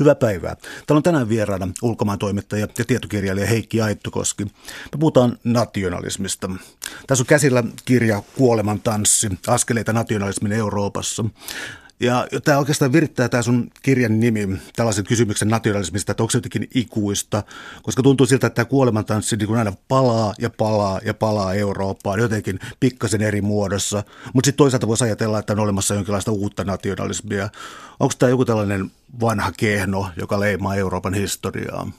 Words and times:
Hyvää 0.00 0.14
päivää. 0.14 0.54
Täällä 0.56 0.98
on 0.98 1.02
tänään 1.02 1.28
vieraana 1.28 1.68
ulkomaan 1.82 2.18
toimittaja 2.18 2.66
ja 2.78 2.84
tietokirjailija 2.84 3.46
Heikki 3.46 3.80
Aittokoski. 3.80 4.44
Me 4.44 4.98
puhutaan 5.00 5.38
nationalismista. 5.44 6.50
Tässä 7.06 7.22
on 7.22 7.26
käsillä 7.26 7.64
kirja 7.84 8.22
Kuoleman 8.36 8.80
tanssi, 8.80 9.28
askeleita 9.46 9.92
nationalismin 9.92 10.52
Euroopassa. 10.52 11.24
Ja 12.00 12.26
tämä 12.44 12.58
oikeastaan 12.58 12.92
virittää 12.92 13.28
tämä 13.28 13.42
sun 13.42 13.70
kirjan 13.82 14.20
nimi 14.20 14.58
tällaisen 14.76 15.04
kysymyksen 15.04 15.48
nationalismista, 15.48 16.12
että 16.12 16.22
onko 16.22 16.30
se 16.30 16.38
jotenkin 16.38 16.68
ikuista, 16.74 17.42
koska 17.82 18.02
tuntuu 18.02 18.26
siltä, 18.26 18.46
että 18.46 18.54
tämä 18.54 18.70
kuolemantanssi 18.70 19.36
niin 19.36 19.56
aina 19.56 19.72
palaa 19.88 20.34
ja 20.38 20.50
palaa 20.50 21.00
ja 21.04 21.14
palaa 21.14 21.54
Eurooppaan 21.54 22.20
jotenkin 22.20 22.58
pikkasen 22.80 23.22
eri 23.22 23.42
muodossa. 23.42 24.04
Mutta 24.34 24.48
sitten 24.48 24.56
toisaalta 24.56 24.86
voisi 24.86 25.04
ajatella, 25.04 25.38
että 25.38 25.52
on 25.52 25.58
olemassa 25.58 25.94
jonkinlaista 25.94 26.32
uutta 26.32 26.64
nationalismia. 26.64 27.48
Onko 28.00 28.14
tämä 28.18 28.30
joku 28.30 28.44
tällainen 28.44 28.90
vanha 29.20 29.52
kehno, 29.56 30.10
joka 30.16 30.40
leimaa 30.40 30.74
Euroopan 30.74 31.14
historiaa? 31.14 31.90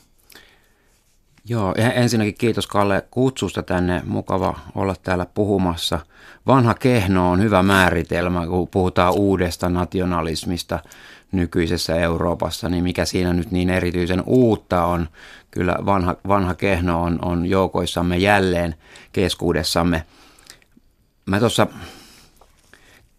Joo, 1.50 1.74
ensinnäkin 1.78 2.36
kiitos 2.38 2.68
Kalle 2.68 3.08
kutsusta 3.12 3.64
tänne. 3.64 4.02
Mukava 4.06 4.60
olla 4.76 4.96
täällä 5.04 5.26
puhumassa. 5.34 6.00
Vanha 6.48 6.74
kehno 6.74 7.32
on 7.32 7.42
hyvä 7.42 7.64
määritelmä, 7.64 8.48
kun 8.48 8.68
puhutaan 8.68 9.14
uudesta 9.14 9.70
nationalismista 9.70 10.80
nykyisessä 11.32 11.96
Euroopassa, 11.96 12.70
niin 12.70 12.84
mikä 12.84 13.06
siinä 13.06 13.34
nyt 13.34 13.52
niin 13.52 13.70
erityisen 13.70 14.24
uutta 14.26 14.86
on. 14.86 15.10
Kyllä 15.52 15.78
vanha, 15.86 16.16
vanha 16.28 16.56
kehno 16.56 17.04
on, 17.04 17.20
on 17.22 17.46
joukoissamme 17.46 18.18
jälleen 18.18 18.76
keskuudessamme. 19.12 20.04
Mä 21.26 21.40
tuossa 21.40 21.68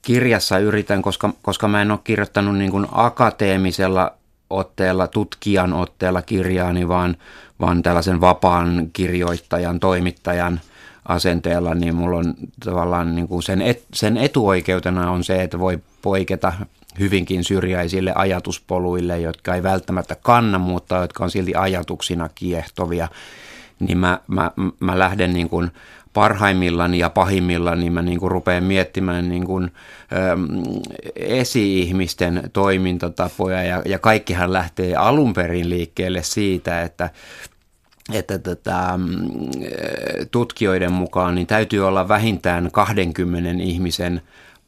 kirjassa 0.03 0.59
yritän, 0.59 1.03
koska, 1.03 1.33
koska 1.43 1.69
mä 1.69 1.83
en 1.83 1.91
ole 1.91 2.01
kirjoittanut 2.05 2.57
niin 2.59 2.71
kuin 2.71 2.87
akateemisella 2.93 4.18
otteella, 4.51 5.07
tutkijan 5.07 5.73
otteella 5.73 6.23
kirjaani, 6.23 6.89
vaan, 6.89 7.17
vaan 7.61 7.83
tällaisen 7.83 8.21
vapaan 8.21 8.91
kirjoittajan, 8.93 9.81
toimittajan 9.81 10.61
asenteella, 11.09 11.75
niin 11.75 11.95
mulla 11.95 12.19
on 12.19 12.35
tavallaan 12.65 13.15
niin 13.15 13.29
kuin 13.29 13.43
sen, 13.43 13.63
et, 13.63 13.85
sen 13.95 14.17
etuoikeutena 14.17 15.11
on 15.11 15.25
se, 15.25 15.43
että 15.43 15.59
voi 15.59 15.79
poiketa 16.03 16.53
hyvinkin 16.99 17.45
syrjäisille 17.45 18.13
ajatuspoluille, 18.15 19.21
jotka 19.21 19.55
ei 19.55 19.63
välttämättä 19.63 20.17
kanna, 20.23 20.59
mutta 20.59 20.97
jotka 20.97 21.25
on 21.25 21.31
silti 21.31 21.55
ajatuksina 21.55 22.29
kiehtovia, 22.35 23.09
niin 23.81 23.99
mä, 23.99 24.21
mä, 24.27 24.51
mä 24.81 24.99
lähden 24.99 25.33
niin 25.33 25.49
kuin 25.49 25.71
parhaimmillani 26.13 26.99
ja 26.99 27.11
pahimmillani 27.11 27.81
niin 27.81 27.93
mä 27.93 28.03
niin 28.03 28.19
kuin 28.19 28.31
rupean 28.31 28.65
miettimään 28.65 29.29
niin 29.29 29.47
kuin, 29.47 29.73
äm, 30.33 30.49
esi-ihmisten 31.17 32.51
toimintatapoja. 32.53 33.63
Ja, 33.63 33.83
ja 33.87 33.99
kaikkihan 33.99 34.53
lähtee 34.53 34.95
alun 34.95 35.33
perin 35.33 35.71
liikkeelle 35.71 36.23
siitä, 36.23 36.83
että 36.83 37.11
että 38.13 38.39
tätä, 38.39 38.99
tutkijoiden 40.31 40.93
mukaan 40.93 41.35
niin 41.35 41.47
täytyy 41.47 41.87
olla 41.87 42.09
vähintään 42.09 42.71
20 42.73 43.63
ihmisen 43.63 44.23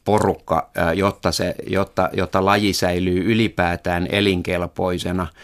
porukka, 0.05 0.69
jotta, 0.95 1.31
se, 1.31 1.55
jotta, 1.67 2.09
jotta 2.13 2.45
laji 2.45 2.73
säilyy 2.73 3.31
ylipäätään 3.31 4.07
elinkelpoisena– 4.11 5.27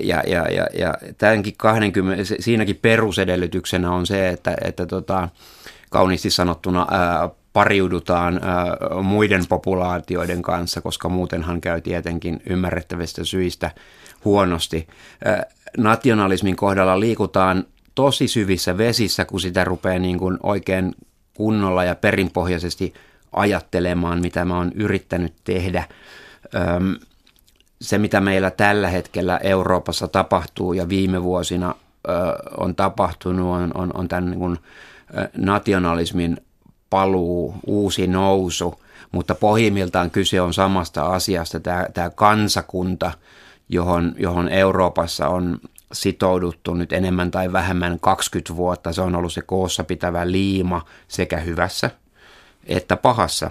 ja, 0.00 0.22
ja, 0.26 0.48
ja, 0.48 0.66
ja 0.78 0.94
tämänkin 1.18 1.54
20, 1.56 2.24
siinäkin 2.40 2.78
perusedellytyksenä 2.82 3.90
on 3.90 4.06
se, 4.06 4.28
että, 4.28 4.56
että 4.64 4.86
tota, 4.86 5.28
kauniisti 5.90 6.30
sanottuna 6.30 6.86
ää, 6.90 7.30
pariudutaan 7.52 8.40
ää, 8.42 8.76
muiden 9.02 9.46
populaatioiden 9.48 10.42
kanssa, 10.42 10.80
koska 10.80 11.08
muutenhan 11.08 11.60
käy 11.60 11.80
tietenkin 11.80 12.42
ymmärrettävistä 12.46 13.24
syistä 13.24 13.70
huonosti. 14.24 14.86
Ää, 15.24 15.46
nationalismin 15.78 16.56
kohdalla 16.56 17.00
liikutaan 17.00 17.64
tosi 17.94 18.28
syvissä 18.28 18.78
vesissä, 18.78 19.24
kun 19.24 19.40
sitä 19.40 19.64
rupeaa 19.64 19.98
niin 19.98 20.18
kuin 20.18 20.38
oikein 20.42 20.94
kunnolla 21.34 21.84
ja 21.84 21.94
perinpohjaisesti 21.94 22.94
ajattelemaan, 23.32 24.20
mitä 24.20 24.44
mä 24.44 24.56
oon 24.56 24.72
yrittänyt 24.74 25.34
tehdä. 25.44 25.84
Öm, 26.54 26.96
se, 27.80 27.98
mitä 27.98 28.20
meillä 28.20 28.50
tällä 28.50 28.88
hetkellä 28.88 29.36
Euroopassa 29.42 30.08
tapahtuu 30.08 30.72
ja 30.72 30.88
viime 30.88 31.22
vuosina 31.22 31.74
ö, 32.08 32.10
on 32.56 32.74
tapahtunut, 32.74 33.46
on, 33.46 33.70
on, 33.74 33.90
on 33.94 34.08
tämän 34.08 34.30
niin 34.30 34.38
kuin, 34.38 34.58
nationalismin 35.36 36.36
paluu, 36.90 37.54
uusi 37.66 38.06
nousu, 38.06 38.80
mutta 39.12 39.34
pohjimmiltaan 39.34 40.10
kyse 40.10 40.40
on 40.40 40.54
samasta 40.54 41.06
asiasta. 41.06 41.60
Tämä, 41.60 41.86
tämä 41.94 42.10
kansakunta, 42.10 43.12
johon, 43.68 44.14
johon 44.18 44.48
Euroopassa 44.48 45.28
on 45.28 45.58
sitouduttu 45.92 46.74
nyt 46.74 46.92
enemmän 46.92 47.30
tai 47.30 47.52
vähemmän 47.52 48.00
20 48.00 48.56
vuotta, 48.56 48.92
se 48.92 49.02
on 49.02 49.16
ollut 49.16 49.32
se 49.32 49.42
koossa 49.42 49.84
pitävä 49.84 50.30
liima 50.30 50.84
sekä 51.08 51.36
hyvässä 51.36 51.90
että 52.66 52.96
pahassa, 52.96 53.50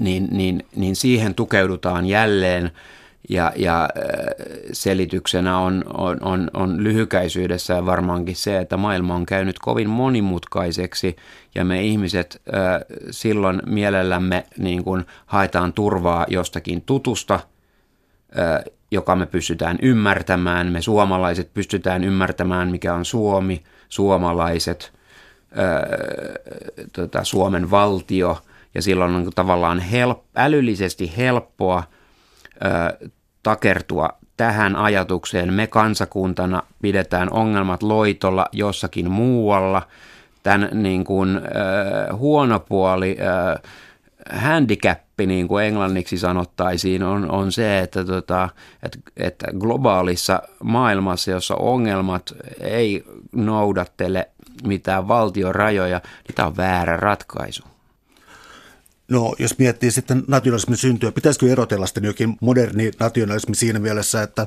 niin, 0.00 0.28
niin, 0.30 0.66
niin 0.76 0.96
siihen 0.96 1.34
tukeudutaan 1.34 2.06
jälleen– 2.06 2.70
ja, 3.30 3.52
ja 3.56 3.88
selityksenä 4.72 5.58
on, 5.58 5.84
on, 5.94 6.18
on, 6.20 6.50
on 6.54 6.84
lyhykäisyydessä 6.84 7.86
varmaankin 7.86 8.36
se, 8.36 8.58
että 8.58 8.76
maailma 8.76 9.14
on 9.14 9.26
käynyt 9.26 9.58
kovin 9.58 9.90
monimutkaiseksi 9.90 11.16
ja 11.54 11.64
me 11.64 11.82
ihmiset 11.82 12.42
äh, 12.54 12.80
silloin 13.10 13.62
mielellämme 13.66 14.46
niin 14.58 14.84
kuin 14.84 15.04
haetaan 15.26 15.72
turvaa 15.72 16.26
jostakin 16.28 16.82
tutusta, 16.82 17.34
äh, 17.34 18.64
joka 18.90 19.16
me 19.16 19.26
pystytään 19.26 19.78
ymmärtämään. 19.82 20.72
Me 20.72 20.82
suomalaiset 20.82 21.54
pystytään 21.54 22.04
ymmärtämään, 22.04 22.70
mikä 22.70 22.94
on 22.94 23.04
Suomi, 23.04 23.62
suomalaiset, 23.88 24.92
äh, 25.58 25.82
tota, 26.92 27.24
Suomen 27.24 27.70
valtio 27.70 28.38
ja 28.74 28.82
silloin 28.82 29.14
on 29.14 29.30
tavallaan 29.34 29.80
help, 29.80 30.18
älyllisesti 30.36 31.16
helppoa– 31.16 31.82
takertua 33.42 34.08
tähän 34.36 34.76
ajatukseen. 34.76 35.54
Me 35.54 35.66
kansakuntana 35.66 36.62
pidetään 36.82 37.32
ongelmat 37.32 37.82
loitolla 37.82 38.46
jossakin 38.52 39.10
muualla. 39.10 39.82
Tämän 40.42 40.68
niin 40.72 41.04
kuin, 41.04 41.36
äh, 41.36 42.18
huono 42.18 42.60
puoli, 42.60 43.16
äh, 43.20 43.72
handicappi, 44.32 45.26
niin 45.26 45.48
kuin 45.48 45.64
englanniksi 45.64 46.18
sanottaisiin, 46.18 47.02
on, 47.02 47.30
on 47.30 47.52
se, 47.52 47.78
että, 47.78 48.04
tota, 48.04 48.48
että, 48.82 48.98
että 49.16 49.46
globaalissa 49.58 50.42
maailmassa, 50.62 51.30
jossa 51.30 51.54
ongelmat 51.54 52.34
ei 52.60 53.04
noudattele 53.32 54.28
mitään 54.66 55.08
valtiorajoja, 55.08 56.00
niin 56.28 56.34
tämä 56.34 56.48
on 56.48 56.56
väärä 56.56 56.96
ratkaisu. 56.96 57.62
No, 59.10 59.34
jos 59.38 59.58
miettii 59.58 59.90
sitten 59.90 60.24
nationalismin 60.28 60.76
syntyä, 60.76 61.12
pitäisikö 61.12 61.52
erotella 61.52 61.86
sitten 61.86 62.04
jokin 62.04 62.36
moderni 62.40 62.90
nationalismi 63.00 63.54
siinä 63.54 63.78
mielessä, 63.78 64.22
että 64.22 64.46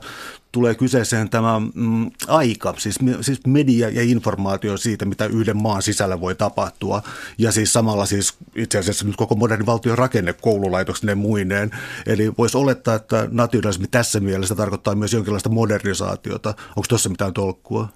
tulee 0.51 0.75
kyseeseen 0.75 1.29
tämä 1.29 1.61
mm, 1.73 2.11
aika, 2.27 2.73
siis, 2.77 2.99
siis 3.21 3.45
media 3.47 3.89
ja 3.89 4.01
informaatio 4.01 4.77
siitä, 4.77 5.05
mitä 5.05 5.25
yhden 5.25 5.61
maan 5.61 5.81
sisällä 5.81 6.21
voi 6.21 6.35
tapahtua, 6.35 7.01
ja 7.37 7.51
siis 7.51 7.73
samalla 7.73 8.05
siis 8.05 8.33
itse 8.55 8.77
asiassa 8.77 9.05
nyt 9.05 9.15
koko 9.15 9.35
moderni 9.35 9.65
valtion 9.65 9.97
rakenne 9.97 10.33
koululaitoksineen 10.33 11.17
muineen, 11.17 11.71
eli 12.05 12.33
voisi 12.37 12.57
olettaa, 12.57 12.95
että 12.95 13.27
nationalismi 13.31 13.87
tässä 13.87 14.19
mielessä 14.19 14.55
tarkoittaa 14.55 14.95
myös 14.95 15.13
jonkinlaista 15.13 15.49
modernisaatiota. 15.49 16.49
Onko 16.49 16.85
tuossa 16.89 17.09
mitään 17.09 17.33
tolkkua? 17.33 17.87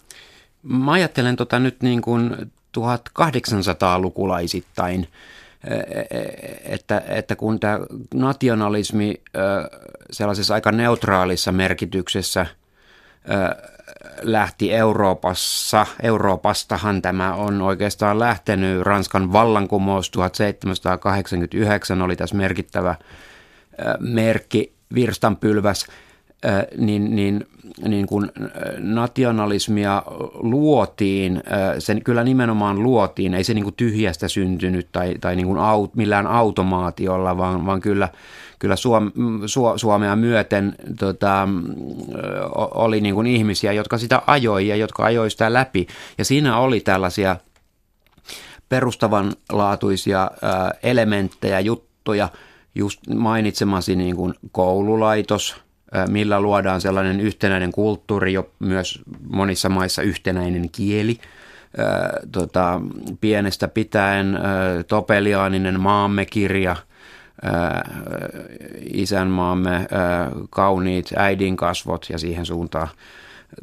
Mä 0.63 0.91
ajattelen 0.91 1.35
tota 1.35 1.59
nyt 1.59 1.81
niin 1.81 2.01
kuin 2.01 2.51
1800-lukulaisittain, 2.77 5.07
että, 6.63 7.01
että 7.07 7.35
kun 7.35 7.59
tämä 7.59 7.79
nationalismi 8.13 9.21
sellaisessa 10.11 10.53
aika 10.53 10.71
neutraalissa 10.71 11.51
merkityksessä 11.51 12.45
lähti 14.21 14.73
Euroopassa, 14.73 15.85
Euroopastahan 16.03 17.01
tämä 17.01 17.33
on 17.33 17.61
oikeastaan 17.61 18.19
lähtenyt, 18.19 18.81
Ranskan 18.81 19.33
vallankumous 19.33 20.11
1789 20.11 22.01
oli 22.01 22.15
tässä 22.15 22.35
merkittävä 22.35 22.95
merkki, 23.99 24.73
virstanpylväs, 24.93 25.85
niin, 26.77 27.15
niin 27.15 27.45
niin 27.87 28.07
kuin 28.07 28.31
nationalismia 28.77 30.03
luotiin, 30.33 31.43
sen 31.79 32.03
kyllä 32.03 32.23
nimenomaan 32.23 32.83
luotiin, 32.83 33.33
ei 33.33 33.43
se 33.43 33.53
niin 33.53 33.63
kuin 33.63 33.75
tyhjästä 33.75 34.27
syntynyt 34.27 34.87
tai, 34.91 35.15
tai 35.21 35.35
niin 35.35 35.47
kuin 35.47 35.59
aut, 35.59 35.95
millään 35.95 36.27
automaatiolla, 36.27 37.37
vaan, 37.37 37.65
vaan 37.65 37.81
kyllä, 37.81 38.09
kyllä 38.59 38.75
Suom, 38.75 39.11
Su, 39.45 39.61
Suomea 39.75 40.15
myöten 40.15 40.75
tota, 40.99 41.47
oli 42.55 43.01
niin 43.01 43.15
kuin 43.15 43.27
ihmisiä, 43.27 43.73
jotka 43.73 43.97
sitä 43.97 44.21
ajoi 44.27 44.67
ja 44.67 44.75
jotka 44.75 45.05
ajoi 45.05 45.31
sitä 45.31 45.53
läpi. 45.53 45.87
Ja 46.17 46.25
siinä 46.25 46.57
oli 46.57 46.79
tällaisia 46.79 47.35
perustavanlaatuisia 48.69 50.31
elementtejä, 50.83 51.59
juttuja, 51.59 52.29
just 52.75 52.99
mainitsemasi 53.15 53.95
niin 53.95 54.15
kuin 54.15 54.33
koululaitos– 54.51 55.55
millä 56.09 56.41
luodaan 56.41 56.81
sellainen 56.81 57.19
yhtenäinen 57.19 57.71
kulttuuri, 57.71 58.33
jo 58.33 58.49
myös 58.59 58.99
monissa 59.29 59.69
maissa 59.69 60.01
yhtenäinen 60.01 60.69
kieli. 60.71 61.17
Tota, 62.31 62.81
pienestä 63.21 63.67
pitäen 63.67 64.39
Topeliaaninen 64.87 65.79
maamme 65.79 66.25
kirja, 66.25 66.75
isänmaamme 68.93 69.87
kauniit 70.49 71.09
äidin 71.15 71.57
kasvot 71.57 72.05
ja 72.09 72.17
siihen 72.17 72.45
suuntaan 72.45 72.87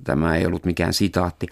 tämä 0.05 0.37
ei 0.37 0.47
ollut 0.47 0.65
mikään 0.65 0.95
sitaatti 0.95 1.47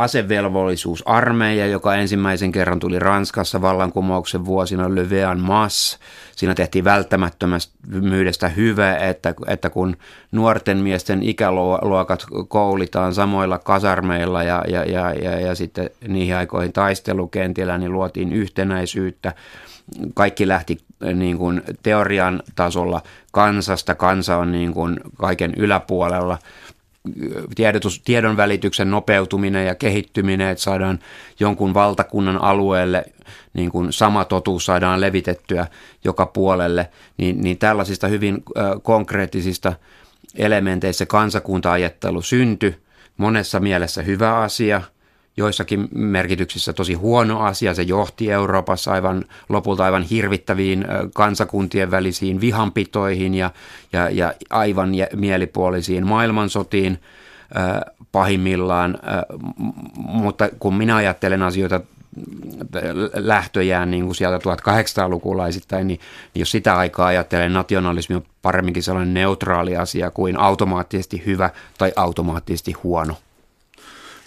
asevelvollisuus 0.00 1.02
armeija, 1.06 1.66
joka 1.66 1.94
ensimmäisen 1.94 2.52
kerran 2.52 2.78
tuli 2.78 2.98
Ranskassa 2.98 3.62
vallankumouksen 3.62 4.44
vuosina 4.44 4.94
Levean 4.94 5.40
Mass. 5.40 5.98
Siinä 6.36 6.54
tehtiin 6.54 6.84
välttämättömyydestä 6.84 8.48
hyvä, 8.48 8.96
että, 8.96 9.34
että 9.46 9.70
kun 9.70 9.96
nuorten 10.32 10.78
miesten 10.78 11.22
ikäluokat 11.22 12.26
koulitaan 12.48 13.14
samoilla 13.14 13.58
kasarmeilla 13.58 14.42
ja, 14.42 14.64
ja, 14.68 14.84
ja, 14.84 15.12
ja, 15.12 15.40
ja 15.40 15.54
sitten 15.54 15.90
niihin 16.08 16.36
aikoihin 16.36 16.72
taistelukentillä, 16.72 17.78
niin 17.78 17.92
luotiin 17.92 18.32
yhtenäisyyttä. 18.32 19.32
Kaikki 20.14 20.48
lähti 20.48 20.78
niin 21.14 21.38
kuin 21.38 21.62
teorian 21.82 22.42
tasolla 22.54 23.02
kansasta. 23.32 23.94
Kansa 23.94 24.36
on 24.36 24.52
niin 24.52 24.72
kuin 24.72 25.00
kaiken 25.16 25.54
yläpuolella– 25.56 26.38
tiedotus, 27.54 28.00
tiedon 28.04 28.36
välityksen 28.36 28.90
nopeutuminen 28.90 29.66
ja 29.66 29.74
kehittyminen, 29.74 30.48
että 30.48 30.64
saadaan 30.64 30.98
jonkun 31.40 31.74
valtakunnan 31.74 32.42
alueelle 32.42 33.04
niin 33.54 33.70
kuin 33.70 33.92
sama 33.92 34.24
totuus 34.24 34.66
saadaan 34.66 35.00
levitettyä 35.00 35.66
joka 36.04 36.26
puolelle, 36.26 36.90
niin, 37.16 37.40
niin 37.40 37.58
tällaisista 37.58 38.08
hyvin 38.08 38.42
konkreettisista 38.82 39.72
elementeistä 40.36 41.06
kansakunta-ajattelu 41.06 42.22
syntyi. 42.22 42.76
Monessa 43.16 43.60
mielessä 43.60 44.02
hyvä 44.02 44.38
asia– 44.38 44.82
joissakin 45.38 45.88
merkityksissä 45.94 46.72
tosi 46.72 46.94
huono 46.94 47.40
asia. 47.40 47.74
Se 47.74 47.82
johti 47.82 48.30
Euroopassa 48.30 48.92
aivan 48.92 49.24
lopulta 49.48 49.84
aivan 49.84 50.02
hirvittäviin 50.02 50.84
kansakuntien 51.14 51.90
välisiin 51.90 52.40
vihanpitoihin 52.40 53.34
ja, 53.34 53.50
ja, 53.92 54.10
ja 54.10 54.34
aivan 54.50 54.90
mielipuolisiin 55.14 56.06
maailmansotiin 56.06 56.98
pahimmillaan. 58.12 58.98
Mutta 59.96 60.48
kun 60.58 60.74
minä 60.74 60.96
ajattelen 60.96 61.42
asioita 61.42 61.80
lähtöjään 63.14 63.90
niin 63.90 64.04
kuin 64.04 64.14
sieltä 64.14 64.38
1800-lukulaisittain, 64.38 65.86
niin, 65.86 66.00
niin 66.34 66.40
jos 66.40 66.50
sitä 66.50 66.76
aikaa 66.76 67.06
ajattelen, 67.06 67.52
nationalismi 67.52 68.16
on 68.16 68.24
paremminkin 68.42 68.82
sellainen 68.82 69.14
neutraali 69.14 69.76
asia 69.76 70.10
kuin 70.10 70.40
automaattisesti 70.40 71.22
hyvä 71.26 71.50
tai 71.78 71.92
automaattisesti 71.96 72.72
huono. 72.72 73.16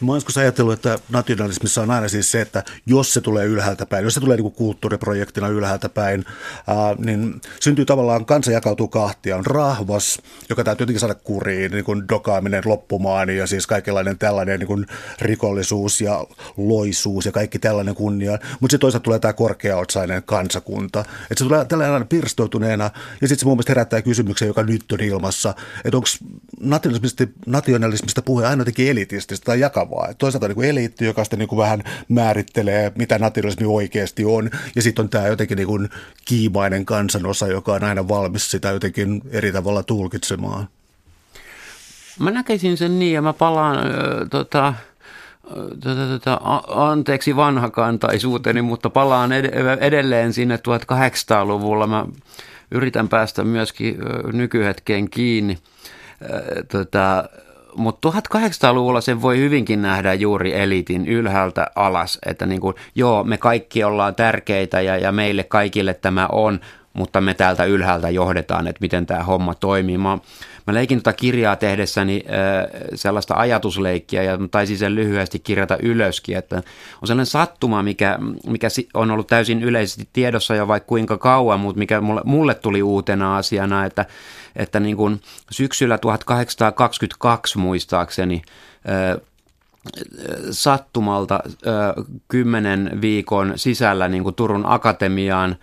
Mä 0.02 0.12
oon 0.12 0.22
ajatellut, 0.36 0.74
että 0.74 1.00
nationalismissa 1.10 1.82
on 1.82 1.92
aina 1.92 2.08
siis 2.08 2.32
se, 2.32 2.42
että 2.42 2.64
jos 2.86 3.14
se 3.14 3.22
tulee 3.22 3.46
ylhäältä 3.46 3.86
päin, 3.86 4.04
jos 4.04 4.14
se 4.14 4.20
tulee 4.20 4.38
niin 4.38 4.52
kulttuuriprojektina 4.52 5.48
ylhäältä 5.48 5.90
päin, 5.90 6.26
ää, 6.68 6.96
niin 6.98 7.42
syntyy 7.60 7.86
tavallaan, 7.86 8.26
kansa 8.26 8.52
jakautuu 8.52 8.88
kahtia. 8.88 9.38
On 9.38 9.46
rahvas, 9.46 10.20
joka 10.50 10.64
täytyy 10.64 10.84
jotenkin 10.84 11.00
saada 11.00 11.16
kuriin, 11.16 11.72
niin 11.72 11.86
kuin 11.86 12.04
dokaaminen 12.10 12.64
loppumaan 12.66 13.30
ja 13.30 13.48
siis 13.48 13.68
kaikenlainen 13.68 14.18
tällainen 14.18 14.60
niin 14.60 14.68
kuin 14.68 14.86
rikollisuus 15.22 16.02
ja 16.02 16.26
loisuus 16.58 17.26
ja 17.26 17.32
kaikki 17.32 17.60
tällainen 17.60 17.96
kunnia. 17.96 18.32
Mutta 18.32 18.48
sitten 18.60 18.80
toisaalta 18.80 19.04
tulee 19.04 19.20
tämä 19.20 19.34
korkeaotsainen 19.34 20.24
kansakunta. 20.24 21.00
Että 21.00 21.36
se 21.36 21.44
tulee 21.44 21.66
tällainen 21.66 22.08
pirstoutuneena 22.08 22.90
ja 23.22 23.28
sitten 23.28 23.40
se 23.40 23.46
mun 23.46 23.56
mielestä 23.56 23.72
herättää 23.72 24.02
kysymyksen, 24.02 24.48
joka 24.48 24.64
nyt 24.64 24.92
on 24.92 25.02
ilmassa, 25.02 25.54
että 25.86 25.98
onko 25.98 26.08
nationalismista, 26.60 27.24
nationalismista 27.46 28.22
puhe 28.22 28.48
aina 28.48 28.62
jotenkin 28.62 28.88
elitististä 28.88 29.46
tai 29.46 29.60
jakavaa 29.60 29.91
vakavaa. 29.92 30.14
Toisaalta 30.14 30.48
niin 30.48 30.56
kuin 30.56 30.70
eliitti, 30.70 31.06
joka 31.06 31.24
sitten 31.24 31.40
niin 31.40 31.58
vähän 31.58 31.84
määrittelee, 32.10 32.92
mitä 32.96 33.20
nationalismi 33.20 33.66
oikeasti 33.68 34.26
on, 34.26 34.50
ja 34.76 34.82
sitten 34.82 35.04
on 35.04 35.10
tämä 35.10 35.28
jotenkin 35.28 35.56
niin 35.56 35.68
kuin 35.68 35.90
kiimainen 36.26 36.86
kansanosa, 36.86 37.48
joka 37.48 37.74
on 37.74 37.84
aina 37.84 38.08
valmis 38.08 38.52
sitä 38.52 38.70
jotenkin 38.70 39.22
eri 39.30 39.52
tavalla 39.52 39.84
tulkitsemaan. 39.84 40.68
Mä 42.20 42.32
näkisin 42.32 42.78
sen 42.78 43.00
niin, 43.00 43.14
ja 43.14 43.22
mä 43.22 43.34
palaan 43.34 43.78
äh, 43.78 43.84
tota, 44.30 44.74
Tätä, 45.84 46.08
tätä, 46.08 46.40
anteeksi 46.68 47.36
vanhakantaisuuteni, 47.36 48.62
mutta 48.62 48.90
palaan 48.90 49.32
edelleen 49.80 50.34
sinne 50.34 50.56
1800-luvulla. 50.56 51.88
Mä 51.88 52.06
yritän 52.72 53.10
päästä 53.10 53.44
myöskin 53.44 53.98
nykyhetkeen 54.34 55.10
kiinni. 55.10 55.58
Tota, 56.72 57.30
mutta 57.76 58.10
1800-luvulla 58.10 59.02
sen 59.02 59.22
voi 59.22 59.38
hyvinkin 59.38 59.82
nähdä 59.82 60.14
juuri 60.14 60.60
elitin 60.60 61.08
ylhäältä 61.08 61.68
alas, 61.76 62.20
että 62.26 62.46
niin 62.46 62.62
kuin, 62.62 62.76
joo, 62.96 63.24
me 63.24 63.38
kaikki 63.38 63.84
ollaan 63.84 64.16
tärkeitä 64.16 64.82
ja, 64.82 64.98
ja 64.98 65.12
meille 65.12 65.44
kaikille 65.44 65.94
tämä 65.94 66.28
on, 66.32 66.60
mutta 66.94 67.22
me 67.22 67.34
täältä 67.34 67.66
ylhäältä 67.66 68.10
johdetaan, 68.10 68.68
että 68.68 68.82
miten 68.82 69.06
tämä 69.06 69.24
homma 69.24 69.56
toimii. 69.56 69.98
Mä, 69.98 70.18
mä 70.68 70.74
leikin 70.74 70.98
tuota 70.98 71.14
kirjaa 71.14 71.56
tehdessäni 71.56 72.24
äh, 72.26 72.82
sellaista 72.96 73.34
ajatusleikkiä 73.36 74.24
ja 74.24 74.38
taisin 74.52 74.78
sen 74.78 74.96
lyhyesti 74.96 75.40
kirjata 75.40 75.78
ylöskin, 75.84 76.38
että 76.38 76.56
on 77.02 77.08
sellainen 77.08 77.26
sattuma, 77.26 77.84
mikä, 77.84 78.20
mikä 78.48 78.68
on 78.94 79.12
ollut 79.12 79.28
täysin 79.28 79.64
yleisesti 79.64 80.10
tiedossa 80.14 80.56
jo 80.56 80.68
vaikka 80.68 80.88
kuinka 80.88 81.18
kauan, 81.18 81.60
mutta 81.60 81.80
mikä 81.80 82.02
mulle, 82.02 82.22
mulle 82.26 82.56
tuli 82.56 82.84
uutena 82.84 83.38
asiana, 83.38 83.86
että 83.86 84.06
että 84.56 84.80
niin 84.80 84.98
kuin 84.98 85.22
syksyllä 85.52 85.98
1822 85.98 87.58
muistaakseni 87.58 88.42
sattumalta 90.52 91.40
kymmenen 92.28 93.02
viikon 93.02 93.54
sisällä 93.56 94.08
niin 94.08 94.24
kuin 94.24 94.36
Turun 94.36 94.66
Akatemiaan 94.66 95.56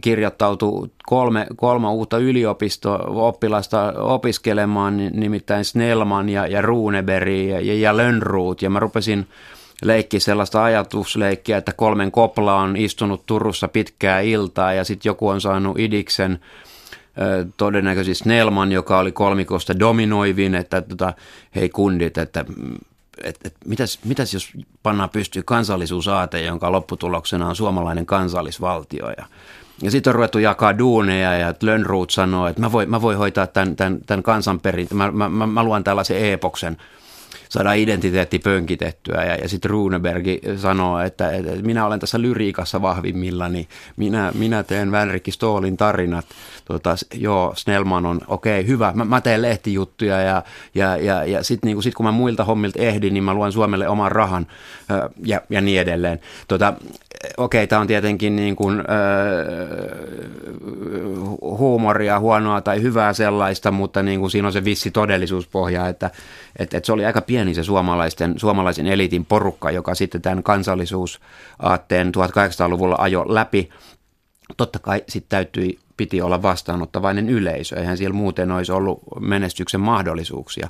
kirjoittautui 0.00 0.88
kolme, 1.06 1.46
kolme 1.56 1.88
uutta 1.88 2.18
yliopisto-oppilasta 2.18 3.92
opiskelemaan, 3.96 4.96
nimittäin 4.96 5.64
Snellman 5.64 6.28
ja, 6.28 6.46
ja 6.46 6.62
Runeberg 6.62 7.28
ja, 7.28 7.74
ja 7.74 7.96
Lönnruut. 7.96 8.62
Ja 8.62 8.70
mä 8.70 8.80
rupesin 8.80 9.28
leikki 9.82 10.20
sellaista 10.20 10.64
ajatusleikkiä, 10.64 11.56
että 11.56 11.72
kolmen 11.72 12.10
kopla 12.10 12.54
on 12.54 12.76
istunut 12.76 13.26
Turussa 13.26 13.68
pitkää 13.68 14.20
iltaa 14.20 14.72
ja 14.72 14.84
sitten 14.84 15.10
joku 15.10 15.28
on 15.28 15.40
saanut 15.40 15.78
idiksen– 15.78 16.38
todennäköisesti 17.56 18.24
Snellman, 18.24 18.72
joka 18.72 18.98
oli 18.98 19.12
kolmikosta 19.12 19.78
dominoivin, 19.78 20.54
että 20.54 20.82
tota, 20.82 21.12
hei 21.54 21.68
kundit, 21.68 22.18
että 22.18 22.44
et, 23.24 23.38
et, 23.44 23.54
mitäs, 23.66 23.98
mitäs 24.04 24.34
jos 24.34 24.52
pannaan 24.82 25.10
pystyy 25.10 25.42
kansallisuusaate, 25.42 26.42
jonka 26.42 26.72
lopputuloksena 26.72 27.48
on 27.48 27.56
suomalainen 27.56 28.06
kansallisvaltio. 28.06 29.10
Ja 29.16 29.26
ja 29.82 29.90
sitten 29.90 30.10
on 30.10 30.14
ruvettu 30.14 30.38
jakaa 30.38 30.78
duuneja 30.78 31.34
ja 31.34 31.54
Lönnruut 31.62 32.10
sanoo, 32.10 32.46
että 32.46 32.60
mä 32.60 32.72
voin, 32.72 32.90
mä 32.90 33.02
voin 33.02 33.18
hoitaa 33.18 33.46
tämän, 33.46 33.76
tämän, 33.76 33.98
tämän 34.06 34.22
kansanperintö, 34.22 34.94
mä, 34.94 35.10
mä, 35.10 35.28
mä, 35.28 35.46
mä 35.46 35.64
luon 35.64 35.84
tällaisen 35.84 36.32
epoksen– 36.32 36.76
saadaan 37.54 37.78
identiteetti 37.78 38.38
pönkitettyä. 38.38 39.24
Ja, 39.24 39.34
ja 39.34 39.48
sitten 39.48 39.70
Runebergi 39.70 40.40
sanoo, 40.56 41.00
että, 41.00 41.30
että 41.30 41.52
minä 41.62 41.86
olen 41.86 42.00
tässä 42.00 42.20
lyriikassa 42.20 42.82
vahvimmillani, 42.82 43.68
minä, 43.96 44.32
minä 44.34 44.62
teen 44.62 44.92
Vänrikki 44.92 45.30
Stoolin 45.30 45.76
tarinat. 45.76 46.26
Tota, 46.64 46.96
joo, 47.14 47.52
Snellman 47.56 48.06
on, 48.06 48.20
okei, 48.28 48.60
okay, 48.60 48.68
hyvä, 48.68 48.92
mä, 48.94 49.04
mä 49.04 49.20
teen 49.20 49.42
lehtijuttuja 49.42 50.20
ja, 50.20 50.42
ja, 50.74 50.96
ja, 50.96 51.24
ja 51.24 51.42
sitten 51.42 51.68
niin 51.68 51.82
sit 51.82 51.94
kun 51.94 52.06
mä 52.06 52.12
muilta 52.12 52.44
hommilta 52.44 52.82
ehdin, 52.82 53.14
niin 53.14 53.24
mä 53.24 53.34
luen 53.34 53.52
Suomelle 53.52 53.88
oman 53.88 54.12
rahan 54.12 54.46
ja, 55.24 55.40
ja 55.50 55.60
niin 55.60 55.80
edelleen. 55.80 56.20
Tota, 56.48 56.74
okei, 57.36 57.66
tämä 57.66 57.80
on 57.80 57.86
tietenkin 57.86 58.36
niin 58.36 58.56
kuin, 58.56 58.80
äh, 58.80 58.84
huumoria, 61.40 62.20
huonoa 62.20 62.60
tai 62.60 62.82
hyvää 62.82 63.12
sellaista, 63.12 63.70
mutta 63.70 64.02
niin 64.02 64.20
kuin 64.20 64.30
siinä 64.30 64.48
on 64.48 64.52
se 64.52 64.64
vissi 64.64 64.90
todellisuuspohja, 64.90 65.88
että 65.88 66.10
et, 66.58 66.74
et 66.74 66.84
se 66.84 66.92
oli 66.92 67.04
aika 67.04 67.20
pieni 67.20 67.43
se 67.52 67.64
suomalaisten, 67.64 68.34
suomalaisen 68.36 68.86
eliitin 68.86 69.24
porukka, 69.24 69.70
joka 69.70 69.94
sitten 69.94 70.22
tämän 70.22 70.42
kansallisuusaatteen 70.42 72.12
1800-luvulla 72.16 72.96
ajo 72.98 73.24
läpi. 73.28 73.68
Totta 74.56 74.78
kai 74.78 75.02
sitten 75.08 75.28
täytyi, 75.28 75.78
piti 75.96 76.22
olla 76.22 76.42
vastaanottavainen 76.42 77.28
yleisö, 77.28 77.76
eihän 77.76 77.96
siellä 77.96 78.16
muuten 78.16 78.50
olisi 78.50 78.72
ollut 78.72 79.02
menestyksen 79.20 79.80
mahdollisuuksia. 79.80 80.68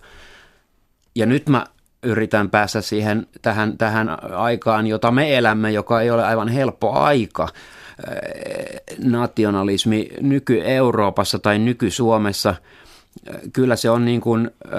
Ja 1.14 1.26
nyt 1.26 1.48
mä 1.48 1.66
yritän 2.02 2.50
päästä 2.50 2.80
siihen 2.80 3.26
tähän, 3.42 3.78
tähän 3.78 4.34
aikaan, 4.34 4.86
jota 4.86 5.10
me 5.10 5.36
elämme, 5.36 5.72
joka 5.72 6.00
ei 6.00 6.10
ole 6.10 6.24
aivan 6.24 6.48
helppo 6.48 6.92
aika. 6.92 7.48
Nationalismi 9.04 10.08
nyky-Euroopassa 10.20 11.38
tai 11.38 11.58
nyky-Suomessa, 11.58 12.54
kyllä 13.52 13.76
se 13.76 13.90
on 13.90 14.04
niin 14.04 14.20
kuin, 14.20 14.50
äh, 14.66 14.72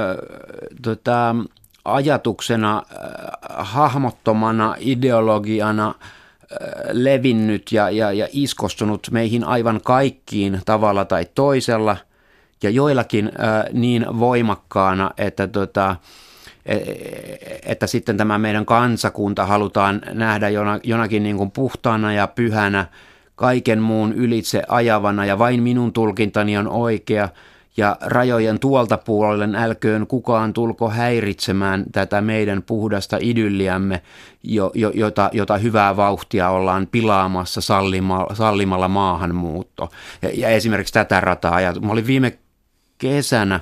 tota, 0.81 1.35
ajatuksena, 1.85 2.77
äh, 2.77 3.67
hahmottomana 3.67 4.75
ideologiana 4.79 5.87
äh, 5.87 5.95
levinnyt 6.91 7.71
ja, 7.71 7.89
ja, 7.89 8.11
ja 8.11 8.27
iskostunut 8.31 9.07
meihin 9.11 9.43
aivan 9.43 9.81
kaikkiin 9.83 10.61
tavalla 10.65 11.05
tai 11.05 11.25
toisella– 11.35 11.97
ja 12.63 12.69
joillakin 12.69 13.25
äh, 13.27 13.65
niin 13.73 14.05
voimakkaana, 14.19 15.11
että 15.17 15.47
tota, 15.47 15.95
e, 16.65 16.75
e, 16.75 17.59
että 17.65 17.87
sitten 17.87 18.17
tämä 18.17 18.37
meidän 18.37 18.65
kansakunta 18.65 19.45
halutaan 19.45 20.01
nähdä 20.13 20.49
jonakin 20.83 21.23
niin 21.23 21.37
kuin 21.37 21.51
puhtaana 21.51 22.13
ja 22.13 22.27
pyhänä, 22.27 22.85
kaiken 23.35 23.81
muun 23.81 24.13
ylitse 24.13 24.63
ajavana. 24.67 25.25
Ja 25.25 25.39
vain 25.39 25.63
minun 25.63 25.93
tulkintani 25.93 26.57
on 26.57 26.67
oikea– 26.67 27.29
ja 27.77 27.97
rajojen 28.01 28.59
tuolta 28.59 28.97
puolelle 28.97 29.49
älköön 29.57 30.07
kukaan 30.07 30.53
tulko 30.53 30.89
häiritsemään 30.89 31.85
tätä 31.91 32.21
meidän 32.21 32.63
puhdasta 32.63 33.17
idylliämme, 33.21 34.01
jo, 34.43 34.71
jo, 34.73 34.91
jota, 34.93 35.29
jota 35.33 35.57
hyvää 35.57 35.97
vauhtia 35.97 36.49
ollaan 36.49 36.87
pilaamassa 36.91 37.61
sallimalla, 37.61 38.35
sallimalla 38.35 38.87
maahanmuutto. 38.87 39.91
Ja, 40.21 40.29
ja 40.33 40.49
esimerkiksi 40.49 40.93
tätä 40.93 41.19
rataa. 41.19 41.61
Ja 41.61 41.73
mä 41.73 41.91
olin 41.91 42.07
viime 42.07 42.37
kesänä 42.97 43.59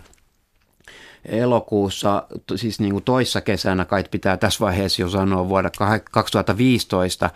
elokuussa, 1.26 2.24
siis 2.56 2.80
niin 2.80 2.92
kuin 2.92 3.04
toissa 3.04 3.42
kesänä, 3.42 3.86
kai 3.86 4.04
pitää 4.12 4.38
tässä 4.38 4.66
vaiheessa 4.66 5.02
jo 5.02 5.10
sanoa 5.10 5.50
vuoda 5.50 5.70
2015, 6.12 7.30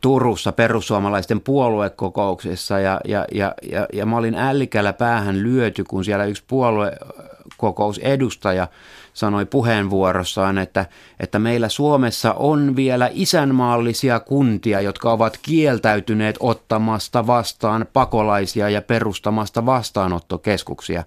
Turussa 0.00 0.52
perussuomalaisten 0.52 1.40
puoluekokouksessa 1.40 2.78
ja, 2.78 3.00
ja, 3.04 3.24
ja, 3.34 3.54
ja, 3.72 3.86
ja 3.92 4.06
mä 4.06 4.16
olin 4.16 4.34
ällikällä 4.34 4.92
päähän 4.92 5.42
lyöty, 5.42 5.84
kun 5.84 6.04
siellä 6.04 6.24
yksi 6.24 6.44
puoluekokousedustaja 6.46 8.68
sanoi 9.14 9.46
puheenvuorossaan, 9.46 10.58
että, 10.58 10.86
että 11.20 11.38
meillä 11.38 11.68
Suomessa 11.68 12.32
on 12.32 12.76
vielä 12.76 13.10
isänmaallisia 13.12 14.20
kuntia, 14.20 14.80
jotka 14.80 15.12
ovat 15.12 15.38
kieltäytyneet 15.42 16.36
ottamasta 16.40 17.26
vastaan 17.26 17.86
pakolaisia 17.92 18.68
ja 18.68 18.82
perustamasta 18.82 19.66
vastaanottokeskuksia. 19.66 21.04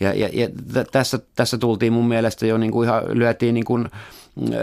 Ja, 0.00 0.14
ja, 0.14 0.28
ja 0.32 0.48
tässä, 0.92 1.18
tässä 1.36 1.58
tultiin 1.58 1.92
mun 1.92 2.08
mielestä 2.08 2.46
jo 2.46 2.58
niin 2.58 2.72
kuin 2.72 2.88
ihan, 2.88 3.02
lyötiin 3.08 3.54
niin 3.54 3.64
kuin 3.64 3.88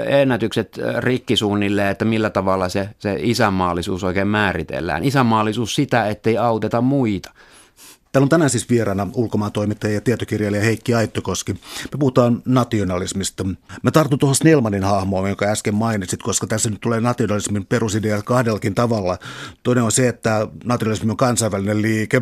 ennätykset 0.06 0.80
rikki 0.98 1.36
suunnilleen, 1.36 1.88
että 1.88 2.06
millä 2.06 2.30
tavalla 2.30 2.70
se, 2.70 2.90
se 3.00 3.18
isänmaallisuus 3.20 4.04
oikein 4.04 4.28
määritellään. 4.28 5.04
Isänmaallisuus 5.04 5.76
sitä, 5.76 6.08
ettei 6.08 6.38
auteta 6.38 6.82
muita. 6.82 7.32
Täällä 8.12 8.26
on 8.26 8.30
tänään 8.30 8.50
siis 8.50 8.70
vieraana 8.70 9.08
ulkomaan 9.14 9.52
toimittaja 9.52 9.94
ja 9.94 10.02
tietokirjailija 10.02 10.64
Heikki 10.64 10.94
Aittokoski. 10.94 11.54
Me 11.54 11.98
puhutaan 12.00 12.42
nationalismista. 12.46 13.44
Mä 13.84 13.92
tartun 13.92 14.20
tuohon 14.20 14.36
Snellmanin 14.36 14.84
hahmoon, 14.84 15.28
jonka 15.28 15.46
äsken 15.46 15.76
mainitsit, 15.76 16.24
koska 16.24 16.48
tässä 16.48 16.70
nyt 16.70 16.82
tulee 16.82 17.02
nationalismin 17.02 17.66
perusidea 17.66 18.22
kahdellakin 18.22 18.76
tavalla. 18.76 19.18
Toinen 19.64 19.84
on 19.84 19.92
se, 19.92 20.08
että 20.08 20.48
nationalismi 20.66 21.12
on 21.12 21.18
kansainvälinen 21.18 21.82
liike 21.82 22.22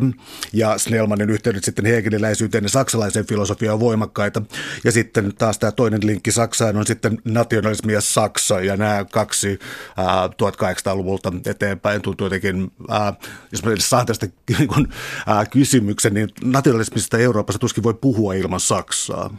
ja 0.52 0.78
Snellmanin 0.78 1.30
yhteydet 1.30 1.64
sitten 1.64 1.86
hegeliläisyyteen 1.86 2.64
ja 2.64 2.70
saksalaiseen 2.70 3.26
filosofiaan 3.26 3.74
on 3.74 3.80
voimakkaita. 3.80 4.42
Ja 4.84 4.92
sitten 4.92 5.34
taas 5.38 5.58
tämä 5.58 5.72
toinen 5.72 6.06
linkki 6.06 6.32
Saksaan 6.32 6.76
on 6.76 6.86
sitten 6.86 7.18
nationalismi 7.24 7.92
ja 7.92 8.00
Saksa 8.00 8.60
ja 8.60 8.76
nämä 8.76 9.04
kaksi 9.12 9.58
ää, 9.96 10.26
1800-luvulta 10.26 11.32
eteenpäin 11.46 12.02
tuntuu 12.02 12.26
jotenkin, 12.26 12.72
ää, 12.88 13.12
jos 13.52 13.62
edes 13.64 13.90
saan 13.90 14.06
tästä 14.06 14.26
niin 14.58 14.88
ää, 15.26 15.46
kysyä 15.46 15.79
kysymyksen, 15.80 16.14
niin 16.14 16.28
nationalismista 16.44 17.18
Euroopassa 17.18 17.58
tuskin 17.58 17.84
voi 17.84 17.94
puhua 17.94 18.34
ilman 18.34 18.60
Saksaa. 18.60 19.36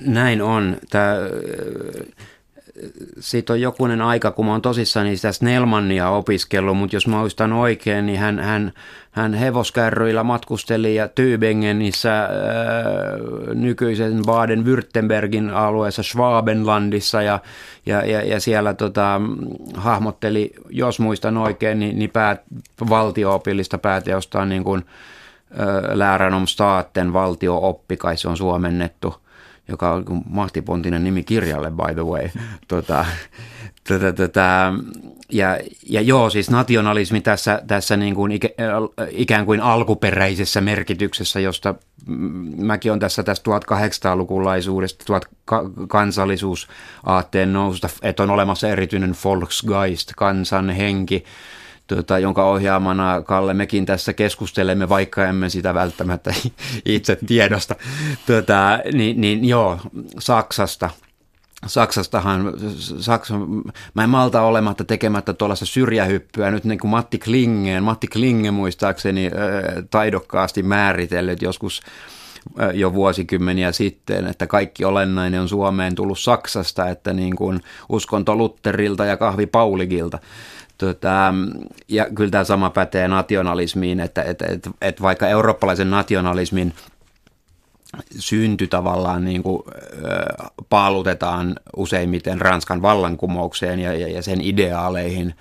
Näin 0.00 0.42
on. 0.42 0.76
Tämä, 0.90 1.14
siitä 3.20 3.52
on 3.52 3.60
jokunen 3.60 4.00
aika, 4.00 4.30
kun 4.30 4.46
mä 4.46 4.52
oon 4.52 4.62
tosissaan 4.62 5.16
sitä 5.16 5.32
Snellmania 5.32 6.08
opiskellut, 6.08 6.76
mutta 6.76 6.96
jos 6.96 7.06
mä 7.06 7.16
muistan 7.16 7.52
oikein, 7.52 8.06
niin 8.06 8.18
hän, 8.18 8.38
hän, 8.38 8.72
hän 9.10 9.34
hevoskärryillä 9.34 10.24
matkusteli 10.24 10.94
ja 10.94 11.06
Tübingenissä 11.06 12.08
äh, 12.08 12.30
nykyisen 13.54 14.20
Baden-Württembergin 14.26 15.50
alueessa 15.52 16.02
Schwabenlandissa 16.02 17.22
ja, 17.22 17.40
ja, 17.86 18.06
ja, 18.06 18.22
ja 18.22 18.40
siellä 18.40 18.74
tota, 18.74 19.20
hahmotteli, 19.74 20.52
jos 20.70 21.00
muistan 21.00 21.36
oikein, 21.36 21.78
niin, 21.78 21.98
niin 21.98 22.10
pää, 22.10 22.36
valtio-opillista 22.88 23.78
pääteostaan 23.78 24.48
niin 24.48 24.64
kuin 24.64 24.82
äh, 25.60 25.66
Lärän 25.96 26.34
om 26.34 26.46
staten 26.46 27.12
valtio-oppi, 27.12 27.96
kai 27.96 28.16
se 28.16 28.28
on 28.28 28.36
suomennettu– 28.36 29.14
joka 29.68 29.92
on 29.92 30.04
mahtipontinen 30.28 31.04
nimi 31.04 31.24
kirjalle, 31.24 31.70
by 31.70 31.94
the 31.94 32.04
way. 32.04 32.28
Tota, 32.68 33.06
tota, 33.88 34.12
tota, 34.12 34.72
ja, 35.32 35.58
ja 35.88 36.00
joo, 36.00 36.30
siis 36.30 36.50
nationalismi 36.50 37.20
tässä, 37.20 37.62
tässä 37.66 37.96
niin 37.96 38.14
kuin 38.14 38.32
ikä, 38.32 38.48
ikään 39.10 39.46
kuin 39.46 39.60
alkuperäisessä 39.60 40.60
merkityksessä, 40.60 41.40
josta 41.40 41.74
mäkin 42.56 42.92
on 42.92 42.98
tässä 42.98 43.22
tästä 43.22 43.50
1800-lukulaisuudesta, 43.50 45.04
tuot 45.04 45.24
kansallisuusaatteen 45.88 47.52
noususta, 47.52 47.88
että 48.02 48.22
on 48.22 48.30
olemassa 48.30 48.68
erityinen 48.68 49.16
Volksgeist, 49.24 50.12
kansan 50.16 50.70
henki, 50.70 51.24
tota, 51.86 52.18
jonka 52.18 52.44
ohjaamana 52.44 53.22
Kalle 53.22 53.54
mekin 53.54 53.86
tässä 53.86 54.12
keskustelemme, 54.12 54.88
vaikka 54.88 55.26
emme 55.26 55.48
sitä 55.48 55.74
välttämättä 55.74 56.34
itse 56.84 57.18
tiedosta. 57.26 57.74
Tota, 58.26 58.78
niin, 58.92 59.20
niin 59.20 59.44
joo, 59.44 59.78
Saksasta. 60.18 60.90
Saksastahan, 61.66 62.52
Saksa, 62.98 63.34
mä 63.94 64.04
en 64.04 64.10
malta 64.10 64.42
olematta 64.42 64.84
tekemättä 64.84 65.32
tuollaista 65.32 65.66
syrjähyppyä 65.66 66.50
nyt 66.50 66.64
niin 66.64 66.78
kuin 66.78 66.90
Matti 66.90 67.18
Klingeen. 67.18 67.82
Matti 67.82 68.06
Klinge 68.06 68.50
muistaakseni 68.50 69.30
taidokkaasti 69.90 70.62
määritellyt 70.62 71.42
joskus 71.42 71.82
jo 72.74 72.94
vuosikymmeniä 72.94 73.72
sitten, 73.72 74.26
että 74.26 74.46
kaikki 74.46 74.84
olennainen 74.84 75.40
on 75.40 75.48
Suomeen 75.48 75.94
tullut 75.94 76.18
Saksasta, 76.18 76.88
että 76.88 77.12
niin 77.12 77.36
kuin 77.36 77.60
uskonto 77.88 78.36
Lutterilta 78.36 79.04
ja 79.04 79.16
kahvi 79.16 79.46
Pauligilta. 79.46 80.18
Tota, 80.78 81.34
ja 81.88 82.06
kyllä 82.14 82.30
tämä 82.30 82.44
sama 82.44 82.70
pätee 82.70 83.08
nationalismiin, 83.08 84.00
että, 84.00 84.22
että, 84.22 84.46
että, 84.48 84.70
että 84.80 85.02
vaikka 85.02 85.28
eurooppalaisen 85.28 85.90
nationalismin 85.90 86.74
synty 88.18 88.66
tavallaan 88.66 89.24
niin 89.24 89.42
kuin, 89.42 89.62
äh, 89.66 90.50
paalutetaan 90.68 91.56
useimmiten 91.76 92.40
Ranskan 92.40 92.82
vallankumoukseen 92.82 93.80
ja, 93.80 93.94
ja, 93.94 94.08
ja 94.08 94.22
sen 94.22 94.40
ideaaleihin 94.40 95.34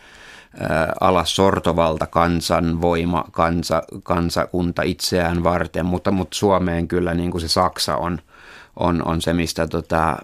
äh, 0.61 0.87
alas 1.01 1.35
sortovalta 1.35 2.07
kansanvoima, 2.07 3.25
kansa, 3.31 3.83
kansakunta 4.03 4.81
itseään 4.81 5.43
varten, 5.43 5.85
mutta, 5.85 6.11
mutta 6.11 6.37
Suomeen 6.37 6.87
kyllä 6.87 7.13
niin 7.13 7.31
kuin 7.31 7.41
se 7.41 7.47
Saksa 7.47 7.97
on, 7.97 8.19
on, 8.75 9.07
on 9.07 9.21
se, 9.21 9.33
mistä 9.33 9.67
tota, 9.67 10.17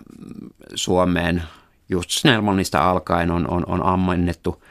Suomeen 0.76 1.44
just 1.90 2.10
Snellmanista 2.10 2.90
alkaen 2.90 3.32
on, 3.32 3.50
on, 3.50 3.64
on 3.68 3.84
ammennettu 3.84 4.64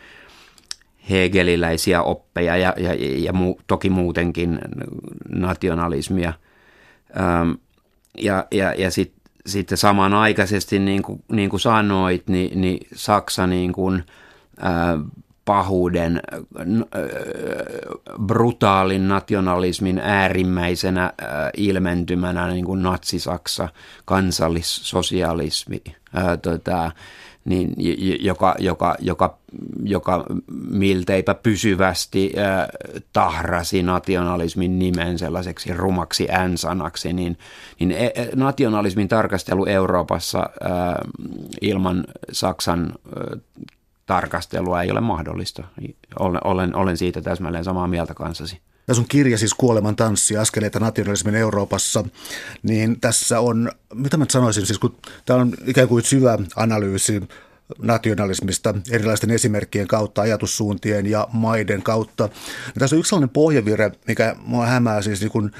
hegeliläisiä 1.11 2.03
oppeja 2.03 2.57
ja, 2.57 2.75
ja, 2.77 2.95
ja 3.25 3.33
mu, 3.33 3.55
toki 3.67 3.91
muutenkin 3.91 4.59
nationalismia. 5.29 6.33
Ähm, 7.21 7.51
ja 8.19 8.47
ja, 8.51 8.75
ja 8.75 8.91
sitten 8.91 9.21
sitten 9.47 9.79
samanaikaisesti, 9.79 10.79
niin 10.79 11.03
kuin, 11.03 11.23
niin 11.33 11.51
kuin 11.51 11.61
sanoit, 11.61 12.29
niin, 12.29 12.61
niin 12.61 12.87
Saksa 12.95 13.47
niin 13.47 13.73
kuin, 13.73 14.05
äh, 14.65 15.21
pahuuden, 15.45 16.21
äh, 16.37 16.67
brutaalin 18.27 19.09
nationalismin 19.09 19.99
äärimmäisenä 19.99 21.05
äh, 21.05 21.29
ilmentymänä, 21.57 22.49
niin 22.49 22.65
kuin 22.65 22.83
natsisaksa, 22.83 23.69
kansallissosialismi, 24.05 25.83
äh, 25.87 26.39
tota, 26.43 26.93
niin, 27.51 27.75
joka, 28.21 28.55
joka, 28.59 28.95
joka, 29.01 29.39
joka 29.83 30.25
milteipä 30.71 31.35
pysyvästi 31.35 32.33
äh, 32.39 32.69
tahrasi 33.13 33.83
nationalismin 33.83 34.79
nimen 34.79 35.19
sellaiseksi 35.19 35.73
rumaksi 35.73 36.29
N-sanaksi, 36.49 37.13
niin, 37.13 37.39
niin 37.81 37.93
e, 37.93 38.07
e, 38.07 38.29
nationalismin 38.35 39.09
tarkastelu 39.09 39.67
Euroopassa 39.67 40.39
äh, 40.39 40.71
ilman 41.61 42.05
Saksan 42.33 42.93
äh, 42.93 43.41
tarkastelua 44.07 44.83
ei 44.83 44.91
ole 44.91 45.01
mahdollista. 45.01 45.65
Olen, 46.19 46.41
olen, 46.45 46.77
olen 46.77 46.97
siitä 46.97 47.21
täsmälleen 47.21 47.65
samaa 47.65 47.89
mieltä 47.89 48.15
kanssasi. 48.15 48.61
Tässä 48.91 49.01
on 49.01 49.09
kirja 49.09 49.39
siis 49.39 49.55
Kuoleman 49.55 49.97
tanssi, 49.97 50.37
askeleita 50.37 50.81
nationalismin 50.81 51.35
Euroopassa, 51.35 52.05
niin 52.63 53.01
tässä 53.01 53.41
on, 53.41 53.71
mitä 53.95 54.17
mä 54.17 54.27
sanoisin, 54.29 54.67
siis 54.67 54.79
kun 54.79 54.97
tämä 55.27 55.41
on 55.41 55.55
ikään 55.67 55.89
kuin 55.89 56.05
syvä 56.05 56.39
analyysi 56.57 57.21
nationalismista 57.83 58.75
erilaisten 58.91 59.31
esimerkkien 59.31 59.87
kautta, 59.87 60.23
ajatussuuntien 60.23 61.07
ja 61.07 61.29
maiden 61.33 61.83
kautta. 61.83 62.25
Ja 62.67 62.79
tässä 62.79 62.97
on 62.97 63.01
yksi 63.01 63.09
sellainen 63.09 63.29
pohjavire, 63.33 63.93
mikä 64.07 64.37
mua 64.39 64.67
hämää 64.67 65.03
siis 65.03 65.21
niin 65.21 65.31
kuin 65.31 65.51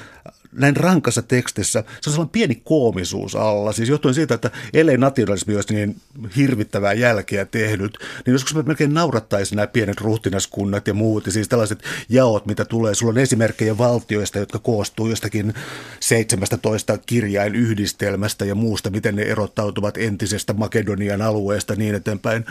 näin 0.51 0.77
rankassa 0.77 1.21
tekstissä, 1.21 1.83
se 2.01 2.09
on 2.09 2.13
sellainen 2.13 2.31
pieni 2.31 2.61
koomisuus 2.63 3.35
alla. 3.35 3.71
Siis 3.71 3.89
johtuen 3.89 4.15
siitä, 4.15 4.33
että 4.33 4.51
ellei 4.73 4.97
nationalismi 4.97 5.55
olisi 5.55 5.73
niin 5.73 5.95
hirvittävää 6.35 6.93
jälkeä 6.93 7.45
tehnyt, 7.45 7.97
niin 8.25 8.31
joskus 8.31 8.55
me 8.55 8.63
melkein 8.63 8.93
naurattaisiin 8.93 9.55
nämä 9.55 9.67
pienet 9.67 10.01
ruhtinaskunnat 10.01 10.87
ja 10.87 10.93
muut. 10.93 11.25
Ja 11.25 11.31
siis 11.31 11.47
tällaiset 11.47 11.83
jaot, 12.09 12.45
mitä 12.45 12.65
tulee. 12.65 12.95
Sulla 12.95 13.11
on 13.11 13.17
esimerkkejä 13.17 13.77
valtioista, 13.77 14.39
jotka 14.39 14.59
koostuu 14.59 15.07
jostakin 15.07 15.53
17 15.99 16.97
kirjain 16.97 17.55
yhdistelmästä 17.55 18.45
ja 18.45 18.55
muusta, 18.55 18.89
miten 18.89 19.15
ne 19.15 19.21
erottautuvat 19.21 19.97
entisestä 19.97 20.53
Makedonian 20.53 21.21
alueesta 21.21 21.75
niin 21.75 21.95
eteenpäin. 21.95 22.45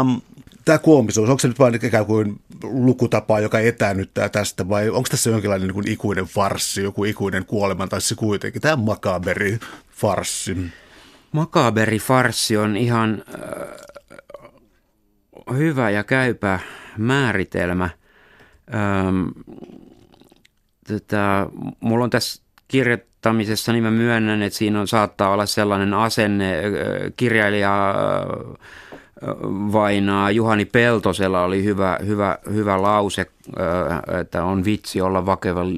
Um, 0.00 0.22
tämä 0.64 0.78
koomisuus, 0.78 1.28
onko 1.28 1.40
se 1.40 1.48
nyt 1.48 1.58
vain 1.58 1.74
ikään 1.74 2.06
kuin 2.06 2.40
lukutapa, 2.62 3.40
joka 3.40 3.58
etäännyttää 3.58 4.28
tästä, 4.28 4.68
vai 4.68 4.88
onko 4.88 5.08
tässä 5.10 5.30
jonkinlainen 5.30 5.66
niin 5.68 5.74
kuin 5.74 5.88
ikuinen 5.88 6.24
farssi, 6.24 6.82
joku 6.82 7.04
ikuinen 7.04 7.44
kuolemantanssi 7.44 8.14
kuitenkin? 8.14 8.62
Tämä 8.62 8.76
makaberi 8.76 9.58
farssi. 9.90 10.56
Makaberi 11.32 11.98
farssi 11.98 12.56
on 12.56 12.76
ihan 12.76 13.24
äh, 13.34 13.44
hyvä 15.56 15.90
ja 15.90 16.04
käypä 16.04 16.60
määritelmä. 16.98 17.90
Ähm, 18.74 19.26
tätä, 20.86 21.46
mulla 21.80 22.04
on 22.04 22.10
tässä 22.10 22.42
kirjoittamisessa, 22.68 23.72
niin 23.72 23.82
mä 23.82 23.90
myönnän, 23.90 24.42
että 24.42 24.58
siinä 24.58 24.80
on, 24.80 24.88
saattaa 24.88 25.30
olla 25.30 25.46
sellainen 25.46 25.94
asenne, 25.94 26.58
äh, 26.58 26.64
kirjailija 27.16 27.90
äh, 27.90 28.58
vainaa 29.72 30.30
Juhani 30.30 30.64
Peltosella 30.64 31.44
oli 31.44 31.64
hyvä, 31.64 31.98
hyvä, 32.06 32.38
hyvä 32.52 32.82
lause, 32.82 33.26
että 34.20 34.44
on 34.44 34.64
vitsi 34.64 35.00
olla 35.00 35.26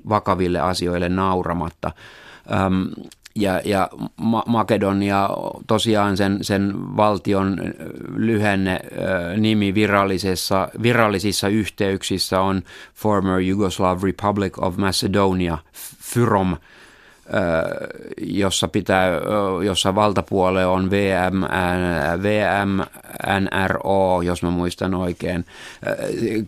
vakaville 0.08 0.60
asioille 0.60 1.08
nauramatta. 1.08 1.92
Ja, 3.34 3.60
ja 3.64 3.88
Makedonia 4.46 5.30
tosiaan 5.66 6.16
sen, 6.16 6.38
sen 6.42 6.72
valtion 6.96 7.58
lyhenne 8.16 8.80
nimi 9.36 9.74
virallisessa, 9.74 10.68
virallisissa 10.82 11.48
yhteyksissä 11.48 12.40
on 12.40 12.62
Former 12.94 13.40
Yugoslav 13.40 14.02
Republic 14.02 14.62
of 14.62 14.76
Macedonia, 14.76 15.58
FYROM– 16.00 16.56
jossa, 18.18 18.68
pitää, 18.68 19.08
jossa 19.64 19.94
valtapuole 19.94 20.66
on 20.66 20.90
VM, 20.90 21.40
VMNRO, 22.22 24.22
jos 24.22 24.42
mä 24.42 24.50
muistan 24.50 24.94
oikein. 24.94 25.44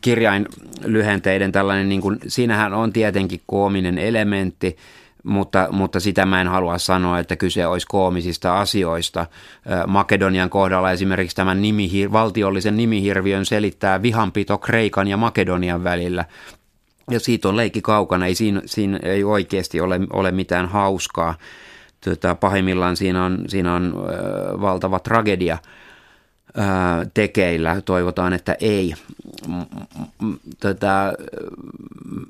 Kirjain 0.01 0.47
lyhenteiden 0.85 1.53
tällainen, 1.53 1.89
niin 1.89 2.01
kuin, 2.01 2.19
siinähän 2.27 2.75
on 2.75 2.93
tietenkin 2.93 3.41
koominen 3.47 3.99
elementti, 3.99 4.77
mutta, 5.23 5.69
mutta 5.71 6.01
sitä 6.01 6.27
mä 6.27 6.41
en 6.41 6.49
halua 6.49 6.79
sanoa, 6.79 7.19
että 7.19 7.37
kyse 7.37 7.67
olisi 7.67 7.87
koomisista 7.87 8.61
asioista. 8.61 9.27
Makedonian 9.87 10.51
kohdalla 10.51 10.93
esimerkiksi 10.93 11.37
tämän 11.37 11.63
nimihir- 11.63 12.13
valtiollisen 12.13 12.77
nimihirviön 12.77 13.47
selittää 13.47 14.03
vihanpito 14.03 14.59
Kreikan 14.59 15.09
ja 15.09 15.17
Makedonian 15.17 15.85
välillä 15.85 16.25
ja 17.09 17.21
siitä 17.21 17.49
on 17.49 17.57
leikki 17.57 17.81
kaukana, 17.81 18.27
ei 18.27 18.35
siinä, 18.35 18.63
siinä 18.67 18.99
ei 19.03 19.25
oikeasti 19.25 19.81
ole, 19.81 20.01
ole 20.13 20.31
mitään 20.31 20.69
hauskaa. 20.69 21.35
Tota, 22.05 22.35
pahimmillaan 22.35 22.97
siinä 22.97 23.25
on, 23.25 23.45
siinä 23.49 23.75
on 23.75 23.95
äh, 23.97 24.61
valtava 24.61 24.99
tragedia 24.99 25.59
äh, 26.59 26.67
tekeillä, 27.15 27.81
toivotaan, 27.81 28.33
että 28.33 28.57
ei. 28.61 28.95
Tota, 30.61 31.13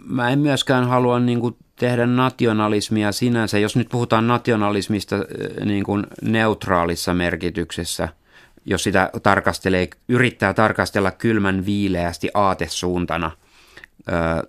mä 0.04 0.30
en 0.30 0.38
myöskään 0.38 0.88
halua 0.88 1.20
niin 1.20 1.40
kuin, 1.40 1.56
tehdä 1.78 2.06
nationalismia 2.06 3.12
sinänsä, 3.12 3.58
jos 3.58 3.76
nyt 3.76 3.88
puhutaan 3.88 4.26
nationalismista 4.26 5.16
niin 5.64 5.84
kuin 5.84 6.06
neutraalissa 6.22 7.14
merkityksessä, 7.14 8.08
jos 8.64 8.82
sitä 8.82 9.10
tarkastelee, 9.22 9.88
yrittää 10.08 10.54
tarkastella 10.54 11.10
kylmän 11.10 11.66
viileästi 11.66 12.30
aatesuuntana, 12.34 13.30
niin, 14.06 14.42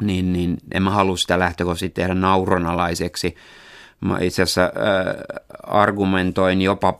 niin 0.00 0.58
en 0.72 0.82
mä 0.82 0.90
halua 0.90 1.16
sitä 1.16 1.38
lähtökohtaisesti 1.38 1.94
tehdä 1.94 2.14
nauronalaiseksi. 2.14 3.36
Mä 4.00 4.18
itse 4.20 4.42
asiassa 4.42 4.62
äh, 4.62 4.70
argumentoin 5.62 6.62
jopa 6.62 6.98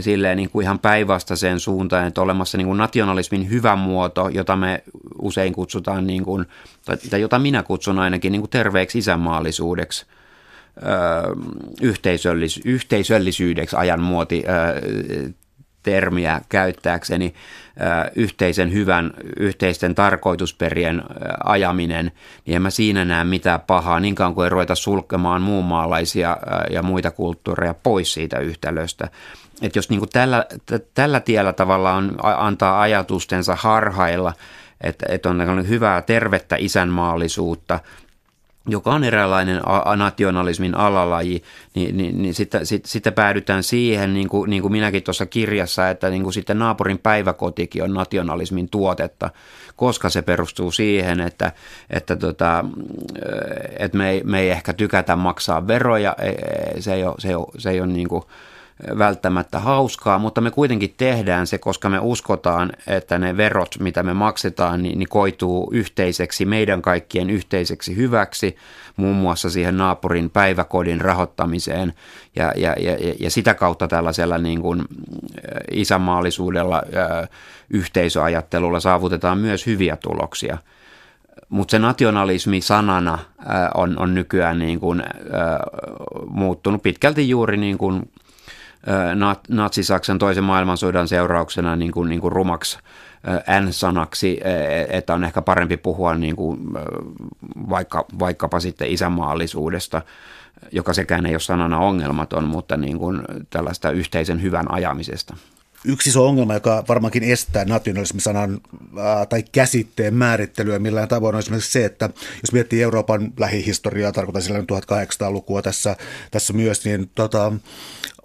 silleen 0.00 0.36
niin 0.36 0.50
kuin 0.50 0.64
ihan 0.64 0.78
päinvastaiseen 0.78 1.60
suuntaan, 1.60 2.06
että 2.06 2.20
olemassa 2.20 2.58
niin 2.58 2.66
kuin 2.66 2.78
nationalismin 2.78 3.50
hyvä 3.50 3.76
muoto, 3.76 4.28
jota 4.28 4.56
me 4.56 4.84
usein 5.22 5.52
kutsutaan, 5.52 6.06
niin 6.06 6.24
kuin, 6.24 6.46
tai 7.10 7.20
jota 7.20 7.38
minä 7.38 7.62
kutsun 7.62 7.98
ainakin 7.98 8.32
niin 8.32 8.42
kuin 8.42 8.50
terveeksi 8.50 8.98
isänmaallisuudeksi, 8.98 10.06
öö, 10.82 10.90
yhteisöllis, 11.80 12.60
yhteisöllisyydeksi 12.64 13.76
ajan 13.76 14.00
muoti 14.00 14.44
öö, 14.48 15.30
termiä 15.82 16.40
käyttääkseni 16.48 17.34
yhteisen 18.16 18.72
hyvän, 18.72 19.10
yhteisten 19.36 19.94
tarkoitusperien 19.94 21.02
ajaminen, 21.44 22.12
niin 22.46 22.56
en 22.56 22.62
mä 22.62 22.70
siinä 22.70 23.04
näe 23.04 23.24
mitään 23.24 23.60
pahaa, 23.60 24.00
niin 24.00 24.14
kauan 24.14 24.34
kuin 24.34 24.44
ei 24.44 24.50
ruveta 24.50 24.74
sulkemaan 24.74 25.42
muunmaalaisia 25.42 26.36
ja 26.70 26.82
muita 26.82 27.10
kulttuureja 27.10 27.74
pois 27.74 28.14
siitä 28.14 28.38
yhtälöstä. 28.38 29.08
Että 29.62 29.78
jos 29.78 29.90
niin 29.90 30.08
tällä, 30.12 30.46
tällä 30.94 31.20
tiellä 31.20 31.52
tavalla 31.52 31.92
on, 31.92 32.16
antaa 32.22 32.80
ajatustensa 32.80 33.56
harhailla, 33.56 34.32
että, 34.80 35.06
että 35.08 35.28
on 35.28 35.68
hyvää 35.68 36.02
tervettä 36.02 36.56
isänmaallisuutta– 36.58 37.80
joka 38.68 38.90
on 38.90 39.04
eräänlainen 39.04 39.60
nationalismin 39.96 40.74
alalaji, 40.74 41.42
niin, 41.74 41.96
niin, 41.96 42.22
niin 42.22 42.34
sitten, 42.34 42.66
sit, 42.66 42.84
sitten 42.84 43.12
päädytään 43.12 43.62
siihen, 43.62 44.14
niin 44.14 44.28
kuin, 44.28 44.50
niin 44.50 44.62
kuin 44.62 44.72
minäkin 44.72 45.02
tuossa 45.02 45.26
kirjassa, 45.26 45.90
että 45.90 46.10
niin 46.10 46.22
kuin 46.22 46.32
sitten 46.32 46.58
naapurin 46.58 46.98
päiväkotikin 46.98 47.82
on 47.82 47.94
nationalismin 47.94 48.68
tuotetta, 48.68 49.30
koska 49.76 50.10
se 50.10 50.22
perustuu 50.22 50.70
siihen, 50.70 51.20
että, 51.20 51.52
että, 51.90 52.16
tota, 52.16 52.64
että 53.78 53.98
me, 53.98 54.10
ei, 54.10 54.22
me 54.24 54.40
ei 54.40 54.50
ehkä 54.50 54.72
tykätä 54.72 55.16
maksaa 55.16 55.66
veroja, 55.66 56.16
se 56.80 56.94
ei 56.94 57.04
ole, 57.04 57.14
se 57.18 57.28
ei 57.28 57.34
ole, 57.34 57.46
se 57.58 57.70
ei 57.70 57.80
ole 57.80 57.92
niin 57.92 58.08
kuin, 58.08 58.22
välttämättä 58.98 59.58
hauskaa, 59.58 60.18
mutta 60.18 60.40
me 60.40 60.50
kuitenkin 60.50 60.94
tehdään 60.96 61.46
se, 61.46 61.58
koska 61.58 61.88
me 61.88 61.98
uskotaan, 62.00 62.72
että 62.86 63.18
ne 63.18 63.36
verot, 63.36 63.76
mitä 63.80 64.02
me 64.02 64.14
maksetaan, 64.14 64.82
niin, 64.82 64.98
niin 64.98 65.08
koituu 65.08 65.70
yhteiseksi, 65.72 66.44
meidän 66.44 66.82
kaikkien 66.82 67.30
yhteiseksi 67.30 67.96
hyväksi, 67.96 68.56
muun 68.96 69.16
muassa 69.16 69.50
siihen 69.50 69.76
naapurin 69.76 70.30
päiväkodin 70.30 71.00
rahoittamiseen 71.00 71.94
ja, 72.36 72.52
ja, 72.56 72.74
ja, 72.78 73.14
ja 73.20 73.30
sitä 73.30 73.54
kautta 73.54 73.88
tällaisella 73.88 74.38
niin 74.38 74.60
kuin 74.62 74.82
isänmaallisuudella, 75.70 76.82
yhteisöajattelulla 77.70 78.80
saavutetaan 78.80 79.38
myös 79.38 79.66
hyviä 79.66 79.96
tuloksia. 79.96 80.58
Mutta 81.48 81.70
se 81.70 81.78
nationalismi 81.78 82.60
sanana 82.60 83.18
on, 83.74 83.98
on 83.98 84.14
nykyään 84.14 84.58
niin 84.58 84.80
kuin, 84.80 85.02
muuttunut 86.26 86.82
pitkälti 86.82 87.28
juuri 87.28 87.56
niin 87.56 87.78
kuin 87.78 88.10
Natsi-Saksan 89.48 90.18
toisen 90.18 90.44
maailmansodan 90.44 91.08
seurauksena 91.08 91.76
niin 91.76 91.92
kuin, 91.92 92.08
niin 92.08 92.20
kuin 92.20 92.32
rumaksi 92.32 92.78
N-sanaksi, 93.60 94.40
että 94.88 95.14
on 95.14 95.24
ehkä 95.24 95.42
parempi 95.42 95.76
puhua 95.76 96.14
niin 96.14 96.36
kuin 96.36 96.58
vaikka, 97.70 98.04
vaikkapa 98.18 98.60
sitten 98.60 98.90
isänmaallisuudesta, 98.90 100.02
joka 100.72 100.92
sekään 100.92 101.26
ei 101.26 101.34
ole 101.34 101.40
sanana 101.40 101.78
ongelmaton, 101.78 102.44
mutta 102.44 102.76
niin 102.76 102.98
kuin 102.98 103.22
tällaista 103.50 103.90
yhteisen 103.90 104.42
hyvän 104.42 104.72
ajamisesta. 104.72 105.36
Yksi 105.84 106.10
iso 106.10 106.26
ongelma, 106.26 106.54
joka 106.54 106.84
varmaankin 106.88 107.22
estää 107.22 107.64
nationalismisanan 107.64 108.60
ää, 108.98 109.26
tai 109.26 109.44
käsitteen 109.52 110.14
määrittelyä 110.14 110.78
millään 110.78 111.08
tavoin 111.08 111.34
on 111.34 111.38
esimerkiksi 111.38 111.72
se, 111.72 111.84
että 111.84 112.10
jos 112.42 112.52
miettii 112.52 112.82
Euroopan 112.82 113.32
lähihistoriaa, 113.38 114.12
tarkoitan 114.12 114.42
sillä 114.42 114.60
1800-lukua 114.60 115.62
tässä, 115.62 115.96
tässä 116.30 116.52
myös, 116.52 116.84
niin 116.84 117.10
tota, 117.14 117.52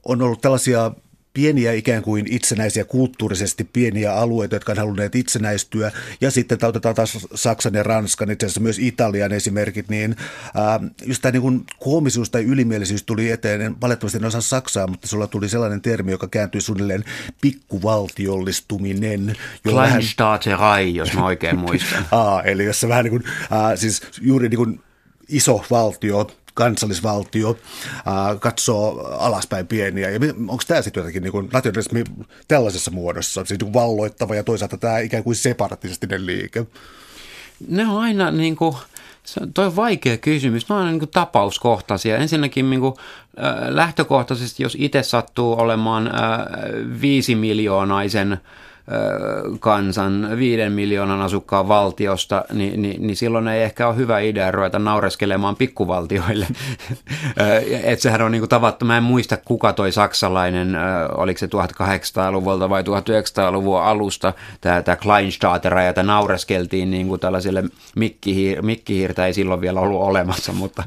on 0.06 0.22
ollut 0.22 0.41
tällaisia 0.41 0.91
pieniä 1.36 1.74
ikään 1.74 2.04
kuin 2.04 2.26
itsenäisiä 2.30 2.86
kulttuurisesti 2.86 3.63
pieniä 3.63 4.13
alueita, 4.13 4.56
jotka 4.56 4.72
on 4.72 4.78
halunneet 4.78 5.15
itsenäistyä. 5.15 5.91
Ja 6.22 6.32
sitten 6.32 6.58
otetaan 6.63 6.96
taas 6.96 7.28
Saksan 7.36 7.74
ja 7.74 7.84
Ranskan, 7.84 8.32
itse 8.32 8.46
asiassa 8.46 8.62
myös 8.62 8.80
Italian 8.80 9.32
esimerkit, 9.32 9.89
niin 9.89 10.15
ää, 10.56 10.80
just 11.06 11.22
tämä 11.22 11.32
niin 11.32 11.65
koomisuus 11.80 12.30
tai 12.30 12.44
ylimielisyys 12.44 13.04
tuli 13.04 13.32
eteen. 13.32 13.76
Valitettavasti 13.82 14.18
en 14.18 14.26
osaa 14.26 14.41
Saksaa, 14.41 14.88
mutta 14.88 15.08
sulla 15.08 15.28
tuli 15.28 15.50
sellainen 15.50 15.82
termi, 15.82 16.12
joka 16.12 16.28
kääntyi 16.28 16.62
suunnilleen 16.62 17.04
pikkuvaltiollistuminen. 17.41 19.36
Kleinstaaterei, 19.63 20.96
jos 20.96 21.13
mä 21.13 21.26
oikein 21.26 21.58
muistan. 21.60 22.06
Aa, 22.12 22.44
eli 22.44 22.65
jossa 22.65 22.88
vähän 22.88 23.04
niin 23.04 23.12
kuin, 23.12 23.24
ää, 23.52 23.76
siis 23.76 24.02
juuri 24.22 24.50
niin 24.50 24.58
kuin 24.58 24.80
iso 25.30 25.65
valtio 25.72 26.28
kansallisvaltio 26.56 27.58
ää, 28.06 28.36
katsoo 28.36 29.18
alaspäin 29.20 29.68
pieniä. 29.68 30.10
Onko 30.48 30.63
tämä 30.68 30.82
sitten 30.82 31.02
jotenkin 31.02 31.24
niin 31.24 31.50
nationalismi 31.54 32.04
tällaisessa 32.48 32.91
muodossa, 32.91 33.46
siis 33.46 33.60
niin 33.60 33.74
valloittava 33.74 34.36
ja 34.36 34.44
toisaalta 34.44 34.78
tämä 34.78 35.00
ikään 35.00 35.24
kuin 35.24 35.36
separatistinen 35.36 36.26
liike? 36.26 36.65
Ne 37.68 37.88
on 37.88 38.02
aina 38.02 38.32
niin 38.32 38.56
kuin, 38.56 38.76
Se 39.24 39.39
on, 39.44 39.54
toi 39.54 39.65
on 39.65 39.76
vaikea 39.76 40.18
kysymys. 40.18 40.70
Ne 40.70 40.76
on 40.76 40.88
niin 40.88 41.00
kuin 41.00 41.12
tapauskohtaisia. 41.12 42.18
Ensinnäkin 42.18 42.70
niin 42.70 42.80
kuin, 42.80 42.94
äh, 43.44 43.70
lähtökohtaisesti, 43.70 44.63
jos 44.63 44.78
itse 44.80 45.04
sattuu 45.04 45.60
olemaan 45.60 46.08
äh, 46.08 46.13
viisi 47.02 47.36
miljoonaisen 47.36 48.38
kansan 49.60 50.30
viiden 50.38 50.71
miljoonan 50.71 51.21
asukkaan 51.21 51.67
valtiosta, 51.67 52.45
niin, 52.54 52.82
niin, 52.82 53.08
niin 53.08 53.15
silloin 53.15 53.48
ei 53.48 53.63
ehkä 53.63 53.88
ole 53.88 53.95
hyvä 53.95 54.19
idea 54.19 54.52
ruveta 54.52 54.80
naureskelemaan 54.80 55.56
pikkuvaltioille. 55.56 56.48
Et 57.84 58.00
sehän 58.00 58.21
on 58.21 58.32
niinku 58.32 58.48
tavattu, 58.48 58.86
mä 58.86 58.98
en 58.98 59.04
muista 59.04 59.38
kuka 59.38 59.74
toi 59.74 59.91
saksalainen, 59.91 60.76
oliko 61.17 61.38
se 61.38 61.45
1800-luvulta 61.45 62.69
vai 62.69 62.82
1900-luvun 62.82 63.82
alusta, 63.82 64.34
tämä, 64.62 64.82
tämä 64.82 64.95
Kleinstaater, 64.95 65.78
ja 65.78 66.04
naureskeltiin 66.04 66.91
niinku 66.91 67.17
tällaisille 67.17 67.63
mikkihiir, 67.95 68.62
mikkihiirtä 68.62 69.26
ei 69.26 69.34
silloin 69.34 69.62
vielä 69.62 69.80
ollut 69.80 70.02
olemassa, 70.02 70.54
mutta, 70.62 70.84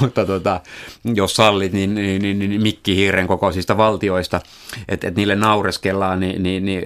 mutta 0.00 0.26
tota, 0.26 0.60
jos 1.14 1.36
sallit, 1.36 1.72
niin, 1.72 1.94
niin, 1.94 2.22
niin, 2.22 2.38
niin 2.38 2.62
mikkihiiren 2.62 3.26
kokoisista 3.26 3.76
valtioista, 3.76 4.40
että 4.88 5.08
et 5.08 5.16
niille 5.16 5.36
naureskellaan, 5.36 6.20
niin, 6.20 6.42
niin, 6.42 6.64
niin 6.64 6.82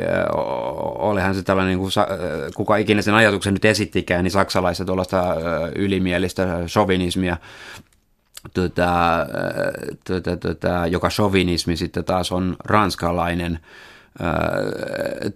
olihan 0.98 1.34
se 1.34 1.42
tällainen, 1.42 1.70
niin 1.70 1.78
kuin, 1.78 1.92
kuka 2.54 2.76
ikinä 2.76 3.02
sen 3.02 3.14
ajatuksen 3.14 3.54
nyt 3.54 3.64
esittikään, 3.64 4.24
niin 4.24 4.32
saksalaista 4.32 4.84
tuollaista 4.84 5.36
ylimielistä 5.76 6.62
sovinismia, 6.66 7.36
tota, 8.54 9.26
tota, 10.06 10.36
tota, 10.36 10.86
joka 10.86 11.10
sovinismi 11.10 11.76
sitten 11.76 12.04
taas 12.04 12.32
on 12.32 12.56
ranskalainen 12.64 13.58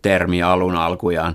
termi 0.02 0.42
alun 0.42 0.76
alkujaan 0.76 1.34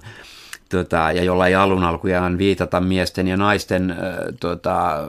tota, 0.69 1.11
ja 1.11 1.23
jolla 1.23 1.47
ei 1.47 1.55
alun 1.55 1.83
alkujaan 1.83 2.37
viitata 2.37 2.81
miesten 2.81 3.27
ja 3.27 3.37
naisten, 3.37 3.91
äh, 3.91 3.97
tota, 4.39 4.99
äh, 4.99 5.05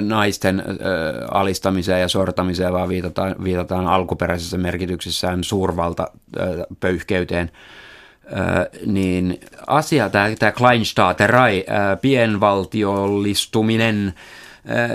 naisten 0.00 0.60
äh, 0.60 0.66
alistamiseen 1.30 2.00
ja 2.00 2.08
sortamiseen, 2.08 2.72
vaan 2.72 2.88
viitataan, 2.88 3.34
viitataan 3.44 3.86
alkuperäisessä 3.86 4.58
merkityksessään 4.58 5.44
suurvalta 5.44 6.06
äh, 6.40 6.46
pöyhkeyteen. 6.80 7.50
Äh, 8.26 8.66
niin 8.86 9.40
asia, 9.66 10.10
tämä, 10.10 10.52
Kleinstaaterei, 10.52 11.64
äh, 11.70 12.00
pienvaltiollistuminen, 12.00 14.14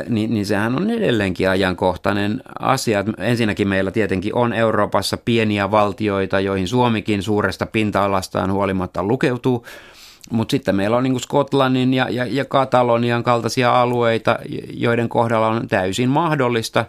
niin, 0.10 0.34
niin 0.34 0.46
sehän 0.46 0.76
on 0.76 0.90
edelleenkin 0.90 1.50
ajankohtainen 1.50 2.42
asia. 2.60 3.04
Ensinnäkin 3.18 3.68
meillä 3.68 3.92
tietenkin 3.92 4.36
on 4.36 4.54
Euroopassa 4.54 5.18
pieniä 5.18 5.72
valtioita, 5.72 6.40
joihin 6.40 6.68
Suomikin 6.68 7.24
suuresta 7.24 7.66
pinta-alastaan 7.66 8.52
huolimatta 8.52 9.04
lukeutuu, 9.04 9.66
mutta 10.32 10.52
sitten 10.52 10.76
meillä 10.76 10.98
on 10.98 11.04
niin 11.04 11.20
Skotlannin 11.20 11.94
ja, 11.94 12.10
ja, 12.10 12.26
ja 12.26 12.46
Katalonian 12.46 13.24
kaltaisia 13.24 13.82
alueita, 13.82 14.40
joiden 14.74 15.10
kohdalla 15.10 15.48
on 15.48 15.68
täysin 15.68 16.10
mahdollista, 16.10 16.86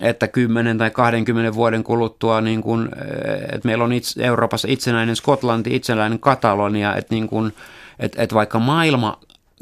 että 0.00 0.28
10 0.28 0.78
tai 0.78 0.90
20 0.90 1.54
vuoden 1.54 1.84
kuluttua, 1.84 2.40
niin 2.40 2.62
kun, 2.62 2.90
että 3.52 3.68
meillä 3.68 3.84
on 3.84 3.92
itse, 3.92 4.24
Euroopassa 4.24 4.68
itsenäinen 4.70 5.16
Skotlanti, 5.16 5.74
itsenäinen 5.74 6.18
Katalonia, 6.18 6.96
että, 6.96 7.14
niin 7.14 7.28
kun, 7.28 7.52
että, 7.98 8.22
että 8.22 8.34
vaikka 8.34 8.58
maailma 8.58 9.18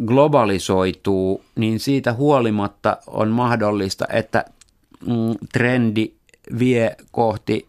globalisoituu, 0.06 1.44
niin 1.56 1.80
siitä 1.80 2.12
huolimatta 2.12 2.96
on 3.06 3.28
mahdollista, 3.28 4.04
että 4.12 4.44
mm, 5.06 5.34
trendi 5.52 6.12
vie 6.58 6.96
kohti 7.10 7.68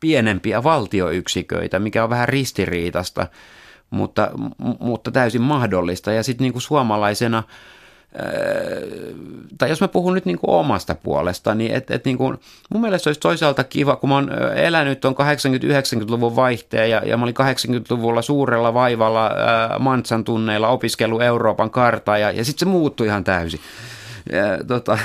pienempiä 0.00 0.62
valtioyksiköitä, 0.62 1.78
mikä 1.78 2.04
on 2.04 2.10
vähän 2.10 2.28
ristiriitasta, 2.28 3.26
mutta, 3.90 4.30
mutta 4.80 5.10
täysin 5.10 5.42
mahdollista. 5.42 6.12
Ja 6.12 6.22
sitten 6.22 6.44
niin 6.44 6.60
suomalaisena 6.60 7.42
tai 9.58 9.68
jos 9.68 9.80
mä 9.80 9.88
puhun 9.88 10.14
nyt 10.14 10.24
niin 10.24 10.38
kuin 10.38 10.50
omasta 10.50 10.94
puolesta, 10.94 11.54
niin 11.54 11.74
et, 11.74 11.90
et 11.90 12.04
niin 12.04 12.18
kuin, 12.18 12.38
mun 12.70 12.82
mielestä 12.82 13.08
olisi 13.10 13.20
toisaalta 13.20 13.64
kiva, 13.64 13.96
kun 13.96 14.08
mä 14.08 14.14
oon 14.14 14.30
elänyt 14.54 15.04
on 15.04 15.14
80-90-luvun 15.14 16.36
vaihteen 16.36 16.90
ja, 16.90 17.02
ja 17.04 17.16
mä 17.16 17.24
olin 17.24 17.34
80-luvulla 17.34 18.22
suurella 18.22 18.74
vaivalla 18.74 19.26
ää, 19.26 19.78
Mantsan 19.78 20.24
tunneilla 20.24 20.68
opiskellut 20.68 21.22
Euroopan 21.22 21.70
kartaa 21.70 22.18
ja, 22.18 22.30
ja 22.30 22.44
sitten 22.44 22.66
se 22.66 22.72
muuttui 22.72 23.06
ihan 23.06 23.24
täysin 23.24 23.60
ja, 24.32 24.64
tota, 24.68 24.98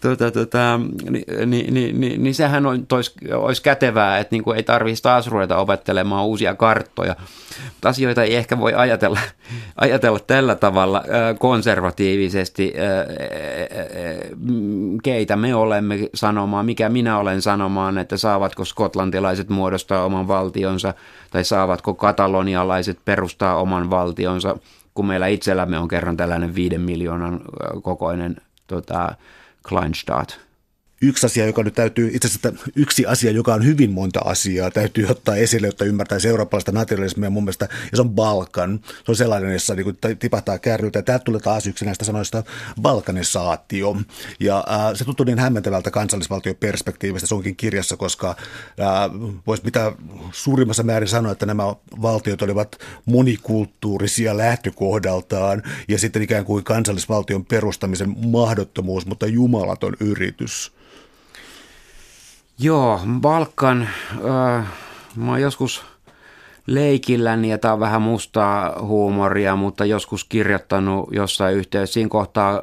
tota, 0.00 0.30
tota, 0.30 0.80
niin, 1.10 1.50
niin, 1.50 1.74
niin, 1.74 2.00
niin, 2.00 2.22
niin 2.22 2.34
sehän 2.34 2.66
on, 2.66 2.86
tois, 2.86 3.14
olisi 3.34 3.62
kätevää, 3.62 4.18
että 4.18 4.34
niin 4.34 4.42
kuin 4.44 4.56
ei 4.56 4.62
tarvitsisi 4.62 5.02
taas 5.02 5.26
ruveta 5.26 5.56
opettelemaan 5.56 6.24
uusia 6.24 6.54
karttoja. 6.54 7.16
Asioita 7.84 8.22
ei 8.22 8.36
ehkä 8.36 8.58
voi 8.58 8.74
ajatella, 8.74 9.20
ajatella 9.76 10.18
tällä 10.18 10.54
tavalla 10.54 11.04
konservatiivisesti, 11.38 12.74
keitä 15.02 15.36
me 15.36 15.54
olemme 15.54 15.98
sanomaan, 16.14 16.66
mikä 16.66 16.88
minä 16.88 17.18
olen 17.18 17.42
sanomaan, 17.42 17.98
että 17.98 18.16
saavatko 18.16 18.64
skotlantilaiset 18.64 19.48
muodostaa 19.48 20.04
oman 20.04 20.28
valtionsa 20.28 20.94
tai 21.30 21.44
saavatko 21.44 21.94
katalonialaiset 21.94 22.98
perustaa 23.04 23.56
oman 23.56 23.90
valtionsa– 23.90 24.56
kun 24.94 25.06
meillä 25.06 25.26
itsellämme 25.26 25.78
on 25.78 25.88
kerran 25.88 26.16
tällainen 26.16 26.54
viiden 26.54 26.80
miljoonan 26.80 27.40
kokoinen 27.82 28.36
tota, 28.66 29.14
Kleinstaat 29.68 30.40
yksi 31.02 31.26
asia, 31.26 31.46
joka 31.46 31.62
nyt 31.62 31.74
täytyy, 31.74 32.10
itse 32.14 32.28
asiassa 32.28 32.52
yksi 32.76 33.06
asia, 33.06 33.30
joka 33.30 33.54
on 33.54 33.64
hyvin 33.64 33.90
monta 33.90 34.20
asiaa, 34.24 34.70
täytyy 34.70 35.06
ottaa 35.10 35.36
esille, 35.36 35.66
jotta 35.66 35.84
ymmärtäisi 35.84 36.28
eurooppalaista 36.28 36.72
nationalismia 36.72 37.30
mun 37.30 37.44
mielestä, 37.44 37.68
ja 37.70 37.96
se 37.96 38.02
on 38.02 38.10
Balkan. 38.10 38.80
Se 39.04 39.10
on 39.12 39.16
sellainen, 39.16 39.52
jossa 39.52 39.74
niin 39.74 39.98
tipahtaa 40.18 40.58
kärryltä, 40.58 40.98
ja 40.98 41.02
täältä 41.02 41.24
tulee 41.24 41.40
taas 41.40 41.66
yksi 41.66 41.84
näistä 41.84 42.04
sanoista 42.04 42.42
balkanisaatio. 42.82 43.96
Ja 44.40 44.64
äh, 44.70 44.94
se 44.94 45.04
tuntuu 45.04 45.26
niin 45.26 45.38
hämmentävältä 45.38 45.90
kansallisvaltioperspektiivistä, 45.90 47.26
se 47.26 47.34
onkin 47.34 47.56
kirjassa, 47.56 47.96
koska 47.96 48.28
äh, 48.30 48.36
voisi 49.46 49.64
mitä 49.64 49.92
suurimmassa 50.32 50.82
määrin 50.82 51.08
sanoa, 51.08 51.32
että 51.32 51.46
nämä 51.46 51.62
valtiot 52.02 52.42
olivat 52.42 52.78
monikulttuurisia 53.04 54.36
lähtökohdaltaan, 54.36 55.62
ja 55.88 55.98
sitten 55.98 56.22
ikään 56.22 56.44
kuin 56.44 56.64
kansallisvaltion 56.64 57.44
perustamisen 57.44 58.14
mahdottomuus, 58.26 59.06
mutta 59.06 59.26
jumalaton 59.26 59.96
yritys. 60.00 60.72
Joo, 62.62 63.00
Balkan, 63.20 63.88
äh, 64.12 64.66
mä 65.16 65.30
oon 65.30 65.40
joskus 65.40 65.84
leikilläni, 66.66 67.50
ja 67.50 67.58
tämä 67.58 67.74
on 67.74 67.80
vähän 67.80 68.02
mustaa 68.02 68.82
huumoria, 68.82 69.56
mutta 69.56 69.84
joskus 69.84 70.24
kirjoittanut 70.24 71.08
jossain 71.12 71.56
yhteydessä. 71.56 71.94
Siinä 71.94 72.08
kohtaa, 72.08 72.54
äh, 72.54 72.60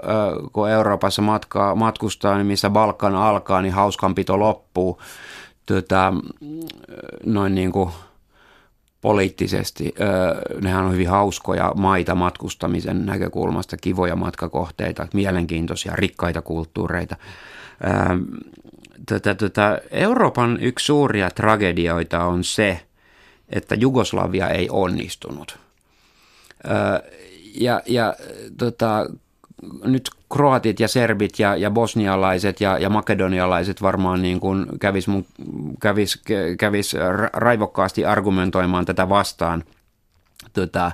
kun 0.53 0.69
Euroopassa 0.69 1.21
matkaa, 1.21 1.75
matkustaa, 1.75 2.37
niin 2.37 2.47
missä 2.47 2.69
Balkan 2.69 3.15
alkaa, 3.15 3.61
niin 3.61 3.73
hauskanpito 3.73 4.39
loppuu. 4.39 5.01
Tota, 5.65 6.13
noin 7.25 7.55
niin 7.55 7.71
kuin 7.71 7.89
poliittisesti. 9.01 9.93
Äh, 10.01 10.61
nehän 10.61 10.85
on 10.85 10.93
hyvin 10.93 11.09
hauskoja 11.09 11.71
maita 11.75 12.15
matkustamisen 12.15 13.05
näkökulmasta, 13.05 13.77
kivoja 13.77 14.15
matkakohteita, 14.15 15.07
mielenkiintoisia, 15.13 15.93
rikkaita 15.95 16.41
kulttuureita. 16.41 17.15
Tätä, 19.07 19.35
tätä 19.35 19.81
Euroopan 19.91 20.57
yksi 20.61 20.85
suuria 20.85 21.29
tragedioita 21.29 22.23
on 22.23 22.43
se, 22.43 22.79
että 23.49 23.75
Jugoslavia 23.75 24.49
ei 24.49 24.67
onnistunut. 24.71 25.59
Ja, 27.55 27.81
ja 27.85 28.15
tota, 28.57 29.05
nyt 29.83 30.09
kroatit 30.33 30.79
ja 30.79 30.87
serbit 30.87 31.39
ja, 31.39 31.55
ja 31.55 31.71
bosnialaiset 31.71 32.61
ja, 32.61 32.77
ja 32.77 32.89
makedonialaiset 32.89 33.81
varmaan 33.81 34.21
niin 34.21 34.39
kuin 34.39 34.65
kävis, 34.79 35.05
kävis, 35.81 36.23
kävis 36.59 36.95
raivokkaasti 37.33 38.05
argumentoimaan 38.05 38.85
tätä 38.85 39.09
vastaan. 39.09 39.63
Tota, 40.53 40.91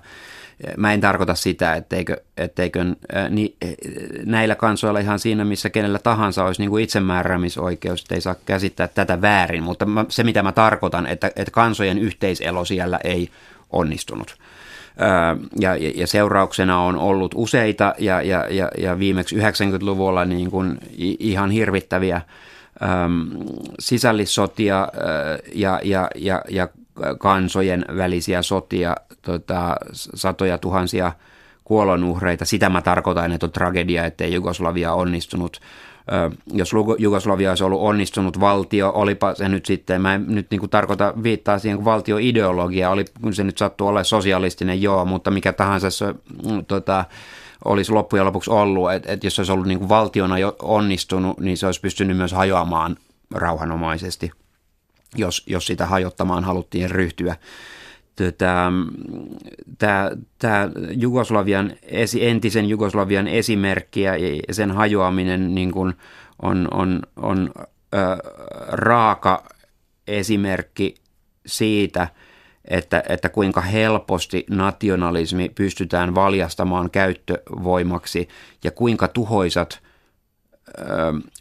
Mä 0.77 0.93
en 0.93 1.01
tarkoita 1.01 1.35
sitä, 1.35 1.75
etteikö, 1.75 2.17
etteikö 2.37 2.85
ni, 3.29 3.55
näillä 4.25 4.55
kansoilla 4.55 4.99
ihan 4.99 5.19
siinä, 5.19 5.45
missä 5.45 5.69
kenellä 5.69 5.99
tahansa 5.99 6.45
olisi 6.45 6.61
niin 6.61 6.69
kuin 6.69 6.83
itsemääräämisoikeus, 6.83 8.01
että 8.01 8.15
ei 8.15 8.21
saa 8.21 8.35
käsittää 8.45 8.87
tätä 8.87 9.21
väärin, 9.21 9.63
mutta 9.63 9.85
se 10.09 10.23
mitä 10.23 10.43
mä 10.43 10.51
tarkoitan, 10.51 11.07
että, 11.07 11.31
että 11.35 11.51
kansojen 11.51 11.97
yhteiselo 11.97 12.65
siellä 12.65 12.99
ei 13.03 13.29
onnistunut. 13.69 14.37
Ja, 15.59 15.75
ja 15.95 16.07
seurauksena 16.07 16.81
on 16.81 16.97
ollut 16.97 17.31
useita 17.35 17.95
ja, 17.97 18.21
ja, 18.21 18.47
ja, 18.49 18.71
ja 18.77 18.99
viimeksi 18.99 19.35
90-luvulla 19.35 20.25
niin 20.25 20.51
kuin 20.51 20.77
ihan 21.19 21.51
hirvittäviä 21.51 22.21
sisällissotia 23.79 24.87
ja, 25.55 25.79
ja, 25.83 26.07
ja, 26.15 26.41
ja 26.49 26.67
kansojen 27.19 27.85
välisiä 27.97 28.41
sotia, 28.41 28.95
tota, 29.21 29.75
satoja 29.93 30.57
tuhansia 30.57 31.11
kuolonuhreita. 31.63 32.45
Sitä 32.45 32.69
mä 32.69 32.81
tarkoitan, 32.81 33.31
että 33.31 33.45
on 33.45 33.51
tragedia, 33.51 34.05
ettei 34.05 34.33
Jugoslavia 34.33 34.93
onnistunut. 34.93 35.61
Jos 36.53 36.71
Jugoslavia 36.97 37.51
olisi 37.51 37.63
ollut 37.63 37.81
onnistunut 37.81 38.39
valtio, 38.39 38.91
olipa 38.95 39.35
se 39.35 39.49
nyt 39.49 39.65
sitten, 39.65 40.01
mä 40.01 40.13
en 40.13 40.25
nyt 40.27 40.47
niin 40.51 40.59
kuin 40.59 40.69
tarkoita 40.69 41.13
viittaa 41.23 41.59
siihen 41.59 41.77
kun 41.77 41.85
valtioideologia, 41.85 42.89
oli, 42.89 43.05
kun 43.21 43.33
se 43.33 43.43
nyt 43.43 43.57
sattuu 43.57 43.87
olla 43.87 44.03
sosialistinen, 44.03 44.81
joo, 44.81 45.05
mutta 45.05 45.31
mikä 45.31 45.53
tahansa 45.53 45.89
se 45.89 46.05
mm, 46.45 46.65
tota, 46.65 47.05
olisi 47.65 47.91
loppujen 47.91 48.25
lopuksi 48.25 48.51
ollut, 48.51 48.91
että, 48.91 49.11
että 49.11 49.25
jos 49.25 49.35
se 49.35 49.41
olisi 49.41 49.51
ollut 49.51 49.67
niin 49.67 49.79
kuin 49.79 49.89
valtiona 49.89 50.35
onnistunut, 50.61 51.39
niin 51.39 51.57
se 51.57 51.65
olisi 51.65 51.81
pystynyt 51.81 52.17
myös 52.17 52.31
hajoamaan 52.31 52.97
rauhanomaisesti, 53.31 54.31
jos, 55.15 55.43
jos 55.47 55.67
sitä 55.67 55.85
hajottamaan 55.85 56.43
haluttiin 56.43 56.91
ryhtyä. 56.91 57.35
Tätä, 58.15 58.71
tämä, 59.77 60.11
tämä 60.39 60.69
Jugoslavian, 60.91 61.73
entisen 62.19 62.69
Jugoslavian 62.69 63.27
esimerkki 63.27 64.01
ja 64.01 64.13
sen 64.51 64.71
hajoaminen 64.71 65.55
niin 65.55 65.71
kuin 65.71 65.93
on, 66.41 66.67
on, 66.71 67.01
on 67.15 67.51
raaka 68.67 69.43
esimerkki 70.07 70.95
siitä, 71.45 72.07
että, 72.65 73.03
että 73.09 73.29
kuinka 73.29 73.61
helposti 73.61 74.45
nationalismi 74.49 75.49
pystytään 75.49 76.15
valjastamaan 76.15 76.91
käyttövoimaksi 76.91 78.27
ja 78.63 78.71
kuinka 78.71 79.07
tuhoisat 79.07 79.79
ö, 80.79 80.83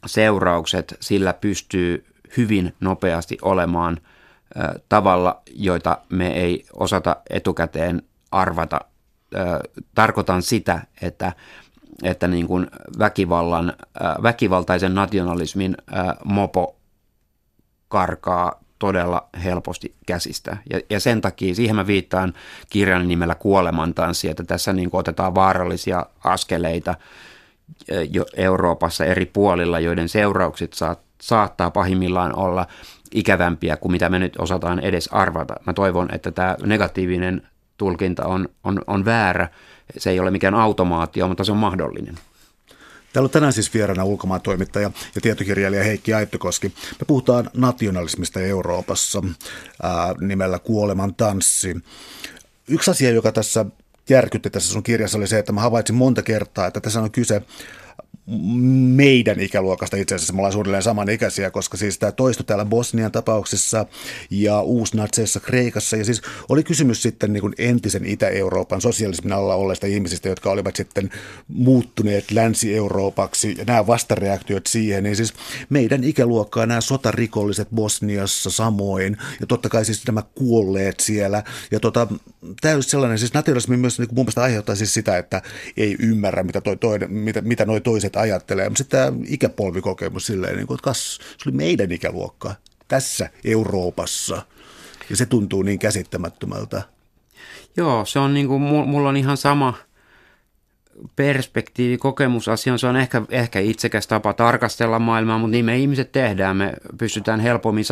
seuraukset 0.06 0.94
sillä 1.00 1.32
pystyy 1.32 2.04
hyvin 2.36 2.74
nopeasti 2.80 3.38
olemaan– 3.42 3.98
tavalla, 4.88 5.42
joita 5.54 5.98
me 6.08 6.32
ei 6.32 6.64
osata 6.72 7.16
etukäteen 7.30 8.02
arvata. 8.30 8.80
Tarkoitan 9.94 10.42
sitä, 10.42 10.82
että, 11.02 11.32
että 12.02 12.28
niin 12.28 12.46
kuin 12.46 12.66
väkivallan, 12.98 13.72
väkivaltaisen 14.22 14.94
nationalismin 14.94 15.76
mopo 16.24 16.76
karkaa 17.88 18.60
todella 18.78 19.28
helposti 19.44 19.94
käsistä. 20.06 20.56
Ja, 20.70 20.80
ja 20.90 21.00
sen 21.00 21.20
takia, 21.20 21.54
siihen 21.54 21.76
mä 21.76 21.86
viittaan 21.86 22.34
kirjan 22.70 23.08
nimellä 23.08 23.34
Kuolemantanssi, 23.34 24.28
että 24.28 24.44
tässä 24.44 24.72
niin 24.72 24.90
otetaan 24.92 25.34
vaarallisia 25.34 26.06
askeleita 26.24 26.94
jo 28.10 28.26
Euroopassa 28.36 29.04
eri 29.04 29.26
puolilla, 29.26 29.80
joiden 29.80 30.08
seuraukset 30.08 30.72
saat, 30.72 31.00
saattaa 31.22 31.70
pahimmillaan 31.70 32.36
olla 32.36 32.66
ikävämpiä 33.14 33.76
kuin 33.76 33.92
mitä 33.92 34.08
me 34.08 34.18
nyt 34.18 34.36
osataan 34.38 34.80
edes 34.80 35.08
arvata. 35.12 35.54
Mä 35.66 35.72
toivon, 35.72 36.14
että 36.14 36.30
tämä 36.30 36.56
negatiivinen 36.66 37.48
tulkinta 37.76 38.24
on, 38.26 38.48
on, 38.64 38.80
on 38.86 39.04
väärä. 39.04 39.48
Se 39.98 40.10
ei 40.10 40.20
ole 40.20 40.30
mikään 40.30 40.54
automaatio, 40.54 41.28
mutta 41.28 41.44
se 41.44 41.52
on 41.52 41.58
mahdollinen. 41.58 42.14
Täällä 43.12 43.26
on 43.26 43.30
tänään 43.30 43.52
siis 43.52 43.74
vieraana 43.74 44.04
ulkomaantoimittaja 44.04 44.90
ja 45.14 45.20
tietokirjailija 45.20 45.84
Heikki 45.84 46.14
Aittokoski. 46.14 46.68
Me 46.68 47.04
puhutaan 47.06 47.50
nationalismista 47.54 48.40
Euroopassa 48.40 49.22
ää, 49.82 50.14
nimellä 50.20 50.58
Kuoleman 50.58 51.14
tanssi. 51.14 51.76
Yksi 52.68 52.90
asia, 52.90 53.10
joka 53.10 53.32
tässä 53.32 53.66
järkytti 54.08 54.50
tässä 54.50 54.72
sun 54.72 54.82
kirjassa 54.82 55.18
oli 55.18 55.26
se, 55.26 55.38
että 55.38 55.52
mä 55.52 55.60
havaitsin 55.60 55.96
monta 55.96 56.22
kertaa, 56.22 56.66
että 56.66 56.80
tässä 56.80 57.00
on 57.00 57.10
kyse 57.10 57.42
meidän 58.26 59.40
ikäluokasta 59.40 59.96
itse 59.96 60.14
asiassa, 60.14 60.32
me 60.32 60.38
ollaan 60.38 60.52
suunnilleen 60.52 60.82
samanikäisiä, 60.82 61.50
koska 61.50 61.76
siis 61.76 61.98
tämä 61.98 62.12
toistui 62.12 62.44
täällä 62.44 62.64
Bosnian 62.64 63.12
tapauksessa 63.12 63.86
ja 64.30 64.60
uusnatseissa 64.60 65.40
Kreikassa. 65.40 65.96
Ja 65.96 66.04
siis 66.04 66.22
oli 66.48 66.64
kysymys 66.64 67.02
sitten 67.02 67.32
niin 67.32 67.40
kuin 67.40 67.54
entisen 67.58 68.06
Itä-Euroopan 68.06 68.80
sosialismin 68.80 69.32
alla 69.32 69.54
olleista 69.54 69.86
ihmisistä, 69.86 70.28
jotka 70.28 70.50
olivat 70.50 70.76
sitten 70.76 71.10
muuttuneet 71.48 72.30
Länsi-Euroopaksi. 72.30 73.54
Ja 73.58 73.64
nämä 73.64 73.86
vastareaktiot 73.86 74.66
siihen, 74.66 75.04
niin 75.04 75.16
siis 75.16 75.34
meidän 75.68 76.04
ikäluokkaa 76.04 76.66
nämä 76.66 76.80
sotarikolliset 76.80 77.68
Bosniassa 77.74 78.50
samoin. 78.50 79.16
Ja 79.40 79.46
totta 79.46 79.68
kai 79.68 79.84
siis 79.84 80.06
nämä 80.06 80.22
kuolleet 80.34 81.00
siellä. 81.00 81.42
Ja 81.70 81.80
tota, 81.80 82.06
täys 82.60 82.90
sellainen, 82.90 83.18
siis 83.18 83.34
nationalismi 83.34 83.76
myös 83.76 83.98
niin 83.98 84.08
kuin 84.08 84.16
mun 84.16 84.24
mielestä 84.24 84.42
aiheuttaa 84.42 84.74
siis 84.74 84.94
sitä, 84.94 85.18
että 85.18 85.42
ei 85.76 85.96
ymmärrä 85.98 86.42
mitä, 86.42 86.60
toi, 86.60 86.76
toi, 86.76 86.98
mitä, 87.08 87.40
mitä 87.40 87.64
noi 87.64 87.80
toiset 87.80 88.11
ihmiset 88.20 88.32
ajattelee. 88.32 88.70
Tämä 88.88 89.12
ikäpolvikokemus 89.26 90.26
silleen, 90.26 90.56
niin 90.56 90.66
kuin, 90.66 90.76
että 90.76 90.84
kas, 90.84 91.18
se 91.38 91.48
oli 91.48 91.56
meidän 91.56 91.92
ikäluokka 91.92 92.54
tässä 92.88 93.30
Euroopassa. 93.44 94.42
Ja 95.10 95.16
se 95.16 95.26
tuntuu 95.26 95.62
niin 95.62 95.78
käsittämättömältä. 95.78 96.82
Joo, 97.76 98.04
se 98.04 98.18
on 98.18 98.34
niin 98.34 98.48
kuin, 98.48 98.62
mulla 98.62 99.08
on 99.08 99.16
ihan 99.16 99.36
sama 99.36 99.74
perspektiivi, 101.16 101.98
kokemusasia. 101.98 102.78
Se 102.78 102.86
on 102.86 102.96
ehkä, 102.96 103.22
ehkä 103.30 103.60
itsekäs 103.60 104.06
tapa 104.06 104.32
tarkastella 104.32 104.98
maailmaa, 104.98 105.38
mutta 105.38 105.50
niin 105.50 105.64
me 105.64 105.78
ihmiset 105.78 106.12
tehdään. 106.12 106.56
Me 106.56 106.72
pystytään 106.98 107.40
helpommin 107.40 107.84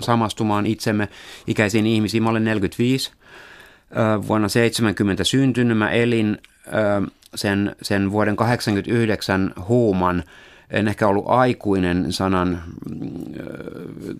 samastumaan 0.00 0.66
itsemme 0.66 1.08
ikäisiin 1.46 1.86
ihmisiin. 1.86 2.22
Mä 2.22 2.30
olen 2.30 2.44
45 2.44 3.12
vuonna 4.28 4.48
70 4.48 5.24
syntynyt. 5.24 5.78
Mä 5.78 5.90
elin 5.90 6.38
sen, 7.34 7.76
sen 7.82 8.12
vuoden 8.12 8.36
89 8.36 9.52
huuman, 9.68 10.24
en 10.70 10.88
ehkä 10.88 11.08
ollut 11.08 11.24
aikuinen 11.28 12.12
sanan, 12.12 12.62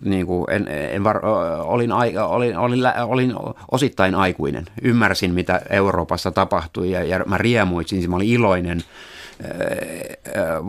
niin 0.05 0.25
kuin 0.25 0.45
en, 0.49 0.67
en 0.67 1.03
var, 1.03 1.25
olin, 1.63 1.91
olin, 1.91 2.57
olin, 2.57 2.85
olin 3.07 3.33
osittain 3.71 4.15
aikuinen. 4.15 4.65
Ymmärsin, 4.81 5.33
mitä 5.33 5.61
Euroopassa 5.69 6.31
tapahtui 6.31 6.91
ja, 6.91 7.03
ja 7.03 7.23
mä 7.25 7.37
riemuitsin, 7.37 8.09
mä 8.09 8.15
olin 8.15 8.29
iloinen. 8.29 8.83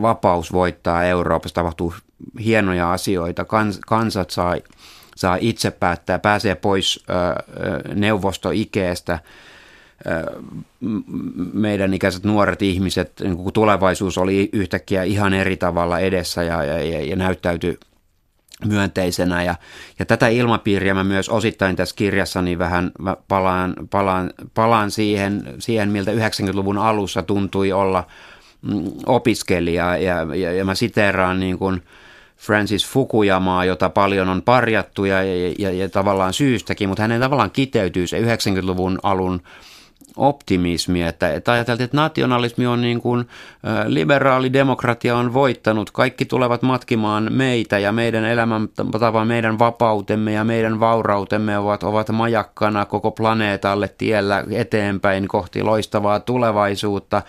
Vapaus 0.03 0.53
voittaa 0.53 1.05
Euroopassa, 1.05 1.55
tapahtuu 1.55 1.95
hienoja 2.45 2.93
asioita, 2.93 3.45
Kans, 3.45 3.81
kansat 3.87 4.31
saa, 4.31 4.57
saa 5.17 5.37
itse 5.41 5.71
päättää, 5.71 6.19
pääsee 6.19 6.55
pois 6.55 7.05
neuvostoikeestä– 7.95 9.19
meidän 11.53 11.95
ikäiset 11.95 12.25
nuoret 12.25 12.63
ihmiset, 12.63 13.13
niin 13.21 13.37
kun 13.37 13.53
tulevaisuus 13.53 14.19
oli 14.19 14.49
yhtäkkiä 14.53 15.03
ihan 15.03 15.35
eri 15.35 15.57
tavalla 15.57 15.99
edessä 15.99 16.43
ja, 16.43 16.65
ja, 16.65 17.05
ja 17.05 17.17
näyttäytyi 17.17 17.79
myönteisenä. 18.65 19.43
Ja, 19.43 19.55
ja 19.99 20.05
tätä 20.05 20.29
ilmapiiriä 20.29 20.95
mä 20.95 21.05
myös 21.05 21.29
osittain 21.29 21.77
tässä 21.77 21.97
kirjassani 21.97 22.59
vähän 22.59 22.93
mä 22.99 23.17
palaan, 23.29 23.75
palaan, 23.91 24.31
palaan 24.55 24.91
siihen, 24.91 25.55
siihen, 25.59 25.89
miltä 25.89 26.13
90-luvun 26.13 26.79
alussa 26.79 27.23
tuntui 27.23 27.73
olla 27.73 28.07
mm, 28.63 28.85
opiskelija. 29.07 29.97
Ja, 29.97 30.27
ja, 30.35 30.53
ja 30.53 30.65
mä 30.65 30.75
siteeraan 30.75 31.41
niin 31.41 31.59
kuin 31.59 31.83
Francis 32.37 32.87
Fukuyamaa, 32.87 33.65
jota 33.65 33.89
paljon 33.89 34.29
on 34.29 34.43
parjattu 34.43 35.05
ja, 35.05 35.23
ja, 35.23 35.55
ja, 35.59 35.71
ja 35.71 35.89
tavallaan 35.89 36.33
syystäkin, 36.33 36.89
mutta 36.89 37.03
hänen 37.03 37.21
tavallaan 37.21 37.51
kiteytyy 37.51 38.07
se 38.07 38.21
90-luvun 38.21 38.99
alun 39.03 39.43
optimismi, 40.17 41.03
että, 41.03 41.33
että 41.33 41.53
ajateltiin, 41.53 41.85
että 41.85 41.97
nationalismi 41.97 42.67
on 42.67 42.81
niin 42.81 43.01
kuin 43.01 43.29
liberaali 43.87 44.53
demokratia 44.53 45.17
on 45.17 45.35
voittanut, 45.35 45.91
kaikki 45.91 46.25
tulevat 46.25 46.63
matkimaan 46.63 47.29
meitä 47.33 47.79
ja 47.79 47.93
meidän 47.93 48.25
elämäntapa, 48.25 49.25
meidän 49.25 49.59
vapautemme 49.59 50.33
ja 50.33 50.45
meidän 50.45 50.81
vaurautemme 50.81 51.59
ovat, 51.59 51.83
ovat 51.83 52.11
majakkana 52.11 52.85
koko 52.85 53.11
planeetalle 53.11 53.89
tiellä 53.99 54.45
eteenpäin 54.51 55.29
kohti 55.29 55.63
loistavaa 55.63 56.21
tulevaisuutta. 56.21 57.23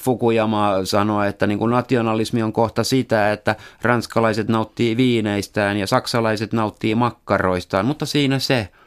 Fukuyama 0.00 0.72
sanoi, 0.84 1.28
että 1.28 1.46
niin 1.46 1.58
kuin 1.58 1.70
nationalismi 1.70 2.42
on 2.42 2.52
kohta 2.52 2.84
sitä, 2.84 3.32
että 3.32 3.56
ranskalaiset 3.82 4.48
nauttii 4.48 4.96
viineistään 4.96 5.76
ja 5.76 5.86
saksalaiset 5.86 6.52
nauttii 6.52 6.94
makkaroistaan, 6.94 7.86
mutta 7.86 8.06
siinä 8.06 8.38
se– 8.38 8.68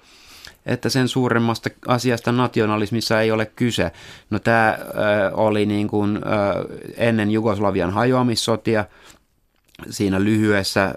että 0.65 0.89
sen 0.89 1.08
suuremmasta 1.08 1.69
asiasta 1.88 2.32
nationalismissa 2.32 3.21
ei 3.21 3.32
ole 3.32 3.45
kyse. 3.45 3.91
No 4.30 4.39
tämä 4.39 4.69
äh, 4.69 4.80
oli 5.34 5.65
niin 5.65 5.88
kuin, 5.88 6.17
äh, 6.17 6.21
ennen 6.97 7.32
Jugoslavian 7.32 7.91
hajoamissotia, 7.93 8.86
siinä 9.89 10.23
lyhyessä, 10.23 10.84
äh, 10.84 10.93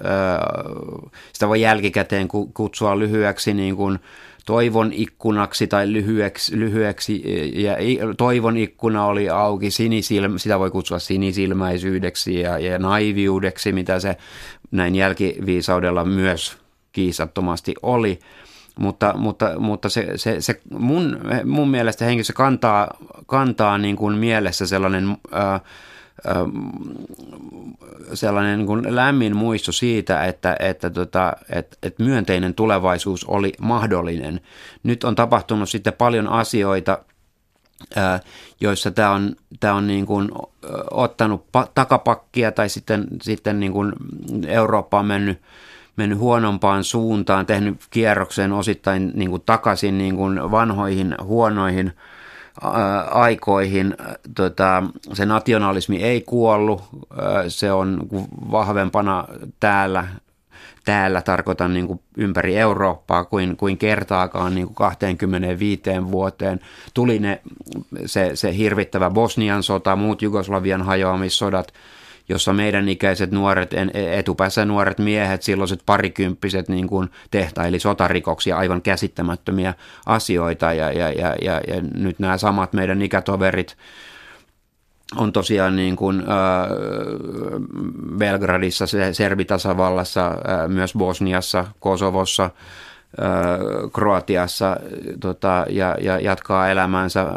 sitä 1.33 1.49
voi 1.49 1.61
jälkikäteen 1.61 2.29
kutsua 2.55 2.99
lyhyeksi 2.99 3.55
niin 3.55 3.77
kuin 3.77 3.99
toivon 4.47 4.93
ikkunaksi 4.93 5.67
tai 5.67 5.93
lyhyeksi, 5.93 6.59
lyhyeksi 6.59 7.23
ja 7.55 7.77
toivon 8.17 8.57
ikkuna 8.57 9.07
oli 9.07 9.29
auki, 9.29 9.71
sinisilmä, 9.71 10.39
sitä 10.39 10.59
voi 10.59 10.71
kutsua 10.71 10.99
sinisilmäisyydeksi 10.99 12.41
ja, 12.41 12.59
ja 12.59 12.79
naiviudeksi, 12.79 13.73
mitä 13.73 14.01
se 14.01 14.17
näin 14.71 14.95
jälkiviisaudella 14.95 16.05
myös 16.05 16.59
kiisattomasti 16.93 17.75
oli 17.83 18.19
mutta, 18.79 19.15
mutta, 19.17 19.59
mutta 19.59 19.89
se, 19.89 20.07
se, 20.17 20.41
se 20.41 20.61
mun, 20.79 21.21
mun 21.45 21.69
mielestä 21.69 22.05
henkilö 22.05 22.35
kantaa, 22.35 22.97
kantaa 23.27 23.79
niin 23.79 23.97
kuin 23.97 24.17
mielessä 24.17 24.67
sellainen, 24.67 25.17
ää, 25.33 25.61
sellainen 28.15 28.59
niin 28.59 28.67
kuin 28.67 28.97
lämmin 28.97 29.37
muisto 29.37 29.73
siitä, 29.73 30.25
että, 30.25 30.57
että, 30.59 30.91
tota, 30.91 31.33
että, 31.51 31.77
että 31.83 32.03
myönteinen 32.03 32.55
tulevaisuus 32.55 33.25
oli 33.25 33.53
mahdollinen. 33.61 34.41
Nyt 34.83 35.05
on 35.05 35.15
tapahtunut 35.15 35.69
sitten 35.69 35.93
paljon 35.93 36.29
asioita, 36.29 36.99
joissa 38.61 38.91
tämä 38.91 39.11
on, 39.11 39.37
tämä 39.61 39.75
on 39.75 39.87
niin 39.87 40.07
kuin 40.07 40.29
ottanut 40.91 41.47
takapakkia 41.75 42.53
tai 42.53 42.69
sitten, 42.69 43.07
sitten 43.23 43.61
niin 43.61 43.73
kuin 43.73 43.93
Eurooppa 44.47 44.99
on 44.99 45.07
mennyt, 45.07 45.43
mennyt 45.97 46.19
huonompaan 46.19 46.85
suuntaan, 46.85 47.47
tehnyt 47.47 47.77
kierroksen 47.91 48.53
osittain 48.53 49.13
niin 49.15 49.31
kuin 49.31 49.43
takaisin 49.47 49.99
niin 49.99 50.17
kuin 50.17 50.51
vanhoihin 50.51 51.15
huonoihin 51.23 51.93
aikoihin. 53.11 53.95
Tota, 54.35 54.83
se 55.13 55.27
nationalismi 55.27 56.03
ei 56.03 56.21
kuollut, 56.21 56.83
se 57.49 57.73
on 57.73 58.01
vahvempana 58.51 59.25
täällä 59.61 60.09
täällä 60.87 61.23
tarkoitan 61.23 61.75
niin 61.75 61.87
kuin 61.87 62.01
ympäri 62.17 62.57
Eurooppaa 62.57 63.25
kuin, 63.25 63.57
kuin 63.57 63.79
kertaakaan 63.79 64.55
niin 64.55 64.67
kuin 64.67 64.75
25 64.75 65.83
vuoteen. 66.11 66.61
Tuli 66.95 67.19
ne, 67.19 67.41
se, 68.07 68.31
se 68.35 68.57
hirvittävä 68.57 69.11
Bosnian 69.11 69.63
sota, 69.63 69.97
muut 69.97 70.23
Jugoslavian 70.23 70.83
hajoamissodat, 70.83 71.73
jossa 72.29 72.53
meidän 72.53 72.89
ikäiset 72.89 73.31
nuoret, 73.31 73.75
etupäässä 73.95 74.65
nuoret 74.65 74.99
miehet, 74.99 75.43
silloiset 75.43 75.83
parikymppiset 75.87 76.69
niin 76.69 76.87
kuin 76.87 77.11
tehtaili 77.31 77.79
sotarikoksia, 77.79 78.57
aivan 78.57 78.83
käsittämättömiä 78.83 79.75
asioita. 80.07 80.73
Ja, 80.73 80.93
ja, 80.93 81.13
ja, 81.13 81.35
ja, 81.43 81.61
ja 81.69 81.83
nyt 81.95 82.19
nämä 82.19 82.39
samat 82.39 82.73
meidän 82.73 83.03
ikätoverit 83.03 83.77
on 85.17 85.33
tosiaan 85.33 85.77
niin 85.77 85.97
kuin, 85.97 86.21
äh, 86.21 86.27
Belgradissa, 88.19 88.85
Servitasavallassa, 89.13 90.27
äh, 90.27 90.69
myös 90.69 90.93
Bosniassa, 90.99 91.65
Kosovossa, 91.81 92.45
äh, 92.45 92.51
Kroatiassa 93.93 94.77
tota, 95.21 95.67
ja, 95.69 95.97
ja 96.01 96.21
jatkaa 96.21 96.69
elämänsä 96.69 97.21
äh, 97.21 97.29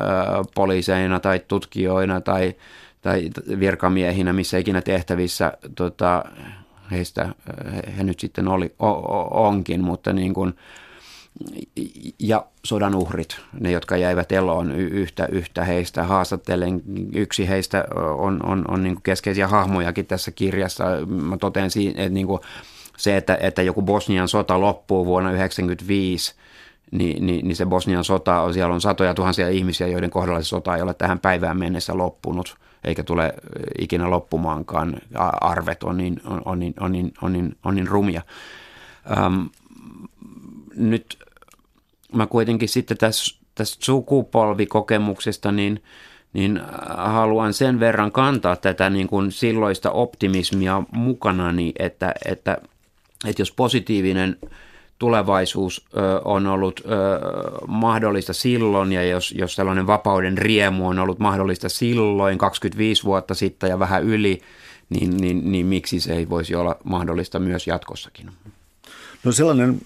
poliiseina 0.56 1.19
tai 1.19 1.39
tutkijoina 1.47 2.21
tai, 2.21 2.56
tai 3.02 3.30
virkamiehinä, 3.60 4.34
missä 4.34 4.58
ikinä 4.58 4.82
tehtävissä 4.82 5.54
tota, 5.76 6.26
heistä 6.92 7.30
he, 7.98 8.04
nyt 8.04 8.20
sitten 8.20 8.48
oli, 8.48 8.76
o, 8.80 8.90
o, 8.90 9.48
onkin, 9.48 9.84
mutta 9.84 10.14
niin 10.14 10.34
kuin, 10.34 10.54
ja 12.20 12.46
sodan 12.66 12.96
uhrit, 12.96 13.42
ne 13.60 13.72
jotka 13.72 13.98
jäivät 13.98 14.32
eloon 14.32 14.72
yhtä, 14.76 15.28
yhtä 15.32 15.64
heistä 15.64 16.04
haastattelen. 16.04 16.82
Yksi 17.14 17.50
heistä 17.50 17.86
on, 18.18 18.40
on, 18.46 18.66
on 18.68 18.84
niin 18.84 19.02
keskeisiä 19.04 19.48
hahmojakin 19.48 20.06
tässä 20.06 20.32
kirjassa. 20.32 20.86
Mä 21.08 21.38
totean 21.38 21.70
että 21.96 22.10
niin 22.10 22.28
kuin 22.28 22.42
se, 22.98 23.18
että, 23.18 23.38
että 23.42 23.62
joku 23.62 23.82
Bosnian 23.82 24.28
sota 24.28 24.62
loppuu 24.62 25.06
vuonna 25.06 25.30
1995, 25.30 26.36
niin, 26.92 27.26
niin, 27.26 27.48
niin 27.48 27.56
se 27.56 27.66
Bosnian 27.66 28.04
sota 28.04 28.54
siellä 28.54 28.74
on 28.74 28.82
satoja 28.82 29.14
tuhansia 29.14 29.50
ihmisiä, 29.50 29.88
joiden 29.88 30.10
kohdalla 30.10 30.42
se 30.42 30.48
sota 30.48 30.76
ei 30.76 30.82
ole 30.82 30.94
tähän 30.94 31.20
päivään 31.20 31.60
mennessä 31.60 31.98
loppunut, 31.98 32.56
eikä 32.84 33.04
tule 33.04 33.34
ikinä 33.80 34.10
loppumaankaan. 34.10 35.02
Arvet 35.42 35.84
on 35.84 35.98
niin, 35.98 36.22
on, 36.26 36.42
on, 36.46 36.60
niin, 36.60 36.74
on, 36.80 36.92
niin, 36.92 37.13
on, 37.22 37.34
niin, 37.34 37.56
on 37.63 37.76
niin 37.76 37.88
rumia. 37.88 38.22
Um, 39.26 39.50
nyt 40.76 41.18
mä 42.13 42.28
kuitenkin 42.28 42.70
sitten 42.70 42.98
tässä, 42.98 43.39
tästä 43.56 43.86
sukupolvikokemuksesta, 43.86 45.52
niin, 45.52 45.84
niin 46.34 46.62
haluan 46.98 47.54
sen 47.54 47.80
verran 47.80 48.12
kantaa 48.12 48.56
tätä 48.56 48.89
niin 48.89 49.08
kuin 49.08 49.32
silloista 49.32 49.92
optimismia 49.92 50.84
mukanani, 50.92 51.74
että, 51.80 52.13
että, 52.26 52.58
että 53.28 53.42
jos 53.42 53.52
positiivinen 53.52 54.38
tulevaisuus 55.00 55.86
ö, 55.98 56.22
on 56.26 56.48
ollut 56.48 56.82
ö, 56.86 56.90
mahdollista 57.68 58.34
silloin 58.34 58.92
ja 58.92 59.04
jos, 59.04 59.34
jos 59.38 59.56
sellainen 59.56 59.88
vapauden 59.88 60.38
riemu 60.38 60.88
on 60.88 61.00
ollut 61.00 61.20
mahdollista 61.20 61.70
silloin 61.70 62.38
25 62.38 63.04
vuotta 63.04 63.34
sitten 63.34 63.70
ja 63.70 63.80
vähän 63.80 64.04
yli, 64.04 64.42
niin, 64.90 65.18
niin, 65.18 65.52
niin 65.52 65.66
miksi 65.66 66.00
se 66.00 66.14
ei 66.14 66.30
voisi 66.30 66.56
olla 66.56 66.76
mahdollista 66.84 67.40
myös 67.40 67.68
jatkossakin? 67.68 68.30
No 69.24 69.32
sellainen 69.32 69.82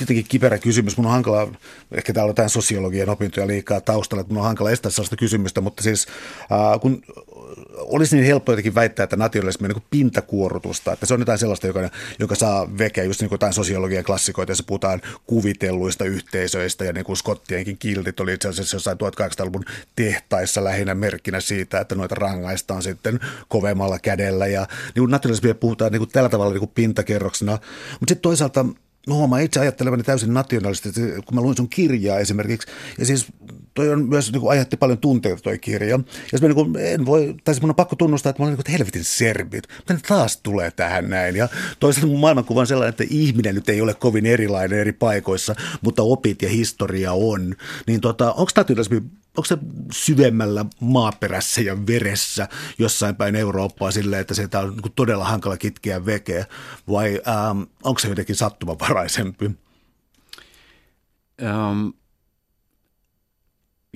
jotenkin 0.00 0.26
kiperä 0.28 0.58
kysymys. 0.58 0.96
Mun 0.96 1.06
on 1.06 1.12
hankala, 1.12 1.48
ehkä 1.92 2.12
täällä 2.12 2.28
on 2.30 2.34
tämän 2.34 2.50
sosiologian 2.50 3.08
opintoja 3.08 3.46
liikaa 3.46 3.80
taustalla, 3.80 4.20
että 4.20 4.32
mun 4.32 4.40
on 4.40 4.46
hankala 4.46 4.70
estää 4.70 4.90
sellaista 4.90 5.16
kysymystä, 5.16 5.60
mutta 5.60 5.82
siis 5.82 6.06
äh, 6.40 6.80
kun 6.80 7.02
olisi 7.76 8.16
niin 8.16 8.26
helppo 8.26 8.52
jotenkin 8.52 8.74
väittää, 8.74 9.04
että 9.04 9.16
nationalismi 9.16 9.66
on 9.66 9.70
niin 9.70 9.84
pintakuorutusta, 9.90 10.92
että 10.92 11.06
se 11.06 11.14
on 11.14 11.20
jotain 11.20 11.38
sellaista, 11.38 11.66
joka, 11.66 11.90
joka 12.18 12.34
saa 12.34 12.78
vekeä 12.78 13.04
just 13.04 13.20
niin 13.20 13.28
kuin 13.28 13.36
jotain 13.36 13.52
sosiologian 13.52 14.04
klassikoita, 14.04 14.50
jossa 14.50 14.64
puhutaan 14.66 15.02
kuvitelluista 15.26 16.04
yhteisöistä 16.04 16.84
ja 16.84 16.92
niin 16.92 17.04
kuin 17.04 17.16
skottienkin 17.16 17.78
kiltit 17.78 18.20
oli 18.20 18.34
itse 18.34 18.48
asiassa 18.48 18.76
jossain 18.76 18.98
1800-luvun 18.98 19.64
tehtaissa 19.96 20.64
lähinnä 20.64 20.94
merkkinä 20.94 21.40
siitä, 21.40 21.80
että 21.80 21.94
noita 21.94 22.14
rangaistaan 22.14 22.82
sitten 22.82 23.20
kovemmalla 23.48 23.98
kädellä 23.98 24.46
ja 24.46 24.66
niin 24.70 25.02
kuin 25.02 25.10
nationalismia 25.10 25.54
puhutaan 25.54 25.92
niin 25.92 26.00
kuin 26.00 26.10
tällä 26.10 26.28
tavalla 26.28 26.52
niin 26.52 26.60
kuin 26.60 26.72
pintakerroksena, 26.74 27.52
mutta 28.00 28.12
sitten 28.12 28.22
toisaalta 28.22 28.66
No 29.06 29.26
mä 29.26 29.40
itse 29.40 29.60
ajattelevani 29.60 30.02
täysin 30.02 30.34
nationalistisesti, 30.34 31.22
kun 31.26 31.34
mä 31.34 31.40
luin 31.40 31.56
sun 31.56 31.68
kirjaa 31.68 32.18
esimerkiksi. 32.18 32.68
Ja 32.98 33.06
siis 33.06 33.26
toi 33.76 33.92
on 33.92 34.08
myös, 34.08 34.32
niin 34.32 34.40
kuin 34.40 34.50
ajatti 34.50 34.76
paljon 34.76 34.98
tunteita 34.98 35.42
toi 35.42 35.58
kirja. 35.58 35.90
Ja 36.32 36.38
mä 36.42 36.48
niin 36.48 36.54
kuin, 36.54 36.76
en 36.76 37.06
voi, 37.06 37.34
tai 37.44 37.54
mun 37.60 37.70
on 37.70 37.76
pakko 37.76 37.96
tunnustaa, 37.96 38.30
että 38.30 38.42
mä 38.42 38.44
olen 38.44 38.56
niin 38.56 38.64
kuin, 38.64 38.72
helvetin 38.72 39.04
serbit. 39.04 39.68
Miten 39.78 40.00
taas 40.08 40.36
tulee 40.36 40.70
tähän 40.70 41.10
näin? 41.10 41.36
Ja 41.36 41.48
toisaalta 41.80 42.06
mun 42.06 42.20
maailmankuva 42.20 42.60
on 42.60 42.66
sellainen, 42.66 42.90
että 42.90 43.04
ihminen 43.10 43.54
nyt 43.54 43.68
ei 43.68 43.80
ole 43.80 43.94
kovin 43.94 44.26
erilainen 44.26 44.78
eri 44.78 44.92
paikoissa, 44.92 45.54
mutta 45.80 46.02
opit 46.02 46.42
ja 46.42 46.48
historia 46.48 47.12
on. 47.12 47.54
Niin 47.86 48.00
tota, 48.00 48.32
onko 48.32 48.50
nationalismi 48.56 49.02
onko 49.36 49.44
se 49.44 49.58
syvemmällä 49.92 50.64
maaperässä 50.80 51.60
ja 51.60 51.86
veressä 51.86 52.48
jossain 52.78 53.16
päin 53.16 53.36
Eurooppaa 53.36 53.90
silleen, 53.90 54.20
että 54.20 54.34
sieltä 54.34 54.60
on 54.60 54.76
niin 54.76 54.92
todella 54.96 55.24
hankala 55.24 55.56
kitkeä 55.56 56.06
vekeä, 56.06 56.46
vai 56.88 57.20
ähm, 57.28 57.62
onko 57.82 57.98
se 57.98 58.08
jotenkin 58.08 58.36
sattumavaraisempi? 58.36 59.50
Um, 61.42 61.92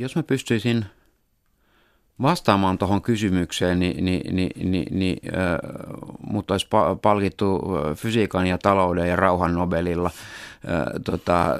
jos 0.00 0.16
mä 0.16 0.22
pystyisin 0.22 0.84
vastaamaan 2.22 2.78
tuohon 2.78 3.02
kysymykseen, 3.02 3.80
niin, 3.80 4.04
niin, 4.04 4.36
niin, 4.36 4.70
niin, 4.70 4.98
niin 4.98 5.18
äh, 5.26 5.58
mut 6.26 6.50
olisi 6.50 6.68
palkittu 7.02 7.60
fysiikan 7.94 8.46
ja 8.46 8.58
talouden 8.58 9.08
ja 9.08 9.16
rauhan 9.16 9.54
Nobelilla. 9.54 10.10
Äh, 10.68 11.02
tota, 11.04 11.50
äh, 11.50 11.58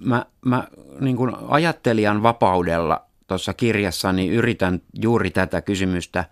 mä 0.00 0.26
mä 0.44 0.68
niin 1.00 1.16
kuin 1.16 1.32
ajattelijan 1.48 2.22
vapaudella 2.22 3.02
tuossa 3.26 3.54
kirjassani 3.54 4.28
yritän 4.28 4.80
juuri 5.02 5.30
tätä 5.30 5.60
kysymystä 5.60 6.24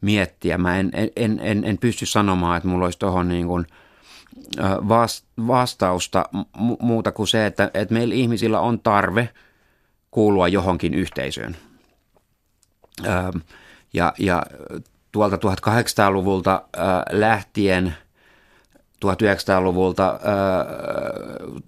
miettiä. 0.00 0.58
Mä 0.58 0.78
en, 0.78 0.90
en, 1.16 1.40
en, 1.42 1.64
en 1.64 1.78
pysty 1.78 2.06
sanomaan, 2.06 2.56
että 2.56 2.68
mulla 2.68 2.84
olisi 2.84 2.98
tuohon 2.98 3.28
niin 3.28 3.46
kuin 3.46 3.66
vastausta 5.46 6.24
muuta 6.80 7.12
kuin 7.12 7.28
se, 7.28 7.46
että, 7.46 7.70
että 7.74 7.94
meillä 7.94 8.14
ihmisillä 8.14 8.60
on 8.60 8.80
tarve 8.80 9.28
kuulua 10.10 10.48
johonkin 10.48 10.94
yhteisöön. 10.94 11.56
Ja, 13.92 14.12
ja 14.18 14.42
tuolta 15.12 15.36
1800-luvulta 15.36 16.62
lähtien– 17.10 17.94
1900-luvulta 19.04 20.08
äh, 20.08 20.20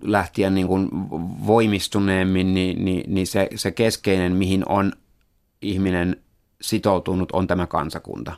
lähtien 0.03 0.55
niin 0.55 0.67
kuin 0.67 0.89
voimistuneemmin, 1.47 2.55
niin, 2.55 2.85
niin, 2.85 3.15
niin 3.15 3.27
se, 3.27 3.49
se 3.55 3.71
keskeinen, 3.71 4.33
mihin 4.33 4.69
on 4.69 4.93
ihminen 5.63 6.17
sitoutunut, 6.61 7.33
on 7.33 7.47
tämä 7.47 7.67
kansakunta. 7.67 8.33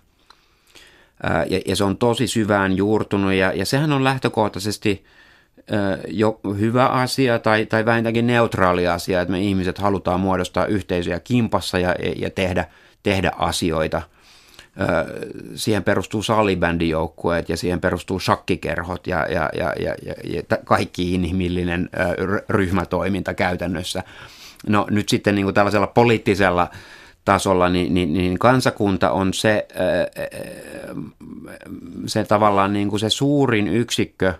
Ja, 1.50 1.60
ja 1.66 1.76
se 1.76 1.84
on 1.84 1.96
tosi 1.96 2.26
syvään 2.26 2.76
juurtunut 2.76 3.32
ja, 3.32 3.52
ja 3.52 3.66
sehän 3.66 3.92
on 3.92 4.04
lähtökohtaisesti 4.04 5.04
äh, 5.06 5.19
jo 6.08 6.40
hyvä 6.58 6.86
asia 6.86 7.38
tai, 7.38 7.66
tai 7.66 7.84
vähintäänkin 7.84 8.26
neutraali 8.26 8.88
asia, 8.88 9.20
että 9.20 9.32
me 9.32 9.40
ihmiset 9.40 9.78
halutaan 9.78 10.20
muodostaa 10.20 10.66
yhteisöjä 10.66 11.20
kimpassa 11.20 11.78
ja, 11.78 11.94
ja 12.16 12.30
tehdä, 12.30 12.64
tehdä 13.02 13.32
asioita– 13.36 14.02
siihen 15.54 15.84
perustuu 15.84 16.22
salibändijoukkueet 16.22 17.48
ja 17.48 17.56
siihen 17.56 17.80
perustuu 17.80 18.20
shakkikerhot 18.20 19.06
ja, 19.06 19.26
ja, 19.30 19.50
ja, 19.54 19.72
ja, 19.80 19.94
ja, 20.02 20.14
ja 20.24 20.42
kaikki 20.64 21.14
inhimillinen 21.14 21.90
ryhmätoiminta 22.48 23.34
käytännössä. 23.34 24.02
No 24.68 24.86
nyt 24.90 25.08
sitten 25.08 25.34
niin 25.34 25.44
kuin 25.44 25.54
tällaisella 25.54 25.86
poliittisella 25.86 26.70
tasolla, 27.24 27.68
niin, 27.68 27.94
niin, 27.94 28.12
niin 28.12 28.38
kansakunta 28.38 29.10
on 29.10 29.34
se, 29.34 29.68
se 32.06 32.24
tavallaan 32.24 32.72
niin 32.72 32.88
kuin 32.88 33.00
se 33.00 33.10
suurin 33.10 33.68
yksikkö 33.68 34.34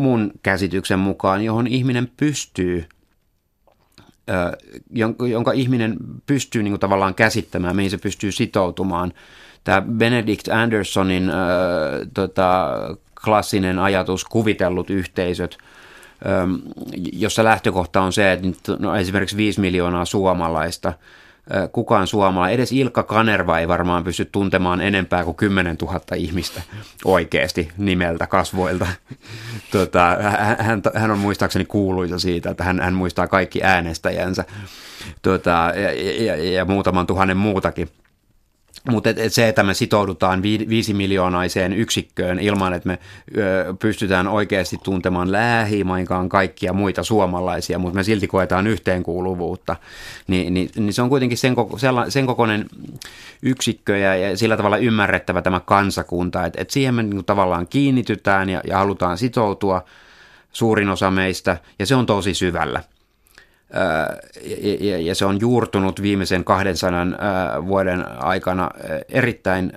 mun 0.00 0.32
käsityksen 0.42 0.98
mukaan, 0.98 1.44
johon 1.44 1.66
ihminen 1.66 2.10
pystyy– 2.16 2.84
jonka 5.28 5.52
ihminen 5.52 5.96
pystyy 6.26 6.62
niin 6.62 6.72
kuin 6.72 6.80
tavallaan 6.80 7.14
käsittämään, 7.14 7.76
mihin 7.76 7.90
se 7.90 7.98
pystyy 7.98 8.32
sitoutumaan. 8.32 9.12
Tämä 9.64 9.80
Benedict 9.80 10.48
Andersonin 10.48 11.30
äh, 11.30 11.36
tota, 12.14 12.70
klassinen 13.24 13.78
ajatus, 13.78 14.24
kuvitellut 14.24 14.90
yhteisöt, 14.90 15.58
jossa 17.12 17.44
lähtökohta 17.44 18.00
on 18.00 18.12
se, 18.12 18.32
että 18.32 18.76
no 18.78 18.96
esimerkiksi 18.96 19.36
5 19.36 19.60
miljoonaa 19.60 20.04
suomalaista– 20.04 20.92
kukaan 21.72 22.06
suomalainen, 22.06 22.54
edes 22.54 22.72
Ilkka 22.72 23.02
Kanerva 23.02 23.58
ei 23.58 23.68
varmaan 23.68 24.04
pysty 24.04 24.24
tuntemaan 24.24 24.80
enempää 24.80 25.24
kuin 25.24 25.36
10 25.36 25.76
000 25.82 26.00
ihmistä 26.16 26.62
oikeasti 27.04 27.72
nimeltä, 27.78 28.26
kasvoilta. 28.26 28.86
Tota, 29.72 30.16
hän, 30.58 30.82
hän 30.94 31.10
on 31.10 31.18
muistaakseni 31.18 31.64
kuuluisa 31.64 32.18
siitä, 32.18 32.50
että 32.50 32.64
hän, 32.64 32.80
hän 32.80 32.94
muistaa 32.94 33.28
kaikki 33.28 33.62
äänestäjänsä 33.62 34.44
tota, 35.22 35.72
ja, 35.76 35.92
ja, 36.24 36.52
ja 36.52 36.64
muutaman 36.64 37.06
tuhannen 37.06 37.36
muutakin. 37.36 37.88
Mutta 38.88 39.10
et, 39.10 39.18
et 39.18 39.32
se, 39.32 39.48
että 39.48 39.62
me 39.62 39.74
sitoudutaan 39.74 40.42
vi, 40.42 40.66
viisi 40.68 40.94
miljoonaiseen 40.94 41.72
yksikköön 41.72 42.38
ilman, 42.38 42.72
että 42.72 42.88
me 42.88 42.98
ö, 43.38 43.74
pystytään 43.78 44.28
oikeasti 44.28 44.76
tuntemaan 44.82 45.32
lähimainkaan 45.32 46.28
kaikkia 46.28 46.72
muita 46.72 47.02
suomalaisia, 47.02 47.78
mutta 47.78 47.96
me 47.96 48.02
silti 48.02 48.26
koetaan 48.26 48.66
yhteenkuuluvuutta, 48.66 49.76
niin, 50.26 50.54
niin, 50.54 50.70
niin 50.76 50.92
se 50.92 51.02
on 51.02 51.08
kuitenkin 51.08 51.38
sen, 51.38 51.54
koko, 51.54 51.78
sen 52.08 52.26
kokoinen 52.26 52.66
yksikkö 53.42 53.96
ja, 53.98 54.16
ja 54.16 54.36
sillä 54.36 54.56
tavalla 54.56 54.76
ymmärrettävä 54.76 55.42
tämä 55.42 55.60
kansakunta, 55.60 56.46
että 56.46 56.62
et 56.62 56.70
siihen 56.70 56.94
me 56.94 57.02
niin 57.02 57.24
tavallaan 57.24 57.66
kiinnitytään 57.66 58.48
ja, 58.48 58.60
ja 58.66 58.78
halutaan 58.78 59.18
sitoutua 59.18 59.84
suurin 60.52 60.88
osa 60.88 61.10
meistä, 61.10 61.56
ja 61.78 61.86
se 61.86 61.94
on 61.94 62.06
tosi 62.06 62.34
syvällä 62.34 62.82
ja 65.00 65.14
se 65.14 65.24
on 65.24 65.40
juurtunut 65.40 66.02
viimeisen 66.02 66.44
200 66.44 67.66
vuoden 67.66 68.22
aikana 68.22 68.70
erittäin 69.08 69.72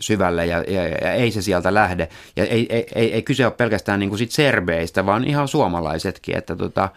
syvälle 0.00 0.46
ja, 0.46 0.64
ja, 0.68 0.88
ja 0.88 1.12
ei 1.12 1.30
se 1.30 1.42
sieltä 1.42 1.74
lähde. 1.74 2.08
Ja 2.36 2.44
ei, 2.44 2.66
ei, 2.70 2.86
ei, 2.94 3.12
ei 3.14 3.22
kyse 3.22 3.46
ole 3.46 3.54
pelkästään 3.54 4.00
niin 4.00 4.08
kuin 4.08 4.18
sit 4.18 4.30
serbeistä, 4.30 5.06
vaan 5.06 5.24
ihan 5.24 5.48
suomalaisetkin, 5.48 6.36
että 6.36 6.56
tota, 6.56 6.88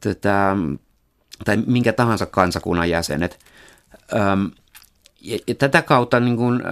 tätä, 0.00 0.56
tai 1.44 1.56
minkä 1.66 1.92
tahansa 1.92 2.26
kansakunnan 2.26 2.90
jäsenet. 2.90 3.38
Ja 5.46 5.54
tätä 5.54 5.82
kautta 5.82 6.20
niin 6.20 6.36
kuin, 6.36 6.62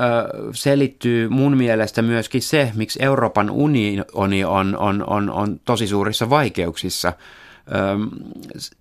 selittyy 0.55 1.29
mun 1.29 1.57
mielestä 1.57 2.03
myöskin 2.03 2.43
se, 2.43 2.73
miksi 2.75 3.03
Euroopan 3.03 3.51
unioni 3.51 4.45
on, 4.45 4.77
on, 4.77 5.05
on, 5.07 5.31
on 5.31 5.61
tosi 5.65 5.87
suurissa 5.87 6.31
vaikeuksissa– 6.31 7.13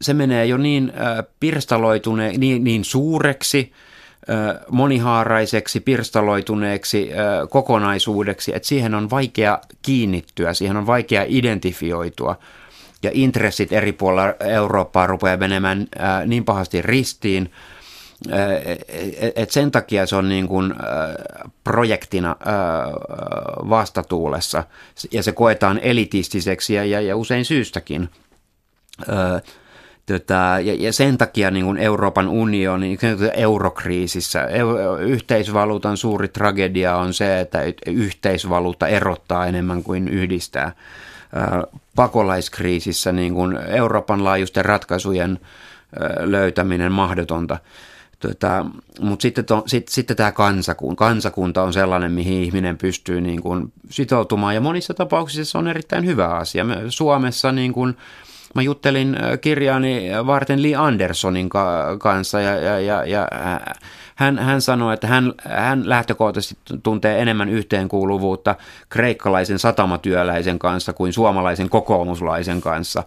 se 0.01 0.13
menee 0.13 0.45
jo 0.45 0.57
niin 0.57 0.93
pirstaloitune, 1.39 2.33
niin, 2.37 2.63
niin 2.63 2.85
suureksi, 2.85 3.71
monihaaraiseksi, 4.69 5.79
pirstaloituneeksi 5.79 7.09
kokonaisuudeksi, 7.49 8.55
että 8.55 8.67
siihen 8.67 8.95
on 8.95 9.09
vaikea 9.09 9.59
kiinnittyä, 9.81 10.53
siihen 10.53 10.77
on 10.77 10.87
vaikea 10.87 11.25
identifioitua. 11.27 12.39
Ja 13.03 13.11
intressit 13.13 13.73
eri 13.73 13.91
puolilla 13.91 14.33
Eurooppaa 14.39 15.07
rupeaa 15.07 15.37
menemään 15.37 15.87
niin 16.25 16.45
pahasti 16.45 16.81
ristiin, 16.81 17.51
että 19.35 19.53
sen 19.53 19.71
takia 19.71 20.05
se 20.05 20.15
on 20.15 20.29
niin 20.29 20.47
kuin 20.47 20.73
projektina 21.63 22.35
vastatuulessa 23.69 24.63
ja 25.11 25.23
se 25.23 25.31
koetaan 25.31 25.79
elitistiseksi 25.83 26.73
ja 26.73 27.17
usein 27.17 27.45
syystäkin– 27.45 28.09
Öö, 29.09 29.39
Tota, 30.09 30.59
ja, 30.63 30.75
ja 30.77 30.93
sen 30.93 31.17
takia 31.17 31.51
niin 31.51 31.65
kuin 31.65 31.77
Euroopan 31.77 32.27
unioni, 32.27 32.97
eurokriisissä, 33.33 34.47
yhteisvaluutan 34.99 35.97
suuri 35.97 36.27
tragedia 36.27 36.95
on 36.95 37.13
se, 37.13 37.39
että 37.39 37.59
yhteisvaluutta 37.87 38.87
erottaa 38.87 39.45
enemmän 39.45 39.83
kuin 39.83 40.07
yhdistää. 40.07 40.71
Pakolaiskriisissä 41.95 43.11
niin 43.11 43.33
kuin 43.33 43.57
Euroopan 43.57 44.23
laajuisten 44.23 44.65
ratkaisujen 44.65 45.39
löytäminen 46.19 46.91
mahdotonta. 46.91 47.57
Tota, 48.19 48.65
Mutta 48.99 49.21
sitten, 49.21 49.45
to, 49.45 49.63
sit, 49.67 49.87
sitten 49.87 50.17
tämä 50.17 50.31
kansakunta. 50.31 50.95
Kansakunta 50.95 51.63
on 51.63 51.73
sellainen, 51.73 52.11
mihin 52.11 52.43
ihminen 52.43 52.77
pystyy 52.77 53.21
niin 53.21 53.41
kuin 53.41 53.73
sitoutumaan 53.89 54.55
ja 54.55 54.61
monissa 54.61 54.93
tapauksissa 54.93 55.51
se 55.51 55.57
on 55.57 55.67
erittäin 55.67 56.05
hyvä 56.05 56.27
asia. 56.27 56.63
Me 56.63 56.75
Suomessa 56.89 57.51
niin 57.51 57.73
kuin, 57.73 57.97
mä 58.55 58.61
juttelin 58.61 59.17
kirjaani 59.41 60.09
varten 60.25 60.63
Lee 60.63 60.75
Andersonin 60.75 61.49
kanssa 61.99 62.41
ja, 62.41 62.55
ja, 62.55 62.79
ja, 62.79 63.03
ja 63.05 63.27
hän, 64.15 64.39
hän 64.39 64.61
sanoi, 64.61 64.93
että 64.93 65.07
hän, 65.07 65.33
hän 65.45 65.89
lähtökohtaisesti 65.89 66.55
tuntee 66.83 67.21
enemmän 67.21 67.49
yhteenkuuluvuutta 67.49 68.55
kreikkalaisen 68.89 69.59
satamatyöläisen 69.59 70.59
kanssa 70.59 70.93
kuin 70.93 71.13
suomalaisen 71.13 71.69
kokoomuslaisen 71.69 72.61
kanssa. 72.61 73.03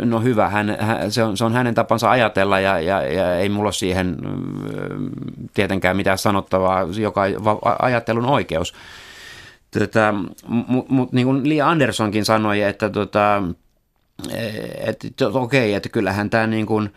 No 0.00 0.20
hyvä, 0.20 0.48
hän, 0.48 0.76
se, 1.08 1.22
on, 1.22 1.36
se 1.36 1.44
on 1.44 1.52
hänen 1.52 1.74
tapansa 1.74 2.10
ajatella 2.10 2.60
ja, 2.60 2.80
ja, 2.80 3.02
ja 3.12 3.36
ei 3.36 3.48
mulla 3.48 3.66
ole 3.66 3.72
siihen 3.72 4.16
tietenkään 5.54 5.96
mitään 5.96 6.18
sanottavaa, 6.18 6.86
joka 7.00 7.22
ajattelun 7.82 8.26
oikeus. 8.26 8.74
Tätä, 9.70 10.14
mutta 10.46 10.94
mut, 10.94 11.12
niin 11.12 11.26
kuin 11.26 11.48
Lee 11.48 11.60
Andersonkin 11.60 12.24
sanoi, 12.24 12.62
että 12.62 12.90
tota, 12.90 13.42
että 14.76 15.28
okei, 15.28 15.74
että 15.74 15.88
kyllähän 15.88 16.30
tämä 16.30 16.46
niin 16.46 16.66
kuin, 16.66 16.90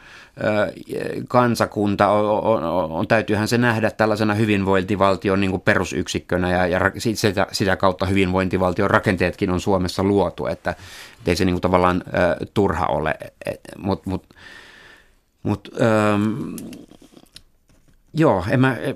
kansakunta, 1.28 2.10
on, 2.10 2.64
on, 2.64 2.92
on, 2.92 3.08
täytyyhän 3.08 3.48
se 3.48 3.58
nähdä 3.58 3.92
tällaisena 3.92 4.34
hyvinvointivaltion 4.34 5.40
niin 5.40 5.52
kuin 5.52 5.62
perusyksikkönä 5.62 6.52
ja, 6.52 6.68
ja 6.68 6.80
sitä, 6.98 7.48
sitä 7.52 7.76
kautta 7.76 8.06
hyvinvointivaltion 8.06 8.90
rakenteetkin 8.90 9.50
on 9.50 9.60
Suomessa 9.60 10.04
luotu, 10.04 10.48
että, 10.48 10.72
että 11.18 11.32
ei 11.32 11.36
se 11.36 11.46
niin 11.46 11.54
kuin 11.54 11.62
tavallaan 11.62 12.04
äh, 12.08 12.48
turha 12.54 12.86
ole, 12.86 13.16
mutta 13.78 14.10
mut, 14.10 14.26
mut, 15.44 15.70
ähm, 15.82 16.56
Joo, 18.20 18.46
en 18.50 18.60
mä, 18.60 18.76
e, 18.76 18.96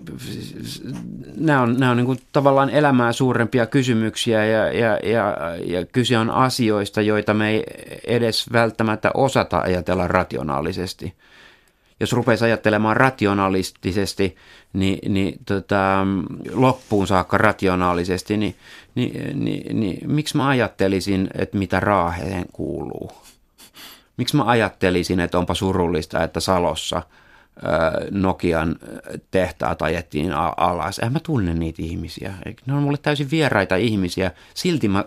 nämä 1.38 1.62
on, 1.62 1.80
nämä 1.80 1.92
on 1.92 1.98
niin 1.98 2.06
kuin 2.06 2.20
tavallaan 2.32 2.70
elämää 2.70 3.14
suurempia 3.14 3.66
kysymyksiä 3.66 4.46
ja, 4.46 4.74
ja, 4.74 5.00
ja, 5.04 5.38
ja 5.66 5.86
kyse 5.86 6.18
on 6.18 6.30
asioista, 6.30 7.02
joita 7.02 7.34
me 7.34 7.50
ei 7.50 7.64
edes 8.08 8.52
välttämättä 8.52 9.12
osata 9.14 9.60
ajatella 9.60 10.08
rationaalisesti. 10.08 11.14
Jos 12.00 12.14
rupeisi 12.14 12.46
ajattelemaan 12.46 12.98
rationalistisesti, 12.98 14.36
niin, 14.74 15.14
niin 15.14 15.36
tota, 15.46 16.08
loppuun 16.54 17.08
saakka 17.08 17.38
rationaalisesti, 17.38 18.38
niin, 18.38 18.56
niin, 18.96 19.46
niin, 19.46 19.80
niin 19.80 20.12
miksi 20.12 20.38
mä 20.38 20.48
ajattelisin, 20.48 21.30
että 21.38 21.58
mitä 21.58 21.80
raaheen 21.80 22.46
kuuluu? 22.54 23.12
Miksi 24.18 24.38
mä 24.38 24.44
ajattelisin, 24.44 25.20
että 25.20 25.38
onpa 25.38 25.54
surullista, 25.54 26.24
että 26.24 26.40
Salossa– 26.40 27.02
Nokian 28.12 28.76
tehtaat 29.32 29.82
ajettiin 29.82 30.34
alas. 30.58 31.00
En 31.00 31.14
mä 31.14 31.20
tunne 31.20 31.54
niitä 31.54 31.82
ihmisiä. 31.82 32.34
Ne 32.66 32.74
on 32.74 32.84
mulle 32.84 32.98
täysin 33.02 33.32
vieraita 33.32 33.76
ihmisiä. 33.76 34.32
Silti 34.54 34.88
mä 34.88 35.00
äh, 35.00 35.06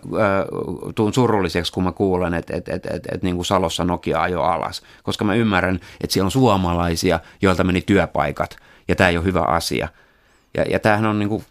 tuun 0.95 1.15
surulliseksi, 1.15 1.73
kun 1.73 1.85
mä 1.85 1.93
kuulen, 1.93 2.35
että 2.35 2.57
et, 2.57 2.69
et, 2.69 2.87
et, 2.87 3.07
et, 3.13 3.23
niin 3.23 3.37
kuin 3.37 3.47
Salossa 3.47 3.85
Nokia 3.85 4.23
ajo 4.23 4.43
alas. 4.43 4.83
Koska 5.03 5.25
mä 5.25 5.35
ymmärrän, 5.35 5.81
että 6.01 6.13
siellä 6.13 6.27
on 6.27 6.31
suomalaisia, 6.31 7.21
joilta 7.43 7.65
meni 7.65 7.83
työpaikat. 7.83 8.57
Ja 8.89 8.97
tämä 8.97 9.11
ei 9.11 9.17
ole 9.17 9.25
hyvä 9.25 9.43
asia. 9.43 9.89
Ja, 10.57 10.63
ja 10.63 10.79
tämähän 10.79 11.07
on 11.07 11.19
niin 11.19 11.29
kuin, 11.29 11.45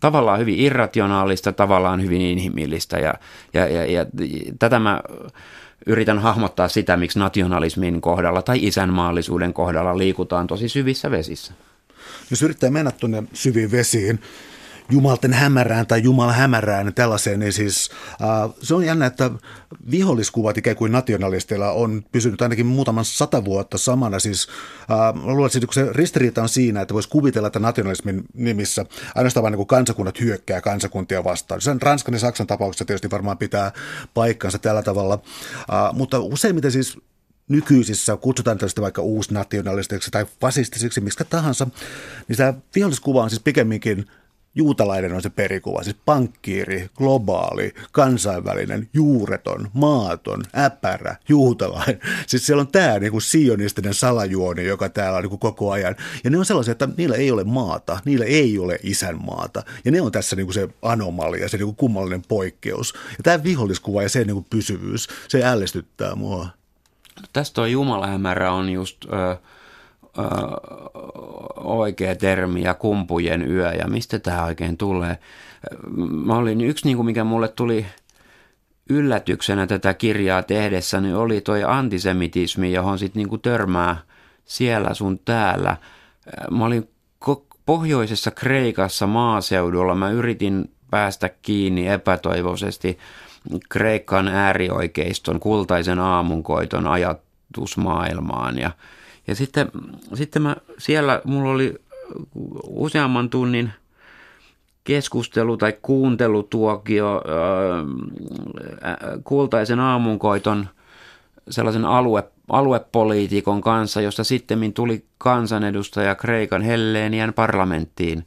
tavallaan 0.00 0.38
hyvin 0.38 0.58
irrationaalista, 0.58 1.52
tavallaan 1.52 2.02
hyvin 2.02 2.20
inhimillistä. 2.20 2.98
Ja, 2.98 3.14
ja, 3.54 3.68
ja, 3.68 3.84
ja 3.84 4.06
tätä 4.58 4.78
mä 4.78 5.00
yritän 5.86 6.18
hahmottaa 6.18 6.68
sitä, 6.68 6.96
miksi 6.96 7.18
nationalismin 7.18 8.00
kohdalla 8.00 8.42
tai 8.42 8.58
isänmaallisuuden 8.66 9.52
kohdalla 9.52 9.98
liikutaan 9.98 10.46
tosi 10.46 10.68
syvissä 10.68 11.10
vesissä. 11.10 11.52
Jos 12.30 12.42
yrittää 12.42 12.70
mennä 12.70 12.90
tuonne 12.90 13.22
syviin 13.32 13.70
vesiin, 13.70 14.20
jumalten 14.90 15.32
hämärään 15.32 15.86
tai 15.86 16.02
Jumala 16.02 16.32
hämärään 16.32 16.94
tällaiseen, 16.94 17.40
niin 17.40 17.52
siis 17.52 17.90
äh, 18.10 18.50
se 18.62 18.74
on 18.74 18.84
jännä, 18.84 19.06
että 19.06 19.30
viholliskuvat 19.90 20.58
ikään 20.58 20.76
kuin 20.76 20.92
nationalisteilla 20.92 21.70
on 21.70 22.04
pysynyt 22.12 22.42
ainakin 22.42 22.66
muutaman 22.66 23.04
sata 23.04 23.44
vuotta 23.44 23.78
samana. 23.78 24.18
Siis 24.18 24.48
äh, 24.80 25.24
luulen, 25.24 25.50
että 25.54 25.74
se 25.74 25.86
ristiriita 25.92 26.42
on 26.42 26.48
siinä, 26.48 26.80
että 26.80 26.94
voisi 26.94 27.08
kuvitella, 27.08 27.46
että 27.46 27.58
nationalismin 27.58 28.24
nimissä 28.34 28.86
ainoastaan 29.14 29.42
vain 29.42 29.54
niin 29.54 29.66
kansakunnat 29.66 30.20
hyökkää 30.20 30.60
kansakuntia 30.60 31.24
vastaan. 31.24 31.60
Sen 31.60 31.82
Ranskan 31.82 32.14
ja 32.14 32.20
Saksan 32.20 32.46
tapauksessa 32.46 32.84
tietysti 32.84 33.10
varmaan 33.10 33.38
pitää 33.38 33.72
paikkansa 34.14 34.58
tällä 34.58 34.82
tavalla, 34.82 35.14
äh, 35.14 35.92
mutta 35.92 36.18
useimmiten 36.18 36.72
siis 36.72 36.98
nykyisissä, 37.48 38.16
kutsutaan 38.16 38.58
tällaista 38.58 38.82
vaikka 38.82 39.02
uusnationalistisiksi 39.02 40.10
tai 40.10 40.26
fasistisiksi, 40.40 41.00
miksi 41.00 41.24
tahansa, 41.30 41.66
niin 42.28 42.36
tämä 42.36 42.54
viholliskuva 42.74 43.22
on 43.22 43.30
siis 43.30 43.42
pikemminkin 43.42 44.06
juutalainen 44.56 45.12
on 45.12 45.22
se 45.22 45.30
perikuva, 45.30 45.82
siis 45.82 45.96
pankkiiri, 46.04 46.88
globaali, 46.96 47.74
kansainvälinen, 47.92 48.88
juureton, 48.94 49.70
maaton, 49.72 50.42
äpärä, 50.58 51.16
juutalainen. 51.28 52.00
Siis 52.26 52.46
siellä 52.46 52.60
on 52.60 52.68
tämä 52.68 52.98
niin 52.98 53.12
kuin 53.12 53.22
sionistinen 53.22 53.94
salajuoni, 53.94 54.64
joka 54.64 54.88
täällä 54.88 55.16
on 55.16 55.22
niin 55.22 55.30
kuin 55.30 55.40
koko 55.40 55.70
ajan. 55.70 55.96
Ja 56.24 56.30
ne 56.30 56.38
on 56.38 56.44
sellaisia, 56.44 56.72
että 56.72 56.88
niillä 56.96 57.16
ei 57.16 57.30
ole 57.30 57.44
maata, 57.44 58.00
niillä 58.04 58.24
ei 58.24 58.58
ole 58.58 58.78
isänmaata. 58.82 59.62
Ja 59.84 59.92
ne 59.92 60.00
on 60.00 60.12
tässä 60.12 60.36
niin 60.36 60.46
kuin 60.46 60.54
se 60.54 60.68
anomalia, 60.82 61.48
se 61.48 61.56
niin 61.56 61.66
kuin 61.66 61.76
kummallinen 61.76 62.22
poikkeus. 62.28 62.94
Ja 62.94 63.22
tämä 63.22 63.44
viholliskuva 63.44 64.02
ja 64.02 64.08
se 64.08 64.24
niin 64.24 64.34
kuin 64.34 64.46
pysyvyys, 64.50 65.08
se 65.28 65.44
ällistyttää 65.44 66.14
mua. 66.14 66.48
Tästä 67.32 67.54
tuo 67.54 67.66
Jumalahämärä 67.66 68.52
on 68.52 68.68
just... 68.68 69.04
Ö, 69.04 69.36
oikea 71.56 72.16
termi 72.16 72.62
ja 72.62 72.74
kumpujen 72.74 73.50
yö 73.50 73.72
ja 73.72 73.88
mistä 73.88 74.18
tämä 74.18 74.44
oikein 74.44 74.76
tulee. 74.76 75.18
Mä 76.10 76.36
olin 76.36 76.60
yksi, 76.60 76.86
niin 76.86 76.96
kuin 76.96 77.06
mikä 77.06 77.24
mulle 77.24 77.48
tuli 77.48 77.86
yllätyksenä 78.90 79.66
tätä 79.66 79.94
kirjaa 79.94 80.42
tehdessä, 80.42 81.00
niin 81.00 81.16
oli 81.16 81.40
toi 81.40 81.64
antisemitismi, 81.64 82.72
johon 82.72 82.98
sitten 82.98 83.22
niin 83.22 83.40
törmää 83.40 83.96
siellä 84.44 84.94
sun 84.94 85.18
täällä. 85.18 85.76
Mä 86.50 86.64
olin 86.64 86.88
pohjoisessa 87.66 88.30
Kreikassa 88.30 89.06
maaseudulla. 89.06 89.94
Mä 89.94 90.10
yritin 90.10 90.70
päästä 90.90 91.30
kiinni 91.42 91.88
epätoivoisesti 91.88 92.98
Kreikan 93.68 94.28
äärioikeiston 94.28 95.40
kultaisen 95.40 95.98
aamunkoiton 95.98 96.86
ajatusmaailmaan 96.86 98.58
ja– 98.58 98.70
ja 99.26 99.34
sitten, 99.34 99.70
sitten 100.14 100.42
mä, 100.42 100.56
siellä 100.78 101.20
mulla 101.24 101.50
oli 101.50 101.74
useamman 102.66 103.30
tunnin 103.30 103.72
keskustelu 104.84 105.56
tai 105.56 105.74
kuuntelutuokio 105.82 107.16
äh, 107.16 108.96
kultaisen 109.24 109.80
aamunkoiton 109.80 110.68
sellaisen 111.50 111.84
alue, 111.84 112.24
aluepoliitikon 112.48 113.60
kanssa, 113.60 114.00
josta 114.00 114.24
sitten 114.24 114.72
tuli 114.72 115.04
kansanedustaja 115.18 116.14
Kreikan 116.14 116.62
Helleenian 116.62 117.32
parlamenttiin, 117.32 118.26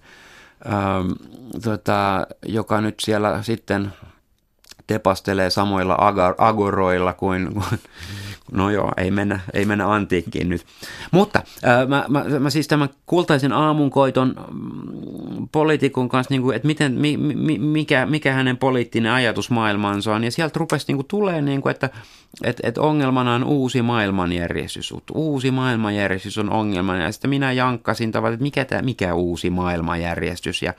ähm, 0.66 1.12
tota, 1.64 2.28
joka 2.46 2.82
nyt 2.82 2.96
siellä 3.00 3.44
sitten 3.44 3.94
tepastelee 4.88 5.50
samoilla 5.50 5.98
agoroilla 6.38 7.14
kuin, 7.14 7.54
kuin 7.54 7.80
No 8.52 8.70
joo, 8.70 8.92
ei 8.98 9.12
mennä, 9.12 9.40
ei 9.54 9.66
mennä 9.66 9.94
antiikkiin 9.94 10.50
nyt. 10.50 10.66
Mutta 11.12 11.42
äh, 11.68 11.88
mä, 11.88 12.06
mä, 12.10 12.40
mä 12.40 12.50
siis 12.50 12.68
tämän 12.68 12.90
kultaisen 13.06 13.54
aamunkoiton 13.54 14.36
mm, 14.52 15.48
poliitikon 15.52 16.10
kanssa, 16.10 16.34
niin 16.34 16.42
kuin, 16.42 16.56
että 16.56 16.68
miten, 16.68 16.94
mi, 16.94 17.18
mi, 17.18 17.60
mikä, 17.60 18.06
mikä 18.06 18.34
hänen 18.34 18.58
poliittinen 18.58 19.12
ajatusmaailmansa 19.12 20.16
on. 20.16 20.24
Ja 20.24 20.32
sieltä 20.32 20.60
rupesi 20.60 20.86
niin 20.88 20.98
kuin, 20.98 21.08
tulee, 21.08 21.42
niin 21.42 21.62
kuin, 21.62 21.72
että 21.72 21.90
et, 22.44 22.60
et 22.64 22.78
ongelmana 22.78 23.36
on 23.36 23.44
uusi 23.44 23.82
maailmanjärjestys. 23.82 24.94
Uusi 25.14 25.52
maailmanjärjestys 25.52 26.38
on 26.38 26.50
ongelmana. 26.50 27.04
Ja 27.04 27.12
sitten 27.12 27.30
minä 27.30 27.52
jankkasin 27.52 28.12
tavallaan, 28.12 28.34
että 28.34 28.44
mikä, 28.44 28.66
tämä, 28.66 28.82
mikä 28.82 29.14
uusi 29.14 29.50
maailmanjärjestys. 29.50 30.62
Ja 30.62 30.74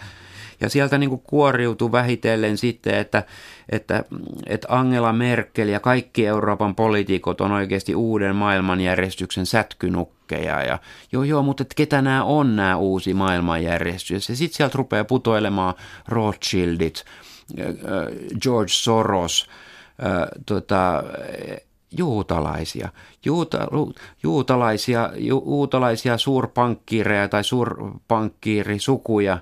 ja 0.60 0.68
sieltä 0.68 0.98
niin 0.98 1.10
kuin 1.10 1.22
kuoriutui 1.26 1.92
vähitellen 1.92 2.58
sitten, 2.58 2.94
että, 2.94 3.22
että, 3.68 4.04
että 4.46 4.68
Angela 4.70 5.12
Merkel 5.12 5.68
ja 5.68 5.80
kaikki 5.80 6.26
Euroopan 6.26 6.74
poliitikot 6.74 7.40
on 7.40 7.52
oikeasti 7.52 7.94
uuden 7.94 8.36
maailmanjärjestyksen 8.36 9.46
sätkynukkeja. 9.46 10.62
Ja 10.62 10.78
joo, 11.12 11.22
joo, 11.22 11.42
mutta 11.42 11.62
että 11.62 11.74
ketä 11.74 12.02
nämä 12.02 12.24
on 12.24 12.56
nämä 12.56 12.76
uusi 12.76 13.14
maailmanjärjestys. 13.14 14.28
Ja 14.28 14.36
sitten 14.36 14.56
sieltä 14.56 14.78
rupeaa 14.78 15.04
putoilemaan 15.04 15.74
Rothschildit, 16.08 17.04
George 18.42 18.72
Soros, 18.72 19.48
tota, 20.46 21.02
juutalaisia, 21.98 22.88
juuta, 23.24 23.68
juutalaisia, 24.22 25.10
ju, 25.16 25.44
juutalaisia 25.46 26.18
suurpankkiireja 26.18 27.28
tai 27.28 27.44
suurpankkiirisukuja, 27.44 29.38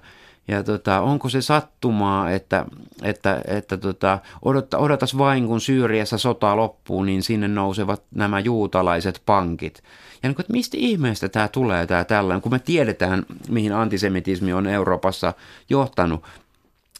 ja 0.49 0.63
tota, 0.63 1.01
onko 1.01 1.29
se 1.29 1.43
sattumaa, 1.43 2.31
että, 2.31 2.65
että, 3.03 3.43
että 3.47 3.77
tota, 3.77 4.19
odota, 4.43 4.79
odotas 4.79 5.19
vain, 5.19 5.47
kun 5.47 5.61
Syyriassa 5.61 6.19
sota 6.19 6.57
loppuu, 6.57 7.03
niin 7.03 7.23
sinne 7.23 7.49
nousevat 7.49 8.03
nämä 8.15 8.41
juutalaiset 8.41 9.23
pankit. 9.27 9.83
Ja 10.23 10.29
niin 10.29 10.35
kuin, 10.35 10.43
että 10.45 10.53
mistä 10.53 10.77
ihmeestä 10.81 11.29
tämä 11.29 11.49
tulee, 11.49 11.87
tämä 11.87 12.05
tällainen, 12.05 12.43
kun 12.43 12.53
me 12.53 12.59
tiedetään, 12.59 13.27
mihin 13.49 13.73
antisemitismi 13.73 14.53
on 14.53 14.67
Euroopassa 14.67 15.35
johtanut, 15.71 16.25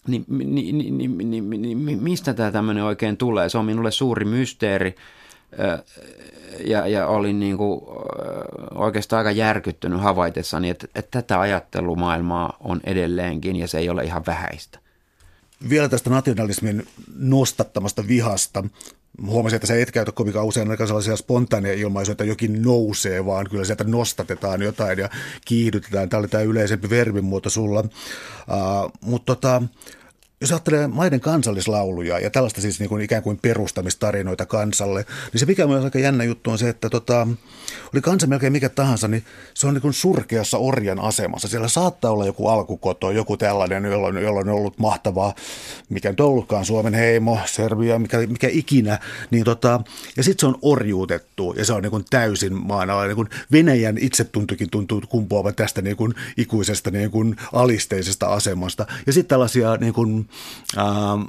niin, 0.07 0.25
niin, 0.29 0.55
niin, 0.55 0.99
niin, 0.99 1.51
niin, 1.51 1.87
niin 1.87 2.03
mistä 2.03 2.35
tämä 2.35 2.51
tämmöinen 2.51 2.85
oikein 2.85 3.17
tulee? 3.17 3.49
Se 3.49 3.59
on 3.59 3.65
minulle 3.65 3.91
suuri 3.91 4.25
mysteeri 4.25 4.95
ja, 6.67 6.87
ja 6.87 7.07
olin 7.07 7.41
niin 7.41 7.57
kuin 7.57 7.81
oikeastaan 8.75 9.19
aika 9.19 9.31
järkyttynyt 9.31 10.01
havaitessani, 10.01 10.71
että, 10.71 10.87
että 10.95 11.23
tätä 11.23 11.41
ajattelumaailmaa 11.41 12.57
on 12.61 12.81
edelleenkin 12.85 13.57
ja 13.57 13.69
se 13.69 13.79
ei 13.79 13.91
ole 13.91 14.05
ihan 14.05 14.23
vähäistä. 14.27 14.79
Vielä 15.69 15.89
tästä 15.89 16.11
nationalismin 16.11 16.87
nostattamasta 17.19 18.09
vihasta. 18.09 18.65
Huomasin, 19.27 19.57
että 19.57 19.67
se 19.67 19.83
et 19.83 19.91
käytä 19.91 20.13
kovinkaan 20.13 20.47
usein 20.47 20.71
aika 20.71 20.87
sellaisia 20.87 21.17
spontaaneja 21.17 21.75
ilmaisuja, 21.75 22.13
että 22.13 22.25
jokin 22.25 22.63
nousee, 22.63 23.27
vaan 23.27 23.47
kyllä 23.51 23.65
sieltä 23.65 23.85
nostatetaan 23.85 24.63
jotain 24.63 24.99
ja 24.99 25.09
kiihdytetään. 25.45 26.09
Tämä 26.09 26.19
oli 26.19 26.29
tämä 26.29 26.43
yleisempi 26.43 26.91
verbimuoto 26.91 27.51
sulla. 27.51 27.81
Uh, 27.81 28.93
mutta 29.01 29.35
tota, 29.35 29.63
jos 30.41 30.53
ajattelee 30.53 30.87
maiden 30.87 31.21
kansallislauluja 31.21 32.19
ja 32.19 32.31
tällaista 32.31 32.61
siis 32.61 32.81
niin 32.81 32.89
kuin 32.89 33.03
ikään 33.03 33.23
kuin 33.23 33.39
perustamistarinoita 33.43 34.47
kansalle, 34.47 35.07
niin 35.33 35.41
se 35.41 35.47
mikä 35.47 35.65
on 35.65 35.85
aika 35.85 35.99
jännä 35.99 36.25
juttu 36.25 36.51
on 36.51 36.59
se, 36.59 36.69
että 36.69 36.91
tota, 36.91 37.27
oli 37.95 38.01
kansa 38.01 38.27
melkein 38.27 38.53
mikä 38.53 38.69
tahansa, 38.69 39.09
niin 39.09 39.25
se 39.55 39.67
on 39.67 39.75
niin 39.75 39.83
kuin 39.83 39.95
surkeassa 39.95 40.59
orjan 40.59 41.01
asemassa. 41.01 41.49
Siellä 41.49 41.69
saattaa 41.69 42.11
olla 42.11 42.27
joku 42.27 42.49
alkukoto, 42.49 43.11
joku 43.11 43.37
tällainen, 43.37 43.85
jolloin, 43.85 44.17
jolloin 44.17 44.49
on 44.49 44.55
ollut 44.55 44.79
mahtavaa, 44.79 45.35
mikä 45.89 46.11
nyt 46.11 46.21
ollutkaan 46.21 46.65
Suomen 46.65 46.95
heimo, 46.95 47.39
Serbia, 47.47 47.99
mikä, 47.99 48.19
mikä 48.19 48.49
ikinä. 48.51 48.99
Niin 49.31 49.45
tota, 49.45 49.81
ja 50.17 50.23
sitten 50.23 50.41
se 50.41 50.47
on 50.47 50.59
orjuutettu 50.63 51.55
ja 51.57 51.65
se 51.65 51.73
on 51.73 51.83
niin 51.83 51.91
kuin 51.91 52.05
täysin 52.11 52.55
maan 52.55 52.91
alla. 52.91 53.05
Niin 53.05 53.17
kuin 53.17 53.29
Venäjän 53.53 53.99
itsetuntokin 53.99 54.71
tuntuu 54.71 55.03
kumpuavan 55.09 55.55
tästä 55.55 55.83
niin 55.83 55.97
kuin 55.97 56.15
ikuisesta 56.37 56.91
niin 56.91 57.11
kuin 57.11 57.37
alisteisesta 57.53 58.27
asemasta. 58.27 58.87
Ja 59.07 59.13
sitten 59.13 59.29
tällaisia 59.29 59.77
niin 59.77 59.93
kuin, 59.93 60.28
ähm, 60.79 61.23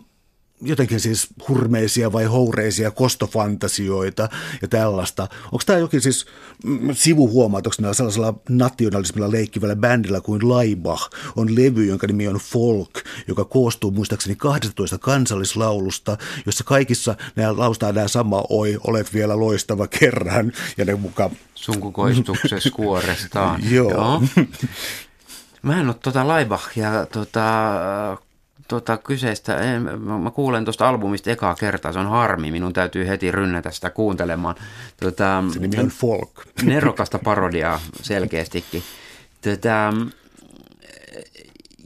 jotenkin 0.62 1.00
siis 1.00 1.28
hurmeisia 1.47 2.12
vai 2.12 2.26
houreisia 2.26 2.91
kostofantasioita 2.91 4.30
ja 4.62 4.68
tällaista. 4.68 5.28
Onko 5.45 5.62
tämä 5.66 5.80
jokin 5.80 6.02
siis 6.02 6.26
mm, 6.64 6.89
sivuhuomautuksena 6.93 7.93
sellaisella 7.93 8.34
nationalismilla 8.50 9.32
leikkivällä 9.32 9.76
bändillä 9.76 10.22
kuin 10.22 10.50
Laibach 10.50 11.10
on 11.36 11.56
levy, 11.56 11.86
jonka 11.86 12.08
nimi 12.08 12.28
on 12.28 12.36
Folk, 12.36 12.91
joka 13.28 13.45
koostuu 13.45 13.91
muistaakseni 13.91 14.36
12 14.36 14.97
kansallislaulusta, 14.97 16.18
jossa 16.45 16.64
kaikissa 16.64 17.16
nämä 17.36 17.58
laustaa 17.58 17.91
nämä 17.91 18.08
sama 18.08 18.43
oi, 18.50 18.78
olet 18.88 19.14
vielä 19.14 19.39
loistava 19.39 19.88
kerran 19.88 20.52
ja 20.78 20.86
ne 20.86 20.95
mukaan... 20.95 21.32
Sun 21.56 21.80
kukoistuksessa 21.80 22.72
kuorestaan. 22.76 23.62
Joo. 23.72 23.91
Joo. 23.91 24.24
Mä 25.62 25.80
en 25.80 25.88
ole 25.88 25.93
tuota 25.93 26.28
Laibachia 26.28 27.06
tota, 27.06 27.41
tota, 28.70 28.98
kyseistä, 28.98 29.58
en, 29.58 29.82
mä 30.02 30.32
kuulen 30.32 30.66
tuosta 30.66 30.90
albumista 30.90 31.32
ekaa 31.32 31.56
kertaa, 31.56 31.94
se 31.94 32.00
on 32.00 32.10
harmi, 32.10 32.52
minun 32.52 32.74
täytyy 32.74 33.08
heti 33.08 33.32
rynnätä 33.32 33.72
sitä 33.72 33.90
kuuntelemaan. 33.90 34.56
Tota, 35.00 35.44
se 35.54 35.60
nimi 35.60 35.80
on 35.80 35.88
folk. 35.88 36.32
Nerokasta 36.64 37.20
parodiaa 37.20 37.80
selkeästikin. 38.02 38.84
Tota, 39.42 39.94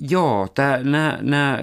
joo, 0.09 0.47
nämä 1.21 1.59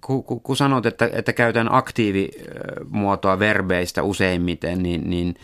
kun, 0.00 0.24
kun, 0.24 0.40
kun 0.40 0.56
sanot, 0.56 0.86
että, 0.86 1.10
että 1.12 1.32
käytän 1.32 1.74
aktiivimuotoa 1.74 3.38
verbeistä 3.38 4.02
useimmiten, 4.02 4.82
niin, 4.82 5.10
niin 5.10 5.34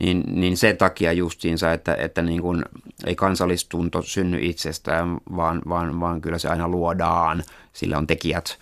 niin, 0.00 0.24
niin 0.26 0.56
sen 0.56 0.76
takia 0.76 1.12
justiinsa, 1.12 1.72
että, 1.72 1.94
että 1.94 2.22
niin 2.22 2.42
kuin 2.42 2.64
ei 3.06 3.14
kansallistunto 3.14 4.02
synny 4.02 4.38
itsestään, 4.40 5.18
vaan, 5.36 5.62
vaan, 5.68 6.00
vaan 6.00 6.20
kyllä 6.20 6.38
se 6.38 6.48
aina 6.48 6.68
luodaan, 6.68 7.42
sillä 7.72 7.98
on 7.98 8.06
tekijät. 8.06 8.58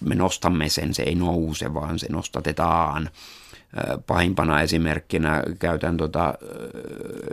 Me 0.00 0.14
nostamme 0.14 0.68
sen, 0.68 0.94
se 0.94 1.02
ei 1.02 1.14
nouse, 1.14 1.74
vaan 1.74 1.98
se 1.98 2.06
nostatetaan. 2.10 3.10
Pahimpana 4.06 4.62
esimerkkinä 4.62 5.42
käytän 5.58 5.96
tota, 5.96 6.34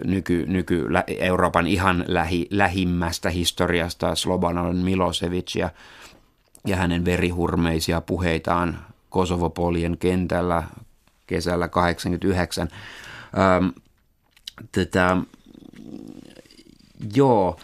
nyky, 0.03 0.45
nyky 0.47 0.87
Euroopan 1.07 1.67
ihan 1.67 2.05
lähi, 2.07 2.47
lähimmästä 2.49 3.29
historiasta 3.29 4.15
Slobodan 4.15 4.75
Milosevicia 4.75 5.69
ja 6.67 6.75
hänen 6.75 7.05
verihurmeisia 7.05 8.01
puheitaan 8.01 8.79
Kosovopolien 9.09 9.97
kentällä 9.97 10.63
kesällä 11.33 11.67
89. 11.67 12.67
Ähm, 13.37 13.67
tätä, 14.71 15.17
joo, 17.15 17.57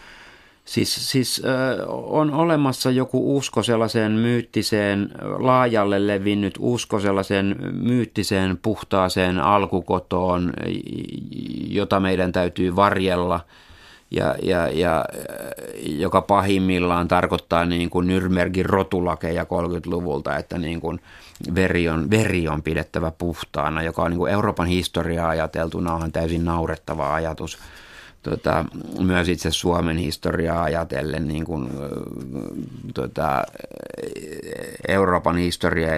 Siis, 0.64 1.10
siis 1.10 1.42
on 1.88 2.34
olemassa 2.34 2.90
joku 2.90 3.36
usko 3.36 3.62
sellaiseen 3.62 4.12
myyttiseen, 4.12 5.10
laajalle 5.38 6.06
levinnyt 6.06 6.54
usko 6.58 7.00
sellaiseen 7.00 7.56
myyttiseen, 7.72 8.58
puhtaaseen 8.62 9.38
alkukotoon, 9.38 10.52
jota 11.68 12.00
meidän 12.00 12.32
täytyy 12.32 12.76
varjella 12.76 13.40
ja, 14.10 14.34
ja, 14.42 14.68
ja 14.68 15.04
joka 15.84 16.22
pahimmillaan 16.22 17.08
tarkoittaa 17.08 17.64
niin 17.64 17.90
kuin 17.90 18.08
Nürnbergin 18.08 18.66
rotulakeja 18.66 19.44
30-luvulta, 19.44 20.36
että 20.36 20.58
niin 20.58 20.80
kuin 20.80 21.00
veri, 21.54 21.88
on, 21.88 22.10
veri 22.10 22.48
on 22.48 22.62
pidettävä 22.62 23.10
puhtaana, 23.10 23.82
joka 23.82 24.02
on 24.02 24.10
niin 24.10 24.18
kuin 24.18 24.32
Euroopan 24.32 24.66
historiaa 24.66 25.28
ajateltuna 25.28 25.94
on 25.94 26.12
täysin 26.12 26.44
naurettava 26.44 27.14
ajatus– 27.14 27.58
tota, 28.22 28.64
myös 28.98 29.28
itse 29.28 29.50
Suomen 29.50 29.96
historiaa 29.96 30.62
ajatellen 30.62 31.28
niin 31.28 31.44
kuin, 31.44 31.70
tota, 32.94 33.44
Euroopan 34.88 35.36
historia 35.36 35.90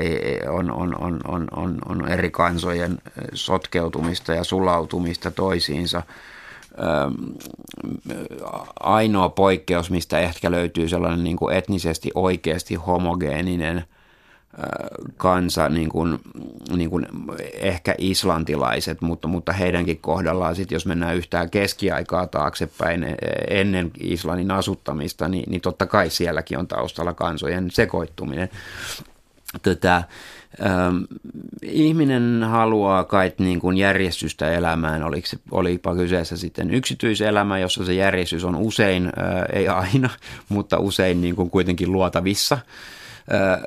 on, 0.50 0.70
on, 0.70 1.02
on, 1.02 1.20
on, 1.28 1.48
on, 1.56 1.78
on 1.88 2.08
eri 2.08 2.30
kansojen 2.30 2.98
sotkeutumista 3.34 4.32
ja 4.34 4.44
sulautumista 4.44 5.30
toisiinsa. 5.30 6.02
Ainoa 8.80 9.28
poikkeus, 9.28 9.90
mistä 9.90 10.18
ehkä 10.18 10.50
löytyy 10.50 10.88
sellainen 10.88 11.24
niin 11.24 11.36
kuin 11.36 11.56
etnisesti 11.56 12.10
oikeasti 12.14 12.74
homogeeninen– 12.74 13.84
kansa, 15.16 15.68
niin 15.68 15.88
kuin, 15.88 16.18
niin 16.76 16.90
kuin 16.90 17.06
ehkä 17.54 17.94
islantilaiset, 17.98 19.00
mutta, 19.00 19.28
mutta 19.28 19.52
heidänkin 19.52 19.98
kohdallaan 20.00 20.56
sitten, 20.56 20.76
jos 20.76 20.86
mennään 20.86 21.16
yhtään 21.16 21.50
keskiaikaa 21.50 22.26
taaksepäin 22.26 23.04
e, 23.04 23.16
ennen 23.48 23.90
Islannin 24.00 24.50
asuttamista, 24.50 25.28
niin, 25.28 25.44
niin 25.50 25.60
totta 25.60 25.86
kai 25.86 26.10
sielläkin 26.10 26.58
on 26.58 26.68
taustalla 26.68 27.12
kansojen 27.12 27.70
sekoittuminen. 27.70 28.48
Tätä, 29.62 30.02
ihminen 31.62 32.42
haluaa 32.42 33.05
kai 33.05 33.32
niin 33.38 33.61
kuin 33.61 33.76
järjestystä 33.76 34.53
elämään, 34.53 35.03
oliko 35.03 35.26
se, 35.26 35.36
olipa 35.50 35.94
kyseessä 35.94 36.36
sitten 36.36 36.70
yksityiselämä, 36.70 37.59
jossa 37.59 37.84
se 37.84 37.94
järjestys 37.94 38.44
on 38.44 38.57
usein, 38.57 39.12
ei 39.53 39.68
aina, 39.68 40.11
mutta 40.48 40.78
usein 40.78 41.20
niin 41.20 41.36
kuin 41.36 41.50
kuitenkin 41.50 41.92
luotavissa– 41.92 42.59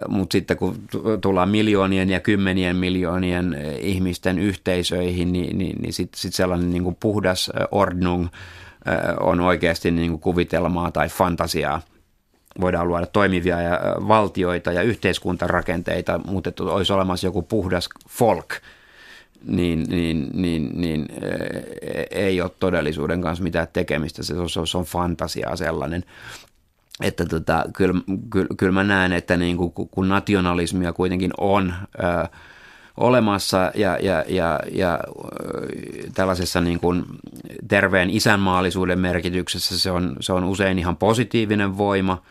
mutta 0.08 0.34
sitten 0.34 0.58
kun 0.58 0.76
tullaan 1.22 1.50
miljoonien 1.50 2.10
ja 2.10 2.20
kymmenien 2.20 2.76
miljoonien 2.76 3.58
ihmisten 3.80 4.40
yhteisöihin, 4.40 5.32
niin, 5.32 5.58
niin, 5.58 5.82
niin 5.82 5.94
sitten 5.94 6.20
sit 6.20 6.34
sellainen 6.34 6.72
niin 6.72 6.84
kuin 6.84 6.98
puhdas 7.00 7.52
ordnung 7.72 8.28
on 9.20 9.40
oikeasti 9.40 9.92
niin 9.92 10.12
kuin 10.12 10.22
kuvitelmaa 10.22 10.92
tai 10.92 11.10
fantasiaa. 11.10 11.82
Voidaan 12.62 12.88
luoda 12.88 13.06
toimivia 13.06 13.62
ja 13.62 13.80
valtioita 14.08 14.72
ja 14.72 14.82
yhteiskuntarakenteita, 14.82 16.20
mutta 16.28 16.50
että 16.50 16.64
olisi 16.64 16.94
olemassa 16.94 17.28
joku 17.28 17.42
puhdas 17.42 17.90
folk, 18.10 18.50
niin, 19.46 19.84
niin, 19.90 20.30
niin, 20.34 20.70
niin 20.74 21.06
ei 22.12 22.42
ole 22.42 22.52
todellisuuden 22.60 23.22
kanssa 23.22 23.44
mitään 23.44 23.68
tekemistä. 23.74 24.24
Se 24.24 24.34
on, 24.34 24.50
se 24.50 24.78
on 24.78 24.86
fantasiaa 24.86 25.56
sellainen 25.56 26.04
että 27.02 27.26
tota, 27.26 27.66
kyllä, 27.74 28.02
kyllä, 28.30 28.48
kyllä 28.58 28.72
mä 28.72 28.84
näen, 28.84 29.14
että 29.14 29.38
niin 29.38 29.58
kuin, 29.58 29.72
kun 29.72 30.08
nationalismia 30.08 30.94
kuitenkin 30.94 31.32
on 31.38 31.74
ö, 32.00 32.28
olemassa 32.98 33.72
ja, 33.76 33.98
ja, 34.02 34.24
ja, 34.28 34.60
ja 34.72 35.00
tällaisessa 36.14 36.62
niin 36.62 36.80
kuin 36.80 37.06
terveen 37.68 38.10
isänmaallisuuden 38.10 39.00
merkityksessä 39.00 39.80
se 39.80 39.92
on, 39.92 40.16
se 40.20 40.34
on 40.34 40.44
usein 40.44 40.80
ihan 40.80 40.98
positiivinen 40.98 41.78
voima– 41.78 42.22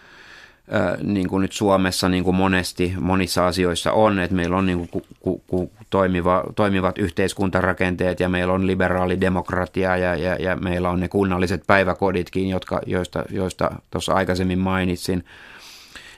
niin 1.03 1.29
kuin 1.29 1.43
nyt 1.43 1.53
Suomessa 1.53 2.09
niin 2.09 2.25
kuin 2.25 2.37
monesti 2.37 2.95
monissa 3.01 3.47
asioissa 3.47 3.93
on, 3.93 4.19
että 4.19 4.37
meillä 4.37 4.57
on 4.57 4.67
niin 4.67 4.89
kuin, 4.89 5.05
ku, 5.21 5.43
ku, 5.47 5.71
toimiva, 5.91 6.45
toimivat 6.57 6.99
yhteiskuntarakenteet 6.99 8.21
ja 8.21 8.29
meillä 8.29 8.53
on 8.53 8.67
liberaali 8.67 9.21
demokratia 9.21 9.97
ja, 9.97 10.17
ja, 10.17 10.35
ja 10.35 10.57
meillä 10.57 10.91
on 10.91 11.01
ne 11.01 11.09
kunnalliset 11.09 11.63
päiväkoditkin, 11.67 12.49
jotka, 12.49 12.81
joista, 12.87 13.25
joista 13.31 13.71
tuossa 13.91 14.13
aikaisemmin 14.13 14.59
mainitsin, 14.59 15.25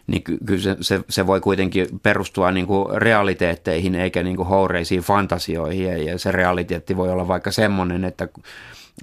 niin 0.07 0.23
kyllä 0.23 0.63
se, 0.63 0.77
se, 0.81 1.01
se 1.09 1.27
voi 1.27 1.41
kuitenkin 1.41 1.87
perustua 2.03 2.51
niin 2.51 2.67
kuin 2.67 3.03
realiteetteihin 3.03 3.95
eikä 3.95 4.23
niin 4.23 4.37
kuin 4.37 4.49
houreisiin 4.49 5.03
fantasioihin. 5.03 6.07
Ja 6.07 6.19
se 6.19 6.33
realiteetti 6.33 6.97
voi 6.97 7.11
olla 7.11 7.29
vaikka 7.29 7.51
semmoinen, 7.51 8.05
että, 8.05 8.29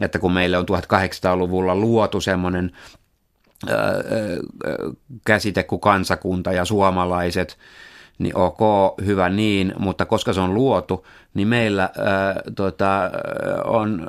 että 0.01 0.19
kun 0.19 0.33
meille 0.33 0.57
on 0.57 0.65
1800-luvulla 0.65 1.75
luotu 1.75 2.21
semmoinen– 2.21 2.71
käsite 5.25 5.63
kuin 5.63 5.81
kansakunta 5.81 6.51
ja 6.51 6.65
suomalaiset, 6.65 7.57
niin 8.19 8.37
ok, 8.37 8.59
hyvä 9.05 9.29
niin, 9.29 9.73
mutta 9.79 10.05
koska 10.05 10.33
se 10.33 10.41
on 10.41 10.53
luotu, 10.53 11.05
niin 11.33 11.47
meillä 11.47 11.83
ää, 11.83 12.35
tota, 12.55 13.11
on 13.63 14.07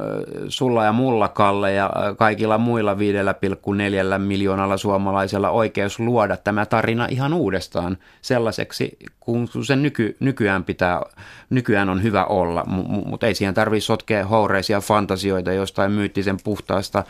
sulla 0.48 0.84
ja 0.84 0.92
mulla, 0.92 1.28
Kalle, 1.28 1.72
ja 1.72 1.90
kaikilla 2.18 2.58
muilla 2.58 2.94
5,4 2.94 4.18
miljoonalla 4.18 4.76
suomalaisella 4.76 5.50
oikeus 5.50 6.00
luoda 6.00 6.36
tämä 6.36 6.66
tarina 6.66 7.06
ihan 7.10 7.34
uudestaan 7.34 7.98
sellaiseksi, 8.22 8.96
kun 9.20 9.48
se 9.64 9.76
nyky, 9.76 10.16
nykyään, 10.20 10.64
pitää, 10.64 11.02
nykyään 11.50 11.88
on 11.88 12.02
hyvä 12.02 12.24
olla, 12.24 12.64
mutta 13.06 13.26
ei 13.26 13.34
siihen 13.34 13.54
tarvitse 13.54 13.86
sotkea 13.86 14.26
houreisia 14.26 14.80
fantasioita 14.80 15.52
jostain 15.52 15.92
myyttisen 15.92 16.36
puhtaasta 16.44 17.04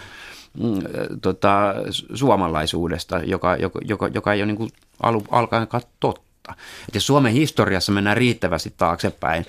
tota, 1.23 1.75
suomalaisuudesta, 2.15 3.19
joka, 3.19 3.57
joka, 3.57 3.81
joka, 3.85 4.09
joka 4.09 4.33
ei 4.33 4.43
ole 4.43 4.53
niin 4.53 4.71
alu, 5.03 5.25
alkaenkaan 5.31 5.83
totta. 6.01 6.55
Et 6.89 6.95
jos 6.95 7.07
Suomen 7.07 7.33
historiassa 7.33 7.93
mennään 7.93 8.17
riittävästi 8.17 8.75
taaksepäin 8.77 9.47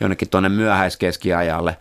jonnekin 0.00 0.28
tuonne 0.28 0.48
myöhäiskeskiajalle, 0.48 1.76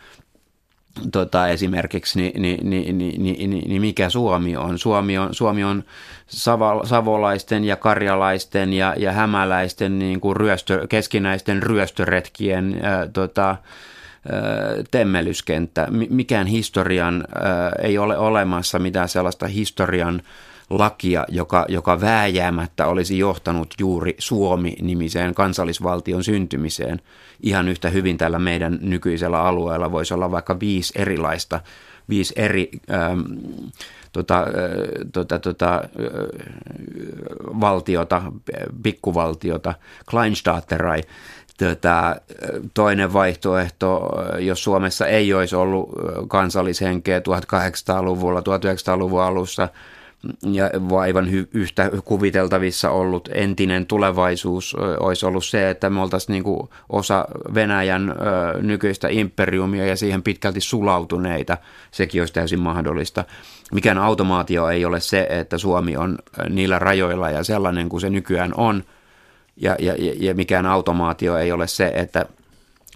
tota, 1.11 1.47
esimerkiksi, 1.47 2.19
niin, 2.19 2.41
niin, 2.41 2.69
niin, 2.69 2.97
niin, 2.97 3.23
niin, 3.23 3.49
niin, 3.49 3.69
niin 3.69 3.81
mikä 3.81 4.09
Suomi 4.09 4.57
on? 4.57 4.79
Suomi 4.79 5.17
on, 5.17 5.29
Suomi 5.31 5.63
on 5.63 5.83
savolaisten 6.83 7.63
ja 7.63 7.75
karjalaisten 7.75 8.73
ja, 8.73 8.93
ja 8.97 9.11
hämäläisten 9.11 9.99
niin 9.99 10.19
kuin 10.19 10.35
ryöstö, 10.35 10.87
keskinäisten 10.87 11.63
ryöstöretkien 11.63 12.79
ää, 12.83 13.07
tota, 13.07 13.55
temmelyskenttä. 14.91 15.87
Mikään 16.09 16.47
historian, 16.47 17.23
ei 17.81 17.97
ole 17.97 18.17
olemassa 18.17 18.79
mitään 18.79 19.09
sellaista 19.09 19.47
historian 19.47 20.21
lakia, 20.69 21.25
joka, 21.27 21.65
joka 21.69 22.01
vääjäämättä 22.01 22.87
olisi 22.87 23.17
johtanut 23.17 23.73
juuri 23.79 24.15
Suomi-nimiseen 24.19 25.33
kansallisvaltion 25.33 26.23
syntymiseen. 26.23 27.01
Ihan 27.43 27.67
yhtä 27.67 27.89
hyvin 27.89 28.17
tällä 28.17 28.39
meidän 28.39 28.79
nykyisellä 28.81 29.41
alueella 29.41 29.91
voisi 29.91 30.13
olla 30.13 30.31
vaikka 30.31 30.59
viisi 30.59 30.93
erilaista, 30.95 31.59
viisi 32.09 32.33
eri 32.37 32.69
ähm, 32.91 33.21
tota, 34.13 34.45
tota, 35.13 35.39
tota, 35.39 35.81
valtiota, 37.59 38.21
pikkuvaltiota, 38.83 39.73
Kleinstaaterei, 40.09 41.01
Tätä, 41.57 42.21
toinen 42.73 43.13
vaihtoehto, 43.13 44.09
jos 44.39 44.63
Suomessa 44.63 45.07
ei 45.07 45.33
olisi 45.33 45.55
ollut 45.55 45.89
kansallishenkeä 46.27 47.19
1800-luvulla, 47.19 48.39
1900-luvun 48.39 49.21
alussa, 49.21 49.69
ja 50.51 50.69
aivan 50.97 51.25
hy- 51.27 51.47
yhtä 51.53 51.91
kuviteltavissa 52.05 52.89
ollut 52.89 53.29
entinen 53.33 53.85
tulevaisuus 53.85 54.75
olisi 54.99 55.25
ollut 55.25 55.45
se, 55.45 55.69
että 55.69 55.89
me 55.89 56.01
oltaisiin 56.01 56.33
niin 56.33 56.43
kuin 56.43 56.69
osa 56.89 57.25
Venäjän 57.53 58.09
ö, 58.09 58.13
nykyistä 58.61 59.07
imperiumia 59.07 59.85
ja 59.85 59.95
siihen 59.95 60.23
pitkälti 60.23 60.61
sulautuneita. 60.61 61.57
Sekin 61.91 62.21
olisi 62.21 62.33
täysin 62.33 62.59
mahdollista. 62.59 63.25
Mikään 63.73 63.97
automaatio 63.97 64.69
ei 64.69 64.85
ole 64.85 64.99
se, 64.99 65.27
että 65.29 65.57
Suomi 65.57 65.97
on 65.97 66.17
niillä 66.49 66.79
rajoilla 66.79 67.29
ja 67.29 67.43
sellainen 67.43 67.89
kuin 67.89 68.01
se 68.01 68.09
nykyään 68.09 68.53
on– 68.57 68.83
ja, 69.57 69.75
ja, 69.79 69.93
ja 70.19 70.35
mikään 70.35 70.65
automaatio 70.65 71.37
ei 71.37 71.51
ole 71.51 71.67
se, 71.67 71.91
että, 71.95 72.25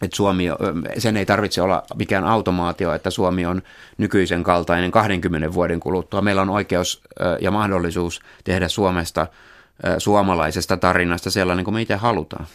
että 0.02 0.16
Suomi, 0.16 0.46
sen 0.98 1.18
ei 1.18 1.26
tarvitse 1.26 1.62
olla 1.62 1.84
mikään 1.96 2.24
automaatio, 2.24 2.94
että 2.94 3.10
Suomi 3.10 3.46
on 3.46 3.62
nykyisen 3.98 4.44
kaltainen 4.44 4.92
20 4.92 5.54
vuoden 5.54 5.80
kuluttua. 5.80 6.22
Meillä 6.22 6.42
on 6.42 6.50
oikeus 6.50 7.02
ja 7.42 7.52
mahdollisuus 7.52 8.20
tehdä 8.44 8.68
Suomesta 8.68 9.28
suomalaisesta 9.98 10.78
tarinasta 10.78 11.32
sellainen 11.32 11.66
kuin 11.66 11.74
me 11.74 11.82
itse 11.82 11.96
halutaan. 11.96 12.48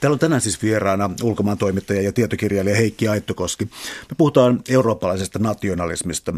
Täällä 0.00 0.14
on 0.14 0.18
tänään 0.18 0.40
siis 0.40 0.62
vieraana 0.62 1.10
ulkomaan 1.22 1.58
toimittaja 1.58 2.02
ja 2.02 2.12
tietokirjailija 2.12 2.76
Heikki 2.76 3.08
Aittokoski. 3.08 3.64
Me 4.10 4.14
puhutaan 4.18 4.62
eurooppalaisesta 4.68 5.38
nationalismista. 5.38 6.32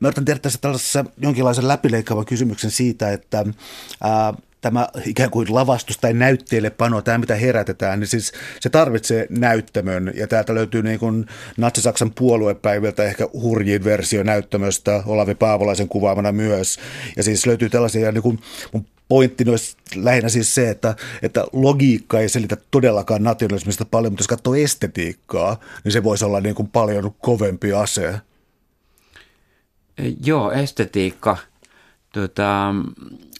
Mä 0.00 0.08
yritän 0.08 0.24
tehdä 0.24 0.40
tässä 0.40 0.58
tällaisessa 0.62 1.04
jonkinlaisen 1.18 1.68
läpileikkaavan 1.68 2.26
kysymyksen 2.26 2.70
siitä, 2.70 3.12
että 3.12 3.44
ää, 4.02 4.34
tämä 4.66 4.88
ikään 5.06 5.30
kuin 5.30 5.54
lavastus 5.54 5.98
tai 5.98 6.14
näytteelle 6.14 6.70
pano, 6.70 7.02
tämä 7.02 7.18
mitä 7.18 7.34
herätetään, 7.34 8.00
niin 8.00 8.08
siis 8.08 8.32
se 8.60 8.70
tarvitsee 8.70 9.26
näyttämön. 9.30 10.12
Ja 10.14 10.26
täältä 10.26 10.54
löytyy 10.54 10.82
niin 10.82 10.98
kuin 10.98 11.26
Natsi-Saksan 11.56 12.10
puoluepäiviltä 12.10 13.04
ehkä 13.04 13.28
hurjin 13.32 13.84
versio 13.84 14.22
näyttämöstä, 14.22 15.02
Olavi 15.06 15.34
Paavolaisen 15.34 15.88
kuvaamana 15.88 16.32
myös. 16.32 16.78
Ja 17.16 17.22
siis 17.22 17.46
löytyy 17.46 17.68
tällaisia, 17.68 18.12
niin 18.12 18.22
kuin 18.22 18.38
mun 18.72 18.86
pointti 19.08 19.44
olisi 19.48 19.76
lähinnä 19.94 20.28
siis 20.28 20.54
se, 20.54 20.70
että, 20.70 20.96
että 21.22 21.44
logiikka 21.52 22.20
ei 22.20 22.28
selitä 22.28 22.56
todellakaan 22.70 23.22
nationalismista 23.22 23.84
paljon, 23.84 24.12
mutta 24.12 24.22
jos 24.22 24.28
katsoo 24.28 24.54
estetiikkaa, 24.54 25.60
niin 25.84 25.92
se 25.92 26.04
voisi 26.04 26.24
olla 26.24 26.40
niin 26.40 26.54
kuin 26.54 26.68
paljon 26.68 27.14
kovempi 27.20 27.72
ase. 27.72 28.20
Joo, 30.24 30.52
estetiikka. 30.52 31.36
Tota, 32.12 32.74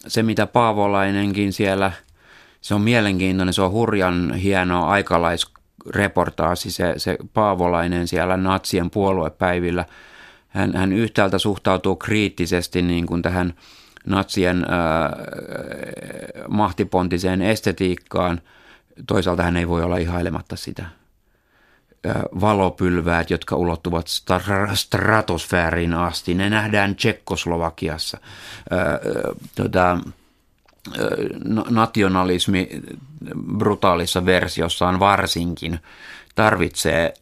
se, 0.07 0.23
mitä 0.23 0.47
Paavolainenkin 0.47 1.53
siellä, 1.53 1.91
se 2.61 2.75
on 2.75 2.81
mielenkiintoinen, 2.81 3.53
se 3.53 3.61
on 3.61 3.71
hurjan 3.71 4.33
hieno 4.33 4.87
aikalaisreportaasi, 4.87 6.71
se, 6.71 6.93
se 6.97 7.17
Paavolainen 7.33 8.07
siellä 8.07 8.37
natsien 8.37 8.89
puoluepäivillä. 8.89 9.85
Hän, 10.47 10.75
hän 10.75 10.93
yhtäältä 10.93 11.39
suhtautuu 11.39 11.95
kriittisesti 11.95 12.81
niin 12.81 13.05
kuin 13.05 13.21
tähän 13.21 13.53
natsien 14.05 14.57
äh, 14.57 15.11
mahtipontiseen 16.49 17.41
estetiikkaan. 17.41 18.41
Toisaalta 19.07 19.43
hän 19.43 19.57
ei 19.57 19.67
voi 19.67 19.83
olla 19.83 19.97
ihailematta 19.97 20.55
sitä 20.55 20.96
valopylväät, 22.41 23.29
jotka 23.29 23.55
ulottuvat 23.55 24.07
stratosfääriin 24.73 25.93
asti. 25.93 26.33
Ne 26.33 26.49
nähdään 26.49 26.95
Tsekkoslovakiassa. 26.95 28.17
Tota, 29.55 29.97
nationalismi 31.69 32.69
brutaalissa 33.57 34.25
versiossaan 34.25 34.99
varsinkin 34.99 35.79
tarvitsee 36.35 37.13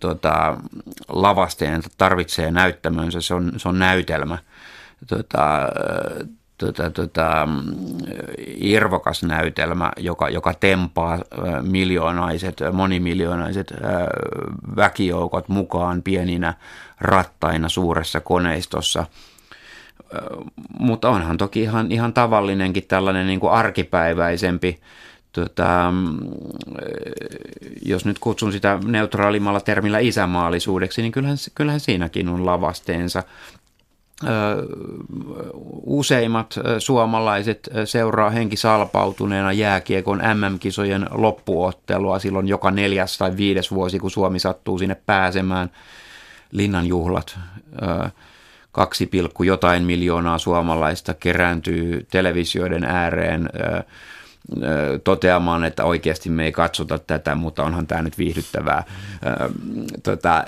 tota, 0.00 0.56
lavasteen, 1.08 1.82
tarvitsee 1.98 2.50
näyttämönsä, 2.50 3.20
se 3.20 3.34
on, 3.34 3.52
se 3.56 3.68
on 3.68 3.78
näytelmä. 3.78 4.38
Tota, 5.06 5.68
tota, 6.60 6.90
tota, 6.90 7.48
irvokas 8.56 9.22
näytelmä, 9.22 9.92
joka, 9.96 10.28
joka 10.28 10.54
tempaa 10.54 11.18
miljoonaiset, 11.62 12.56
monimiljoonaiset 12.72 13.74
väkijoukot 14.76 15.48
mukaan 15.48 16.02
pieninä 16.02 16.54
rattaina 17.00 17.68
suuressa 17.68 18.20
koneistossa. 18.20 19.06
Mutta 20.78 21.08
onhan 21.08 21.36
toki 21.36 21.62
ihan, 21.62 21.92
ihan 21.92 22.12
tavallinenkin 22.12 22.86
tällainen 22.88 23.26
niin 23.26 23.40
kuin 23.40 23.52
arkipäiväisempi 23.52 24.80
tota, 25.32 25.92
jos 27.82 28.04
nyt 28.04 28.18
kutsun 28.18 28.52
sitä 28.52 28.78
neutraalimmalla 28.84 29.60
termillä 29.60 29.98
isämaallisuudeksi, 29.98 31.02
niin 31.02 31.12
kyllähän, 31.12 31.36
kyllähän 31.54 31.80
siinäkin 31.80 32.28
on 32.28 32.46
lavasteensa 32.46 33.22
useimmat 35.86 36.54
suomalaiset 36.78 37.70
seuraa 37.84 38.30
henkisalpautuneena 38.30 39.52
jääkiekon 39.52 40.18
MM-kisojen 40.18 41.06
loppuottelua 41.10 42.18
silloin 42.18 42.48
joka 42.48 42.70
neljäs 42.70 43.18
tai 43.18 43.36
viides 43.36 43.70
vuosi, 43.70 43.98
kun 43.98 44.10
Suomi 44.10 44.38
sattuu 44.38 44.78
sinne 44.78 44.94
pääsemään. 44.94 45.70
Linnanjuhlat, 46.52 47.38
kaksi 48.72 49.06
pilkku 49.06 49.42
jotain 49.42 49.82
miljoonaa 49.82 50.38
suomalaista 50.38 51.14
kerääntyy 51.14 52.06
televisioiden 52.10 52.84
ääreen 52.84 53.50
toteamaan, 55.04 55.64
että 55.64 55.84
oikeasti 55.84 56.30
me 56.30 56.44
ei 56.44 56.52
katsota 56.52 56.98
tätä, 56.98 57.34
mutta 57.34 57.62
onhan 57.62 57.86
tämä 57.86 58.02
nyt 58.02 58.18
viihdyttävää 58.18 58.84
tota, 60.02 60.44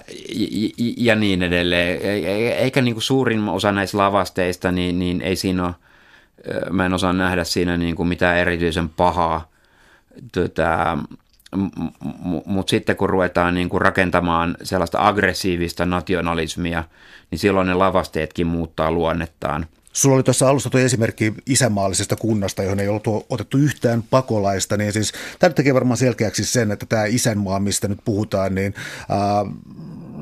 ja 0.96 1.14
niin 1.14 1.42
edelleen. 1.42 2.00
Eikä 2.56 2.82
niin 2.82 2.94
kuin 2.94 3.02
suurin 3.02 3.48
osa 3.48 3.72
näistä 3.72 3.98
lavasteista, 3.98 4.72
niin, 4.72 4.98
niin 4.98 5.20
ei 5.20 5.36
siinä 5.36 5.64
ole, 5.64 5.74
mä 6.70 6.86
en 6.86 6.94
osaa 6.94 7.12
nähdä 7.12 7.44
siinä 7.44 7.76
niin 7.76 7.96
kuin 7.96 8.08
mitään 8.08 8.36
erityisen 8.36 8.88
pahaa. 8.88 9.50
Tota, 10.32 10.98
mutta 12.46 12.70
sitten 12.70 12.96
kun 12.96 13.10
ruvetaan 13.10 13.54
niin 13.54 13.68
kuin 13.68 13.80
rakentamaan 13.80 14.56
sellaista 14.62 15.08
aggressiivista 15.08 15.86
nationalismia, 15.86 16.84
niin 17.30 17.38
silloin 17.38 17.66
ne 17.66 17.74
lavasteetkin 17.74 18.46
muuttaa 18.46 18.90
luonnettaan– 18.90 19.66
Sulla 19.92 20.14
oli 20.14 20.22
tuossa 20.22 20.48
alussa 20.48 20.70
tuo 20.70 20.80
esimerkki 20.80 21.34
isänmaallisesta 21.46 22.16
kunnasta, 22.16 22.62
johon 22.62 22.80
ei 22.80 22.88
ollut 22.88 23.26
otettu 23.30 23.58
yhtään 23.58 24.02
pakolaista, 24.02 24.76
niin 24.76 24.92
siis 24.92 25.12
tämä 25.38 25.52
tekee 25.52 25.74
varmaan 25.74 25.96
selkeäksi 25.96 26.44
sen, 26.44 26.70
että 26.70 26.86
tämä 26.86 27.04
isänmaa, 27.04 27.60
mistä 27.60 27.88
nyt 27.88 27.98
puhutaan, 28.04 28.54
niin 28.54 28.74
ää, 29.08 29.18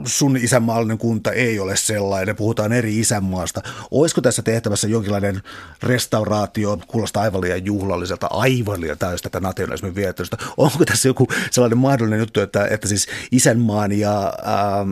sun 0.04 0.36
isänmaallinen 0.36 0.98
kunta 0.98 1.32
ei 1.32 1.58
ole 1.58 1.76
sellainen, 1.76 2.36
puhutaan 2.36 2.72
eri 2.72 2.98
isänmaasta. 2.98 3.60
Olisiko 3.90 4.20
tässä 4.20 4.42
tehtävässä 4.42 4.88
jonkinlainen 4.88 5.42
restauraatio, 5.82 6.78
kuulostaa 6.86 7.22
aivan 7.22 7.40
liian 7.40 7.64
juhlalliselta, 7.64 8.26
aivan 8.30 8.80
liian 8.80 8.98
täystä 8.98 9.30
tätä 9.30 9.46
nationalismin 9.46 9.94
viettelystä. 9.94 10.36
Onko 10.56 10.84
tässä 10.84 11.08
joku 11.08 11.28
sellainen 11.50 11.78
mahdollinen 11.78 12.20
juttu, 12.20 12.40
että, 12.40 12.66
että 12.66 12.88
siis 12.88 13.08
isänmaan 13.32 13.92
ja, 13.92 14.32
ää, 14.44 14.86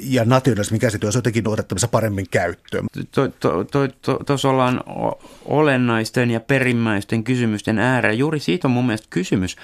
ja 0.00 0.24
nationalismin 0.24 0.80
käsite 0.80 1.06
olisi 1.06 1.18
jotenkin 1.18 1.48
otettavissa 1.48 1.88
paremmin 1.88 2.26
käyttöön? 2.30 2.86
Tuossa 4.26 4.48
ollaan 4.48 4.80
olennaisten 5.44 6.30
ja 6.30 6.40
perimmäisten 6.40 7.24
kysymysten 7.24 7.78
äärellä. 7.78 8.14
Juuri 8.14 8.40
siitä 8.40 8.68
on 8.68 8.72
mun 8.72 8.86
mielestä 8.86 9.06
kysymys. 9.10 9.56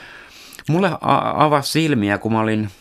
Mulle 0.68 0.90
avasi 1.34 1.70
silmiä, 1.70 2.18
kun 2.18 2.32
mä 2.32 2.40
olin– 2.40 2.68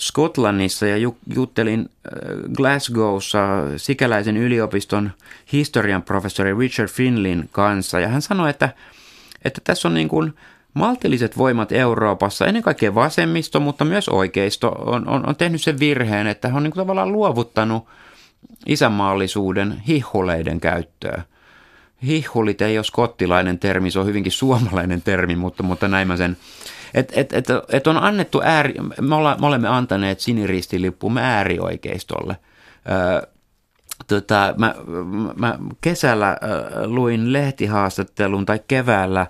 Skotlannissa 0.00 0.86
ja 0.86 1.12
juttelin 1.34 1.80
äh, 1.80 2.52
Glasgowssa 2.56 3.38
sikäläisen 3.76 4.36
yliopiston 4.36 5.10
historian 5.52 6.02
professori 6.02 6.58
Richard 6.58 6.88
Finlin 6.88 7.48
kanssa. 7.52 8.00
Ja 8.00 8.08
hän 8.08 8.22
sanoi, 8.22 8.50
että, 8.50 8.68
että 9.44 9.60
tässä 9.64 9.88
on 9.88 9.94
niin 9.94 10.08
kuin 10.08 10.34
maltilliset 10.74 11.38
voimat 11.38 11.72
Euroopassa, 11.72 12.46
ennen 12.46 12.62
kaikkea 12.62 12.94
vasemmisto, 12.94 13.60
mutta 13.60 13.84
myös 13.84 14.08
oikeisto, 14.08 14.68
on, 14.68 15.08
on, 15.08 15.28
on 15.28 15.36
tehnyt 15.36 15.62
sen 15.62 15.80
virheen, 15.80 16.26
että 16.26 16.48
hän 16.48 16.56
on 16.56 16.62
niin 16.62 16.72
kuin 16.72 16.82
tavallaan 16.82 17.12
luovuttanut 17.12 17.88
isänmaallisuuden 18.66 19.82
hihhuleiden 19.88 20.60
käyttöä. 20.60 21.22
Hihhulit 22.06 22.62
ei 22.62 22.78
ole 22.78 22.84
skottilainen 22.84 23.58
termi, 23.58 23.90
se 23.90 23.98
on 23.98 24.06
hyvinkin 24.06 24.32
suomalainen 24.32 25.02
termi, 25.02 25.36
mutta, 25.36 25.62
mutta 25.62 25.88
näin 25.88 26.08
mä 26.08 26.16
sen 26.16 26.36
et, 26.94 27.12
et, 27.16 27.32
et, 27.32 27.46
et 27.68 27.86
on 27.86 27.96
annettu 27.96 28.40
ääri, 28.44 28.74
me, 29.00 29.14
olla, 29.14 29.36
me 29.40 29.46
olemme 29.46 29.68
antaneet 29.68 30.20
siniristilippumme 30.20 31.20
äärioikeistolle. 31.22 32.36
Öö, 32.90 33.30
tota, 34.08 34.54
mä, 34.58 34.74
mä 35.36 35.58
kesällä 35.80 36.36
luin 36.86 37.32
lehtihaastattelun 37.32 38.46
tai 38.46 38.60
keväällä 38.68 39.26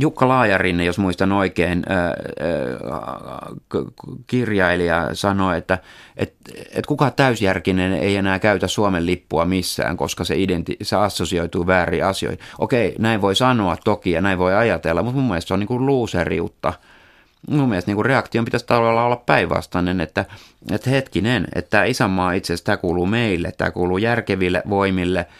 Jukka 0.00 0.28
Laajarinne, 0.28 0.84
jos 0.84 0.98
muistan 0.98 1.32
oikein, 1.32 1.84
kirjailija 4.26 5.08
sanoi, 5.12 5.58
että 5.58 5.78
et, 6.16 6.34
et 6.72 6.86
kuka 6.86 7.10
täysjärkinen 7.10 7.92
ei 7.92 8.16
enää 8.16 8.38
käytä 8.38 8.66
Suomen 8.66 9.06
lippua 9.06 9.44
missään, 9.44 9.96
koska 9.96 10.24
se, 10.24 10.34
identi- 10.34 10.76
se 10.82 10.96
assosioituu 10.96 11.66
väärin 11.66 12.04
asioihin. 12.04 12.40
Okei, 12.58 12.94
näin 12.98 13.20
voi 13.20 13.36
sanoa 13.36 13.76
toki 13.84 14.10
ja 14.10 14.20
näin 14.20 14.38
voi 14.38 14.54
ajatella, 14.54 15.02
mutta 15.02 15.20
mun 15.20 15.28
mielestä 15.28 15.48
se 15.48 15.54
on 15.54 15.60
niin 15.60 15.68
kuin 15.68 15.86
luuseriutta. 15.86 16.72
Mun 17.50 17.68
mielestä 17.68 17.88
niin 17.88 17.96
kuin 17.96 18.06
reaktion 18.06 18.44
pitäisi 18.44 18.66
tavallaan 18.66 19.06
olla 19.06 19.22
päinvastainen, 19.26 20.00
että, 20.00 20.24
että 20.72 20.90
hetkinen, 20.90 21.46
että 21.54 21.70
tämä 21.70 21.84
isänmaa 21.84 22.32
itse 22.32 22.52
asiassa 22.52 22.64
tämä 22.64 22.76
kuuluu 22.76 23.06
meille, 23.06 23.52
tämä 23.52 23.70
kuuluu 23.70 23.98
järkeville 23.98 24.62
voimille– 24.68 25.26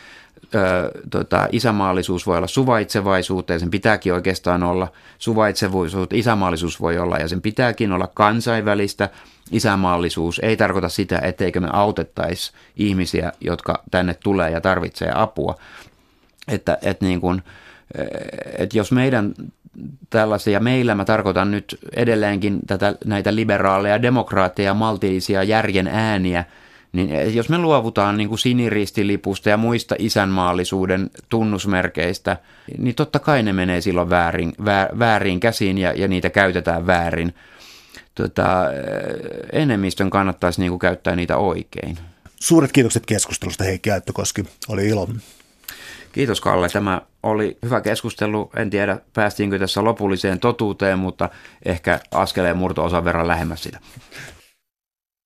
ö, 0.54 0.90
tota, 1.10 1.48
isämaallisuus 1.52 2.26
voi 2.26 2.36
olla 2.36 2.46
suvaitsevaisuutta 2.46 3.52
ja 3.52 3.58
sen 3.58 3.70
pitääkin 3.70 4.12
oikeastaan 4.12 4.62
olla 4.62 4.88
suvaitsevaisuutta. 5.18 6.16
Isämaallisuus 6.16 6.80
voi 6.80 6.98
olla 6.98 7.18
ja 7.18 7.28
sen 7.28 7.40
pitääkin 7.40 7.92
olla 7.92 8.10
kansainvälistä. 8.14 9.08
Isämaallisuus 9.50 10.40
ei 10.42 10.56
tarkoita 10.56 10.88
sitä, 10.88 11.18
etteikö 11.18 11.60
me 11.60 11.68
autettaisi 11.72 12.52
ihmisiä, 12.76 13.32
jotka 13.40 13.82
tänne 13.90 14.14
tulee 14.14 14.50
ja 14.50 14.60
tarvitsee 14.60 15.12
apua. 15.14 15.54
Että, 16.48 16.78
että 16.82 17.04
niin 17.04 17.20
kuin, 17.20 17.42
että 18.58 18.78
jos 18.78 18.92
meidän 18.92 19.34
tällaisia, 20.10 20.52
ja 20.52 20.60
meillä 20.60 20.94
mä 20.94 21.04
tarkoitan 21.04 21.50
nyt 21.50 21.78
edelleenkin 21.96 22.60
tätä, 22.66 22.94
näitä 23.04 23.34
liberaaleja, 23.34 24.02
demokraatteja, 24.02 24.74
maltillisia 24.74 25.42
järjen 25.42 25.86
ääniä– 25.86 26.44
niin 26.94 27.10
eh, 27.10 27.34
jos 27.34 27.48
me 27.48 27.58
luovutaan 27.58 28.16
niin 28.16 28.28
kuin 28.28 28.38
siniristilipusta 28.38 29.48
ja 29.48 29.56
muista 29.56 29.94
isänmaallisuuden 29.98 31.10
tunnusmerkeistä, 31.28 32.36
niin 32.78 32.94
totta 32.94 33.18
kai 33.18 33.42
ne 33.42 33.52
menee 33.52 33.80
silloin 33.80 34.10
väärin, 34.10 34.52
väärin 34.98 35.40
käsiin 35.40 35.78
ja, 35.78 35.92
ja 35.92 36.08
niitä 36.08 36.30
käytetään 36.30 36.86
väärin. 36.86 37.34
Tota, 38.14 38.72
eh, 38.72 39.62
enemmistön 39.62 40.10
kannattaisi 40.10 40.60
niin 40.60 40.70
kuin 40.70 40.78
käyttää 40.78 41.16
niitä 41.16 41.36
oikein. 41.36 41.98
Suuret 42.40 42.72
kiitokset 42.72 43.06
keskustelusta 43.06 43.64
Heikki 43.64 43.90
Aittokoski. 43.90 44.44
Oli 44.68 44.88
ilo. 44.88 45.08
Kiitos 46.12 46.40
Kalle. 46.40 46.68
Tämä 46.68 47.02
oli 47.22 47.58
hyvä 47.62 47.80
keskustelu. 47.80 48.50
En 48.56 48.70
tiedä, 48.70 48.98
päästiinkö 49.12 49.58
tässä 49.58 49.84
lopulliseen 49.84 50.40
totuuteen, 50.40 50.98
mutta 50.98 51.28
ehkä 51.64 52.00
askeleen 52.10 52.56
murto-osan 52.56 53.04
verran 53.04 53.28
lähemmäs 53.28 53.62
sitä. 53.62 53.78